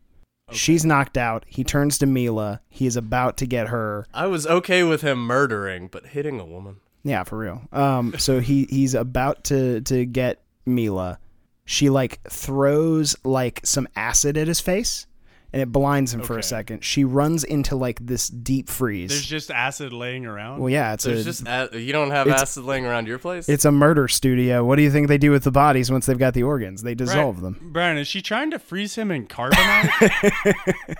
She's 0.52 0.84
knocked 0.84 1.16
out. 1.16 1.44
He 1.46 1.62
turns 1.64 1.98
to 1.98 2.06
Mila. 2.06 2.60
He 2.68 2.86
is 2.86 2.96
about 2.96 3.36
to 3.38 3.46
get 3.46 3.68
her. 3.68 4.06
I 4.12 4.26
was 4.26 4.46
okay 4.46 4.82
with 4.82 5.02
him 5.02 5.18
murdering, 5.18 5.88
but 5.88 6.06
hitting 6.06 6.38
a 6.40 6.44
woman. 6.44 6.76
Yeah, 7.04 7.22
for 7.24 7.38
real. 7.38 7.62
Um, 7.72 8.14
so 8.18 8.40
he 8.40 8.64
he's 8.70 8.94
about 8.94 9.44
to 9.44 9.80
to 9.82 10.04
get 10.06 10.42
Mila. 10.66 11.18
She 11.66 11.90
like 11.90 12.20
throws 12.28 13.14
like 13.24 13.60
some 13.64 13.86
acid 13.94 14.36
at 14.38 14.48
his 14.48 14.60
face, 14.60 15.06
and 15.52 15.60
it 15.62 15.70
blinds 15.72 16.12
him 16.14 16.22
for 16.22 16.38
a 16.38 16.42
second. 16.42 16.82
She 16.84 17.04
runs 17.04 17.44
into 17.44 17.76
like 17.76 17.98
this 18.04 18.28
deep 18.28 18.68
freeze. 18.68 19.10
There's 19.10 19.24
just 19.26 19.50
acid 19.50 19.92
laying 19.92 20.26
around. 20.26 20.60
Well, 20.60 20.68
yeah, 20.70 20.94
it's 20.94 21.04
There's 21.04 21.20
a 21.20 21.24
just 21.24 21.46
a- 21.46 21.80
you 21.80 21.92
don't 21.92 22.10
have 22.10 22.26
it's- 22.26 22.42
acid 22.42 22.64
laying 22.64 22.84
around 22.86 23.06
your 23.06 23.18
place. 23.18 23.48
it's 23.48 23.64
a 23.64 23.72
murder 23.72 24.08
studio. 24.08 24.64
What 24.64 24.76
do 24.76 24.82
you 24.82 24.90
think 24.90 25.08
they 25.08 25.16
do 25.18 25.30
with 25.30 25.44
the 25.44 25.50
bodies 25.50 25.90
once 25.90 26.06
they've 26.06 26.18
got 26.18 26.34
the 26.34 26.42
organs? 26.42 26.82
They 26.82 26.94
dissolve 26.94 27.40
them. 27.40 27.70
Brian, 27.72 27.96
is 27.98 28.08
she 28.08 28.20
trying 28.22 28.50
to 28.50 28.58
freeze 28.58 28.94
him 28.96 29.10
in 29.10 29.26
carbonite? 29.26 30.54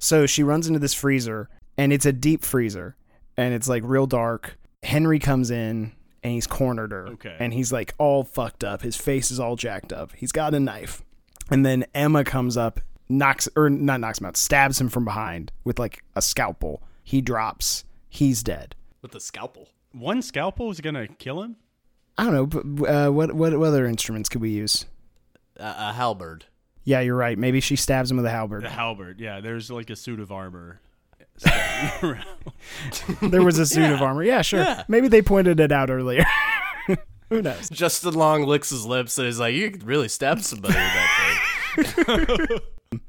So 0.00 0.26
she 0.26 0.42
runs 0.42 0.66
into 0.68 0.78
this 0.78 0.94
freezer, 0.94 1.48
and 1.76 1.92
it's 1.92 2.06
a 2.06 2.12
deep 2.12 2.44
freezer, 2.44 2.96
and 3.36 3.52
it's 3.54 3.68
like 3.68 3.82
real 3.84 4.06
dark. 4.06 4.56
Henry 4.88 5.18
comes 5.18 5.50
in 5.50 5.92
and 6.22 6.32
he's 6.32 6.46
cornered 6.46 6.92
her. 6.92 7.08
Okay. 7.08 7.36
And 7.38 7.52
he's 7.52 7.70
like 7.70 7.94
all 7.98 8.24
fucked 8.24 8.64
up. 8.64 8.80
His 8.82 8.96
face 8.96 9.30
is 9.30 9.38
all 9.38 9.54
jacked 9.54 9.92
up. 9.92 10.12
He's 10.16 10.32
got 10.32 10.54
a 10.54 10.60
knife. 10.60 11.02
And 11.50 11.64
then 11.64 11.84
Emma 11.94 12.24
comes 12.24 12.56
up, 12.56 12.80
knocks 13.08 13.48
or 13.54 13.68
not 13.68 14.00
knocks 14.00 14.18
him 14.18 14.26
out, 14.26 14.36
stabs 14.36 14.80
him 14.80 14.88
from 14.88 15.04
behind 15.04 15.52
with 15.64 15.78
like 15.78 16.02
a 16.16 16.22
scalpel. 16.22 16.82
He 17.04 17.20
drops. 17.20 17.84
He's 18.08 18.42
dead. 18.42 18.74
with 19.02 19.14
a 19.14 19.20
scalpel. 19.20 19.68
One 19.92 20.22
scalpel 20.22 20.70
is 20.70 20.80
gonna 20.80 21.06
kill 21.06 21.42
him. 21.42 21.56
I 22.16 22.24
don't 22.24 22.32
know. 22.32 22.46
But, 22.46 22.88
uh, 22.88 23.10
what 23.10 23.32
what 23.34 23.58
what 23.58 23.66
other 23.68 23.86
instruments 23.86 24.28
could 24.28 24.40
we 24.40 24.50
use? 24.50 24.86
Uh, 25.58 25.74
a 25.76 25.92
halberd. 25.92 26.46
Yeah, 26.84 27.00
you're 27.00 27.14
right. 27.16 27.38
Maybe 27.38 27.60
she 27.60 27.76
stabs 27.76 28.10
him 28.10 28.16
with 28.16 28.26
a 28.26 28.30
halberd. 28.30 28.64
A 28.64 28.70
halberd, 28.70 29.20
yeah. 29.20 29.40
There's 29.40 29.70
like 29.70 29.90
a 29.90 29.96
suit 29.96 30.18
of 30.20 30.32
armor 30.32 30.80
standing 30.80 30.80
around. 30.80 30.87
There 33.20 33.42
was 33.42 33.58
a 33.58 33.66
suit 33.74 33.90
of 33.90 34.02
armor. 34.02 34.22
Yeah, 34.22 34.42
sure. 34.42 34.60
Yeah. 34.60 34.84
Maybe 34.88 35.08
they 35.08 35.22
pointed 35.22 35.60
it 35.60 35.72
out 35.72 35.90
earlier. 35.90 36.24
Who 37.30 37.42
knows? 37.42 37.68
Justin 37.68 38.14
Long 38.14 38.44
licks 38.44 38.70
his 38.70 38.86
lips 38.86 39.18
and 39.18 39.26
he's 39.26 39.38
like, 39.38 39.54
"You 39.54 39.70
could 39.70 39.84
really 39.84 40.08
stab 40.08 40.40
somebody 40.40 40.74
with 40.74 41.86
that 41.86 42.46
thing." 42.46 42.58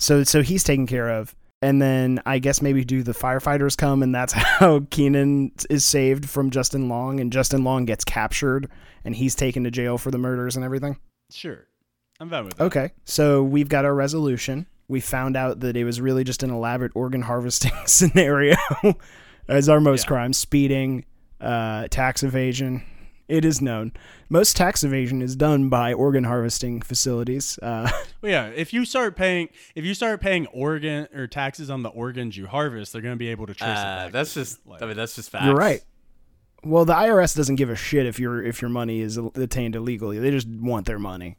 So 0.00 0.22
so 0.22 0.42
he's 0.42 0.62
taken 0.62 0.86
care 0.86 1.08
of. 1.10 1.34
And 1.60 1.82
then 1.82 2.22
I 2.24 2.38
guess 2.38 2.62
maybe 2.62 2.84
do 2.84 3.02
the 3.02 3.10
firefighters 3.12 3.76
come 3.76 4.04
and 4.04 4.14
that's 4.14 4.32
how 4.32 4.86
Kenan 4.90 5.50
is 5.68 5.84
saved 5.84 6.30
from 6.30 6.50
Justin 6.50 6.88
Long 6.88 7.18
and 7.18 7.32
Justin 7.32 7.64
Long 7.64 7.84
gets 7.84 8.04
captured 8.04 8.70
and 9.04 9.16
he's 9.16 9.34
taken 9.34 9.64
to 9.64 9.72
jail 9.72 9.98
for 9.98 10.12
the 10.12 10.18
murders 10.18 10.54
and 10.54 10.64
everything. 10.64 10.98
Sure. 11.32 11.66
I'm 12.20 12.30
fine 12.30 12.44
with 12.44 12.54
that. 12.58 12.64
Okay. 12.64 12.90
So 13.06 13.42
we've 13.42 13.68
got 13.68 13.84
our 13.84 13.94
resolution. 13.94 14.68
We 14.88 15.00
found 15.00 15.36
out 15.36 15.60
that 15.60 15.76
it 15.76 15.84
was 15.84 16.00
really 16.00 16.24
just 16.24 16.42
an 16.42 16.50
elaborate 16.50 16.92
organ 16.94 17.22
harvesting 17.22 17.72
scenario 17.86 18.56
as 19.46 19.68
our 19.68 19.80
most 19.80 20.04
Yeah. 20.04 20.08
crimes 20.08 20.38
speeding, 20.38 21.04
uh, 21.40 21.88
tax 21.88 22.22
evasion. 22.22 22.82
It 23.28 23.44
is 23.44 23.60
known. 23.60 23.92
Most 24.30 24.56
tax 24.56 24.82
evasion 24.82 25.20
is 25.20 25.36
done 25.36 25.68
by 25.68 25.92
organ 25.92 26.24
harvesting 26.24 26.80
facilities. 26.80 27.58
Uh, 27.60 27.90
Well, 28.22 28.32
yeah, 28.32 28.46
if 28.46 28.72
you 28.72 28.84
start 28.86 29.14
paying 29.14 29.48
if 29.76 29.84
you 29.84 29.92
start 29.94 30.20
paying 30.22 30.46
organ 30.48 31.06
or 31.14 31.26
taxes 31.26 31.68
on 31.70 31.82
the 31.82 31.90
organs 31.90 32.36
you 32.36 32.46
harvest, 32.46 32.92
they're 32.94 33.02
going 33.02 33.14
to 33.14 33.18
be 33.18 33.28
able 33.28 33.46
to 33.46 33.54
trace 33.54 33.68
it 33.68 33.76
Uh, 33.76 34.04
back. 34.06 34.12
that's 34.12 34.32
just. 34.34 34.66
like- 34.66 34.82
I 34.82 34.86
mean, 34.86 34.96
that's 34.96 35.14
just 35.14 35.30
facts. 35.30 35.44
you're 35.44 35.54
right. 35.54 35.82
Well, 36.64 36.84
the 36.86 36.94
IRS 36.94 37.36
doesn't 37.36 37.54
give 37.56 37.68
a 37.70 37.76
shit 37.76 38.06
if 38.06 38.18
your 38.18 38.42
if 38.42 38.60
your 38.62 38.70
money 38.70 39.00
is 39.02 39.16
attained 39.18 39.76
illegally. 39.76 40.18
They 40.18 40.30
just 40.32 40.48
want 40.48 40.86
their 40.86 40.98
money. 40.98 41.36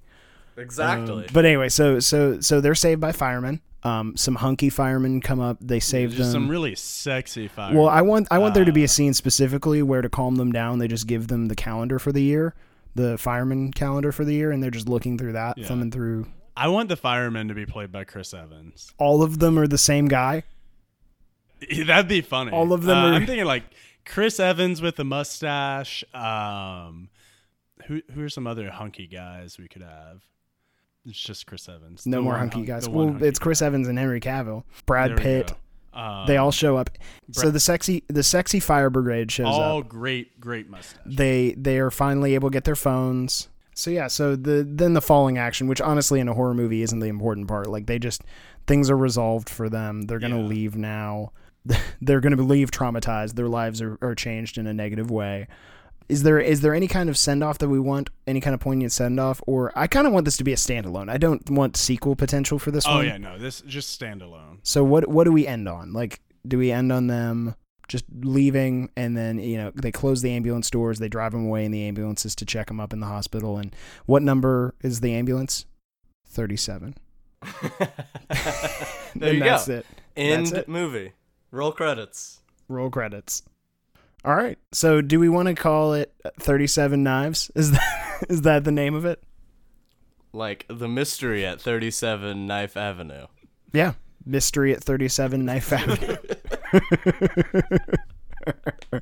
Exactly. 0.60 1.24
Um, 1.26 1.30
but 1.34 1.46
anyway, 1.46 1.70
so 1.70 2.00
so 2.00 2.40
so 2.42 2.62
they're 2.62 2.76
saved 2.76 3.02
by 3.02 3.12
firemen. 3.12 3.62
Um, 3.84 4.18
some 4.18 4.36
hunky 4.36 4.70
firemen 4.70 5.22
come 5.22 5.40
up. 5.40 5.58
They 5.62 5.80
save 5.80 6.10
just 6.10 6.34
them. 6.34 6.44
some 6.44 6.50
really 6.50 6.76
sexy 6.76 7.48
firemen. 7.48 7.78
Well, 7.80 7.88
I 7.90 8.02
want 8.02 8.28
I 8.30 8.38
want 8.40 8.54
there 8.54 8.66
to 8.66 8.74
be 8.74 8.82
Uh, 8.82 8.86
a 8.86 8.88
scene 8.90 9.14
specifically 9.14 9.82
where 9.82 10.02
to 10.02 10.10
calm 10.10 10.36
them 10.36 10.52
down. 10.52 10.80
They 10.80 10.88
just 10.90 11.08
give 11.08 11.28
them 11.30 11.48
the 11.48 11.56
calendar 11.56 11.98
for 11.98 12.12
the 12.12 12.22
year, 12.22 12.56
the 12.96 13.18
fireman 13.18 13.72
calendar 13.72 14.12
for 14.12 14.26
the 14.26 14.34
year, 14.34 14.52
and 14.52 14.62
they're 14.62 14.70
just 14.70 14.90
looking 14.90 15.18
through 15.18 15.32
that, 15.34 15.58
Yeah. 15.58 15.66
thumbing 15.68 15.92
through. 15.92 16.28
I 16.58 16.68
want 16.68 16.90
the 16.90 16.98
firemen 16.98 17.48
to 17.48 17.54
be 17.54 17.66
played 17.66 17.90
by 17.92 18.04
Chris 18.04 18.34
Evans. 18.34 18.94
All 18.98 19.24
of 19.24 19.40
them 19.40 19.58
are 19.58 19.68
the 19.68 19.78
same 19.78 20.10
guy. 20.10 20.44
That'd 21.86 22.10
be 22.10 22.20
funny. 22.22 22.52
All 22.52 22.74
of 22.74 22.84
them 22.84 22.98
Uh, 22.98 23.10
are- 23.12 23.14
I'm 23.14 23.26
thinking 23.26 23.46
like 23.46 23.64
Chris 24.06 24.40
Evans 24.42 24.82
with 24.82 25.00
a 25.00 25.04
mustache. 25.06 26.04
Um, 26.14 27.10
who 27.86 28.02
who 28.14 28.24
are 28.24 28.30
some 28.30 28.46
other 28.46 28.70
hunky 28.72 29.08
guys 29.08 29.58
we 29.58 29.70
could 29.70 29.84
have? 29.84 30.22
It's 31.06 31.20
just 31.20 31.48
Chris 31.48 31.68
Evans. 31.70 32.06
No 32.06 32.18
The 32.18 32.24
more 32.24 32.38
hunky 32.38 32.64
guys. 32.64 32.88
Well, 32.90 33.08
hunky 33.10 33.26
it's 33.28 33.40
Chris 33.40 33.62
guy. 33.62 33.68
Evans 33.68 33.88
and 33.88 33.98
Henry 33.98 34.20
Cavill, 34.20 34.64
Brad 34.86 35.18
Pitt. 35.18 35.54
Um, 35.94 36.26
They 36.28 36.38
all 36.38 36.52
show 36.52 36.78
up. 36.78 36.90
so 37.32 37.50
the 37.50 37.60
sexy 37.60 38.04
the 38.08 38.24
sexy 38.24 38.60
fire 38.60 38.90
brigade 38.90 39.32
shows 39.32 39.48
all 39.48 39.62
up. 39.62 39.68
All 39.72 39.82
great, 39.84 40.40
great 40.40 40.70
mustache. 40.70 41.02
They 41.06 41.56
they 41.58 41.80
are 41.80 41.90
finally 41.92 42.36
able 42.36 42.50
to 42.50 42.54
get 42.54 42.64
their 42.66 42.76
phones. 42.76 43.50
So 43.74 43.90
yeah, 43.92 44.08
so 44.08 44.36
the 44.36 44.66
then 44.70 44.94
the 44.94 45.02
falling 45.02 45.38
action, 45.38 45.68
which 45.68 45.82
honestly 45.82 46.20
in 46.20 46.28
a 46.28 46.34
horror 46.34 46.54
movie 46.54 46.82
isn't 46.84 47.00
the 47.00 47.08
important 47.08 47.48
part. 47.48 47.68
Like 47.68 47.86
they 47.88 47.98
just 47.98 48.24
things 48.68 48.90
are 48.90 48.98
resolved 48.98 49.50
for 49.50 49.70
them. 49.70 50.04
They're 50.04 50.20
gonna 50.20 50.38
Yeah. 50.42 50.48
leave 50.48 50.76
now. 50.76 51.32
They're 52.02 52.20
gonna 52.20 52.36
leave 52.42 52.72
traumatized. 52.72 53.36
Their 53.36 53.48
lives 53.48 53.82
are, 53.82 53.98
are 54.02 54.16
changed 54.16 54.58
in 54.58 54.68
a 54.68 54.74
negative 54.74 55.10
way. 55.10 55.48
Is 56.10 56.24
there 56.24 56.40
is 56.40 56.62
there 56.62 56.74
any 56.74 56.88
kind 56.88 57.08
of 57.10 57.18
send 57.18 57.44
off 57.44 57.60
that 57.60 57.70
we 57.70 57.80
want? 57.80 58.10
Any 58.28 58.42
kind 58.42 58.54
of 58.56 58.60
poignant 58.60 58.92
send 58.92 59.20
off? 59.20 59.42
Or 59.48 59.72
I 59.78 59.86
kind 59.88 60.08
of 60.08 60.14
want 60.14 60.26
this 60.26 60.38
to 60.38 60.44
be 60.44 60.52
a 60.54 60.58
standalone. 60.58 61.10
I 61.10 61.18
don't 61.18 61.48
want 61.50 61.78
sequel 61.78 62.16
potential 62.16 62.58
for 62.60 62.72
this 62.72 62.86
Oh 62.88 62.96
one. 62.96 63.06
yeah, 63.06 63.18
no, 63.18 63.38
this 63.38 63.62
just 63.62 64.00
standalone. 64.00 64.58
So 64.64 64.84
what 64.84 65.08
what 65.08 65.24
do 65.26 65.32
we 65.32 65.46
end 65.46 65.70
on? 65.70 65.94
Like, 65.94 66.20
do 66.48 66.58
we 66.58 66.72
end 66.72 66.92
on 66.92 67.08
them 67.08 67.56
just 67.88 68.06
leaving, 68.22 68.90
and 68.98 69.16
then 69.16 69.38
you 69.40 69.58
know 69.58 69.72
they 69.76 69.92
close 69.92 70.22
the 70.24 70.32
ambulance 70.32 70.70
doors, 70.70 71.00
they 71.00 71.10
drive 71.10 71.32
them 71.32 71.46
away 71.46 71.64
in 71.66 71.72
the 71.72 71.84
ambulances 71.88 72.36
to 72.36 72.46
check 72.46 72.68
them 72.68 72.80
up 72.80 72.92
in 72.94 73.00
the 73.00 73.08
hospital, 73.08 73.58
and 73.58 73.76
what 74.08 74.22
number 74.24 74.74
is 74.82 75.00
the 75.02 75.14
ambulance? 75.14 75.66
Thirty-seven. 76.28 76.96
there 77.70 77.88
And 79.22 79.34
you 79.36 79.40
that's 79.40 79.68
go. 79.68 79.76
it. 79.76 79.86
End 80.16 80.48
That's 80.48 80.58
it. 80.60 80.68
movie. 80.70 81.14
Roll 81.52 81.72
credits. 81.72 82.40
Roll 82.68 82.90
credits. 82.90 83.44
All 84.26 84.36
right. 84.36 84.58
So 84.72 85.02
do 85.02 85.20
we 85.20 85.30
want 85.30 85.48
to 85.48 85.56
call 85.56 85.94
it 85.94 86.14
Thirty-Seven 86.40 87.04
Knives? 87.04 87.52
Is 87.56 87.72
that 87.72 88.26
is 88.30 88.42
that 88.42 88.64
the 88.64 88.72
name 88.72 88.96
of 88.96 89.06
it? 89.06 89.24
Like 90.32 90.66
the 90.70 90.88
mystery 90.88 91.46
at 91.46 91.60
37 91.60 92.46
Knife 92.46 92.78
Avenue. 92.78 93.26
Yeah. 93.74 93.94
Mystery 94.26 94.74
at 94.74 94.84
37 94.84 95.44
Knife 95.44 95.74
Avenue. 95.74 96.18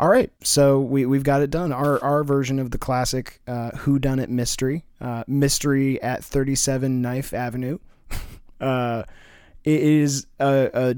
All 0.00 0.08
right, 0.08 0.30
so 0.44 0.80
we 0.80 1.06
we've 1.06 1.24
got 1.24 1.42
it 1.42 1.50
done. 1.50 1.72
Our 1.72 2.00
our 2.04 2.22
version 2.22 2.60
of 2.60 2.70
the 2.70 2.78
classic 2.78 3.40
uh, 3.48 3.70
Who 3.78 3.98
Done 3.98 4.20
It 4.20 4.30
mystery, 4.30 4.84
uh, 5.00 5.24
mystery 5.26 6.00
at 6.00 6.22
37 6.22 7.02
Knife 7.02 7.34
Avenue. 7.34 7.78
uh, 8.60 9.02
it 9.64 9.80
is 9.80 10.26
a, 10.38 10.70
a, 10.72 10.94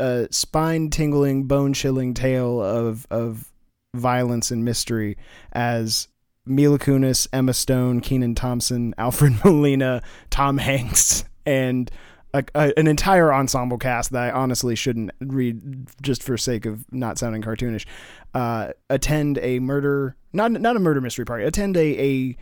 a 0.00 0.28
spine 0.32 0.90
tingling, 0.90 1.44
bone 1.44 1.72
chilling 1.72 2.14
tale 2.14 2.60
of 2.60 3.06
of 3.10 3.52
violence 3.94 4.50
and 4.50 4.64
mystery 4.64 5.16
as 5.52 6.08
Mila 6.46 6.78
Kunis, 6.78 7.26
Emma 7.32 7.52
Stone, 7.52 8.00
Kenan 8.00 8.34
Thompson, 8.34 8.94
Alfred 8.98 9.44
Molina, 9.44 10.02
Tom 10.30 10.58
Hanks, 10.58 11.24
and 11.46 11.90
a, 12.32 12.44
a, 12.54 12.72
an 12.78 12.86
entire 12.86 13.32
ensemble 13.32 13.78
cast 13.78 14.12
that 14.12 14.22
I 14.22 14.30
honestly 14.30 14.74
shouldn't 14.74 15.10
read 15.20 15.88
just 16.00 16.22
for 16.22 16.36
sake 16.36 16.66
of 16.66 16.84
not 16.92 17.18
sounding 17.18 17.42
cartoonish. 17.42 17.86
Uh, 18.34 18.70
attend 18.88 19.38
a 19.38 19.58
murder, 19.58 20.16
not 20.32 20.52
not 20.52 20.76
a 20.76 20.80
murder 20.80 21.00
mystery 21.00 21.24
party. 21.24 21.44
Attend 21.44 21.76
a, 21.76 22.00
a 22.00 22.36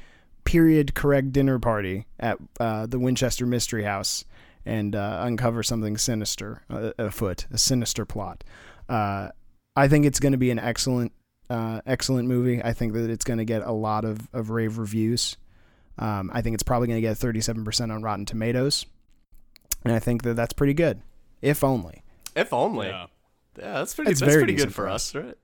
period 0.45 0.95
correct 0.95 1.33
dinner 1.33 1.59
party 1.59 2.07
at 2.21 2.39
uh, 2.61 2.87
the 2.87 2.99
Winchester 2.99 3.47
Mystery 3.47 3.83
House 3.83 4.25
and 4.69 4.95
uh, 4.95 5.21
uncover 5.23 5.63
something 5.63 5.97
sinister 5.97 6.63
uh, 6.71 6.93
afoot, 6.99 7.47
a 7.51 7.59
sinister 7.59 8.05
plot. 8.05 8.45
Uh, 8.89 9.31
I 9.75 9.89
think 9.89 10.05
it's 10.05 10.21
going 10.21 10.33
to 10.33 10.39
be 10.39 10.51
an 10.51 10.59
excellent, 10.59 11.13
uh, 11.49 11.81
excellent 11.87 12.29
movie. 12.29 12.63
I 12.63 12.73
think 12.73 12.93
that 12.93 13.11
it's 13.11 13.25
going 13.25 13.39
to 13.39 13.45
get 13.45 13.63
a 13.63 13.73
lot 13.73 14.05
of, 14.05 14.29
of 14.33 14.51
rave 14.51 14.79
reviews. 14.79 15.37
Um, 15.99 16.31
I 16.33 16.43
think 16.43 16.55
it's 16.55 16.63
probably 16.63 16.89
going 16.89 17.03
to 17.03 17.09
get 17.09 17.17
37% 17.17 17.93
on 17.93 18.03
Rotten 18.03 18.27
Tomatoes. 18.27 18.87
And 19.85 19.95
I 19.95 19.99
think 19.99 20.23
that 20.23 20.35
that's 20.35 20.53
pretty 20.53 20.75
good, 20.75 21.01
if 21.41 21.65
only. 21.65 22.03
If 22.37 22.53
only. 22.53 22.89
Yeah. 22.89 23.07
Yeah, 23.59 23.73
that's 23.75 23.95
pretty. 23.95 24.11
That's 24.11 24.21
That's, 24.21 24.33
very 24.33 24.45
pretty 24.45 24.55
good 24.55 24.69
for 24.69 24.83
for 24.83 24.89
us, 24.89 25.15
right? 25.15 25.37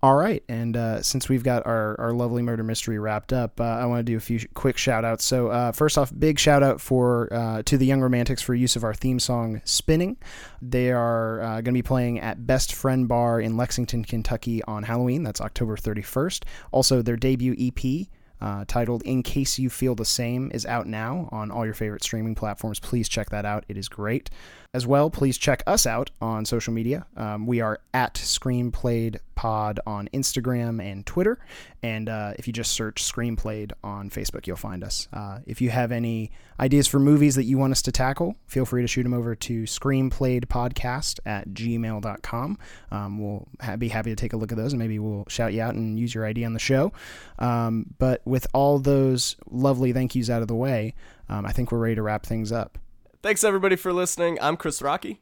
All 0.00 0.14
right, 0.14 0.44
and 0.48 0.76
uh, 0.76 1.02
since 1.02 1.28
we've 1.28 1.42
got 1.42 1.66
our, 1.66 2.00
our 2.00 2.12
lovely 2.12 2.40
murder 2.40 2.62
mystery 2.62 3.00
wrapped 3.00 3.32
up, 3.32 3.60
uh, 3.60 3.64
I 3.64 3.86
want 3.86 3.98
to 3.98 4.04
do 4.04 4.16
a 4.16 4.20
few 4.20 4.38
sh- 4.38 4.46
quick 4.54 4.76
shout 4.76 5.04
outs. 5.04 5.24
So, 5.24 5.48
uh, 5.48 5.72
first 5.72 5.98
off, 5.98 6.12
big 6.16 6.38
shout 6.38 6.62
out 6.62 6.80
for 6.80 7.28
uh, 7.32 7.62
to 7.64 7.76
the 7.76 7.84
Young 7.84 8.00
Romantics 8.00 8.40
for 8.40 8.54
use 8.54 8.76
of 8.76 8.84
our 8.84 8.94
theme 8.94 9.18
song 9.18 9.60
"Spinning." 9.64 10.16
They 10.62 10.92
are 10.92 11.40
uh, 11.40 11.46
going 11.62 11.64
to 11.64 11.72
be 11.72 11.82
playing 11.82 12.20
at 12.20 12.46
Best 12.46 12.74
Friend 12.74 13.08
Bar 13.08 13.40
in 13.40 13.56
Lexington, 13.56 14.04
Kentucky 14.04 14.62
on 14.64 14.84
Halloween. 14.84 15.24
That's 15.24 15.40
October 15.40 15.76
31st. 15.76 16.44
Also, 16.70 17.02
their 17.02 17.16
debut 17.16 17.56
EP. 17.58 18.06
Uh, 18.40 18.64
titled 18.68 19.02
In 19.02 19.24
Case 19.24 19.58
You 19.58 19.68
Feel 19.68 19.96
the 19.96 20.04
Same 20.04 20.52
is 20.54 20.64
out 20.64 20.86
now 20.86 21.28
on 21.32 21.50
all 21.50 21.64
your 21.64 21.74
favorite 21.74 22.04
streaming 22.04 22.36
platforms. 22.36 22.78
Please 22.78 23.08
check 23.08 23.30
that 23.30 23.44
out. 23.44 23.64
It 23.66 23.76
is 23.76 23.88
great. 23.88 24.30
As 24.74 24.86
well, 24.86 25.08
please 25.08 25.38
check 25.38 25.62
us 25.66 25.86
out 25.86 26.10
on 26.20 26.44
social 26.44 26.74
media. 26.74 27.06
Um, 27.16 27.46
we 27.46 27.62
are 27.62 27.80
at 27.94 28.12
Screenplayed 28.14 29.16
Pod 29.34 29.80
on 29.86 30.10
Instagram 30.12 30.82
and 30.84 31.06
Twitter. 31.06 31.38
And 31.82 32.10
uh, 32.10 32.34
if 32.38 32.46
you 32.46 32.52
just 32.52 32.72
search 32.72 33.02
Screenplayed 33.02 33.72
on 33.82 34.10
Facebook, 34.10 34.46
you'll 34.46 34.56
find 34.56 34.84
us. 34.84 35.08
Uh, 35.10 35.38
if 35.46 35.62
you 35.62 35.70
have 35.70 35.90
any 35.90 36.30
ideas 36.60 36.86
for 36.86 36.98
movies 36.98 37.34
that 37.36 37.44
you 37.44 37.56
want 37.56 37.72
us 37.72 37.80
to 37.80 37.92
tackle, 37.92 38.36
feel 38.46 38.66
free 38.66 38.82
to 38.82 38.88
shoot 38.88 39.04
them 39.04 39.14
over 39.14 39.34
to 39.34 39.62
screenplayedpodcast 39.62 41.20
at 41.24 41.48
gmail.com. 41.48 42.58
Um, 42.90 43.18
we'll 43.18 43.48
ha- 43.62 43.76
be 43.76 43.88
happy 43.88 44.10
to 44.10 44.16
take 44.16 44.34
a 44.34 44.36
look 44.36 44.52
at 44.52 44.58
those 44.58 44.74
and 44.74 44.78
maybe 44.78 44.98
we'll 44.98 45.24
shout 45.28 45.54
you 45.54 45.62
out 45.62 45.76
and 45.76 45.98
use 45.98 46.14
your 46.14 46.26
idea 46.26 46.44
on 46.44 46.52
the 46.52 46.58
show. 46.58 46.92
Um, 47.38 47.86
but 47.98 48.20
with 48.26 48.46
all 48.52 48.78
those 48.78 49.34
lovely 49.50 49.94
thank 49.94 50.14
yous 50.14 50.28
out 50.28 50.42
of 50.42 50.48
the 50.48 50.54
way, 50.54 50.94
um, 51.30 51.46
I 51.46 51.52
think 51.52 51.72
we're 51.72 51.78
ready 51.78 51.94
to 51.94 52.02
wrap 52.02 52.26
things 52.26 52.52
up. 52.52 52.76
Thanks 53.22 53.42
everybody 53.44 53.76
for 53.76 53.92
listening. 53.92 54.38
I'm 54.40 54.56
Chris 54.56 54.80
Rocky. 54.80 55.20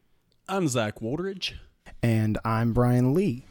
I'm 0.48 0.68
Zach 0.68 1.00
Woldridge. 1.00 1.56
and 2.02 2.38
I'm 2.44 2.72
Brian 2.72 3.14
Lee. 3.14 3.44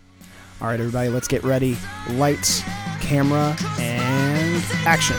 All 0.62 0.68
right, 0.68 0.80
everybody, 0.80 1.10
let's 1.10 1.28
get 1.28 1.44
ready. 1.44 1.78
Lights, 2.12 2.62
camera, 3.02 3.56
and 3.80 4.64
action. 4.86 5.18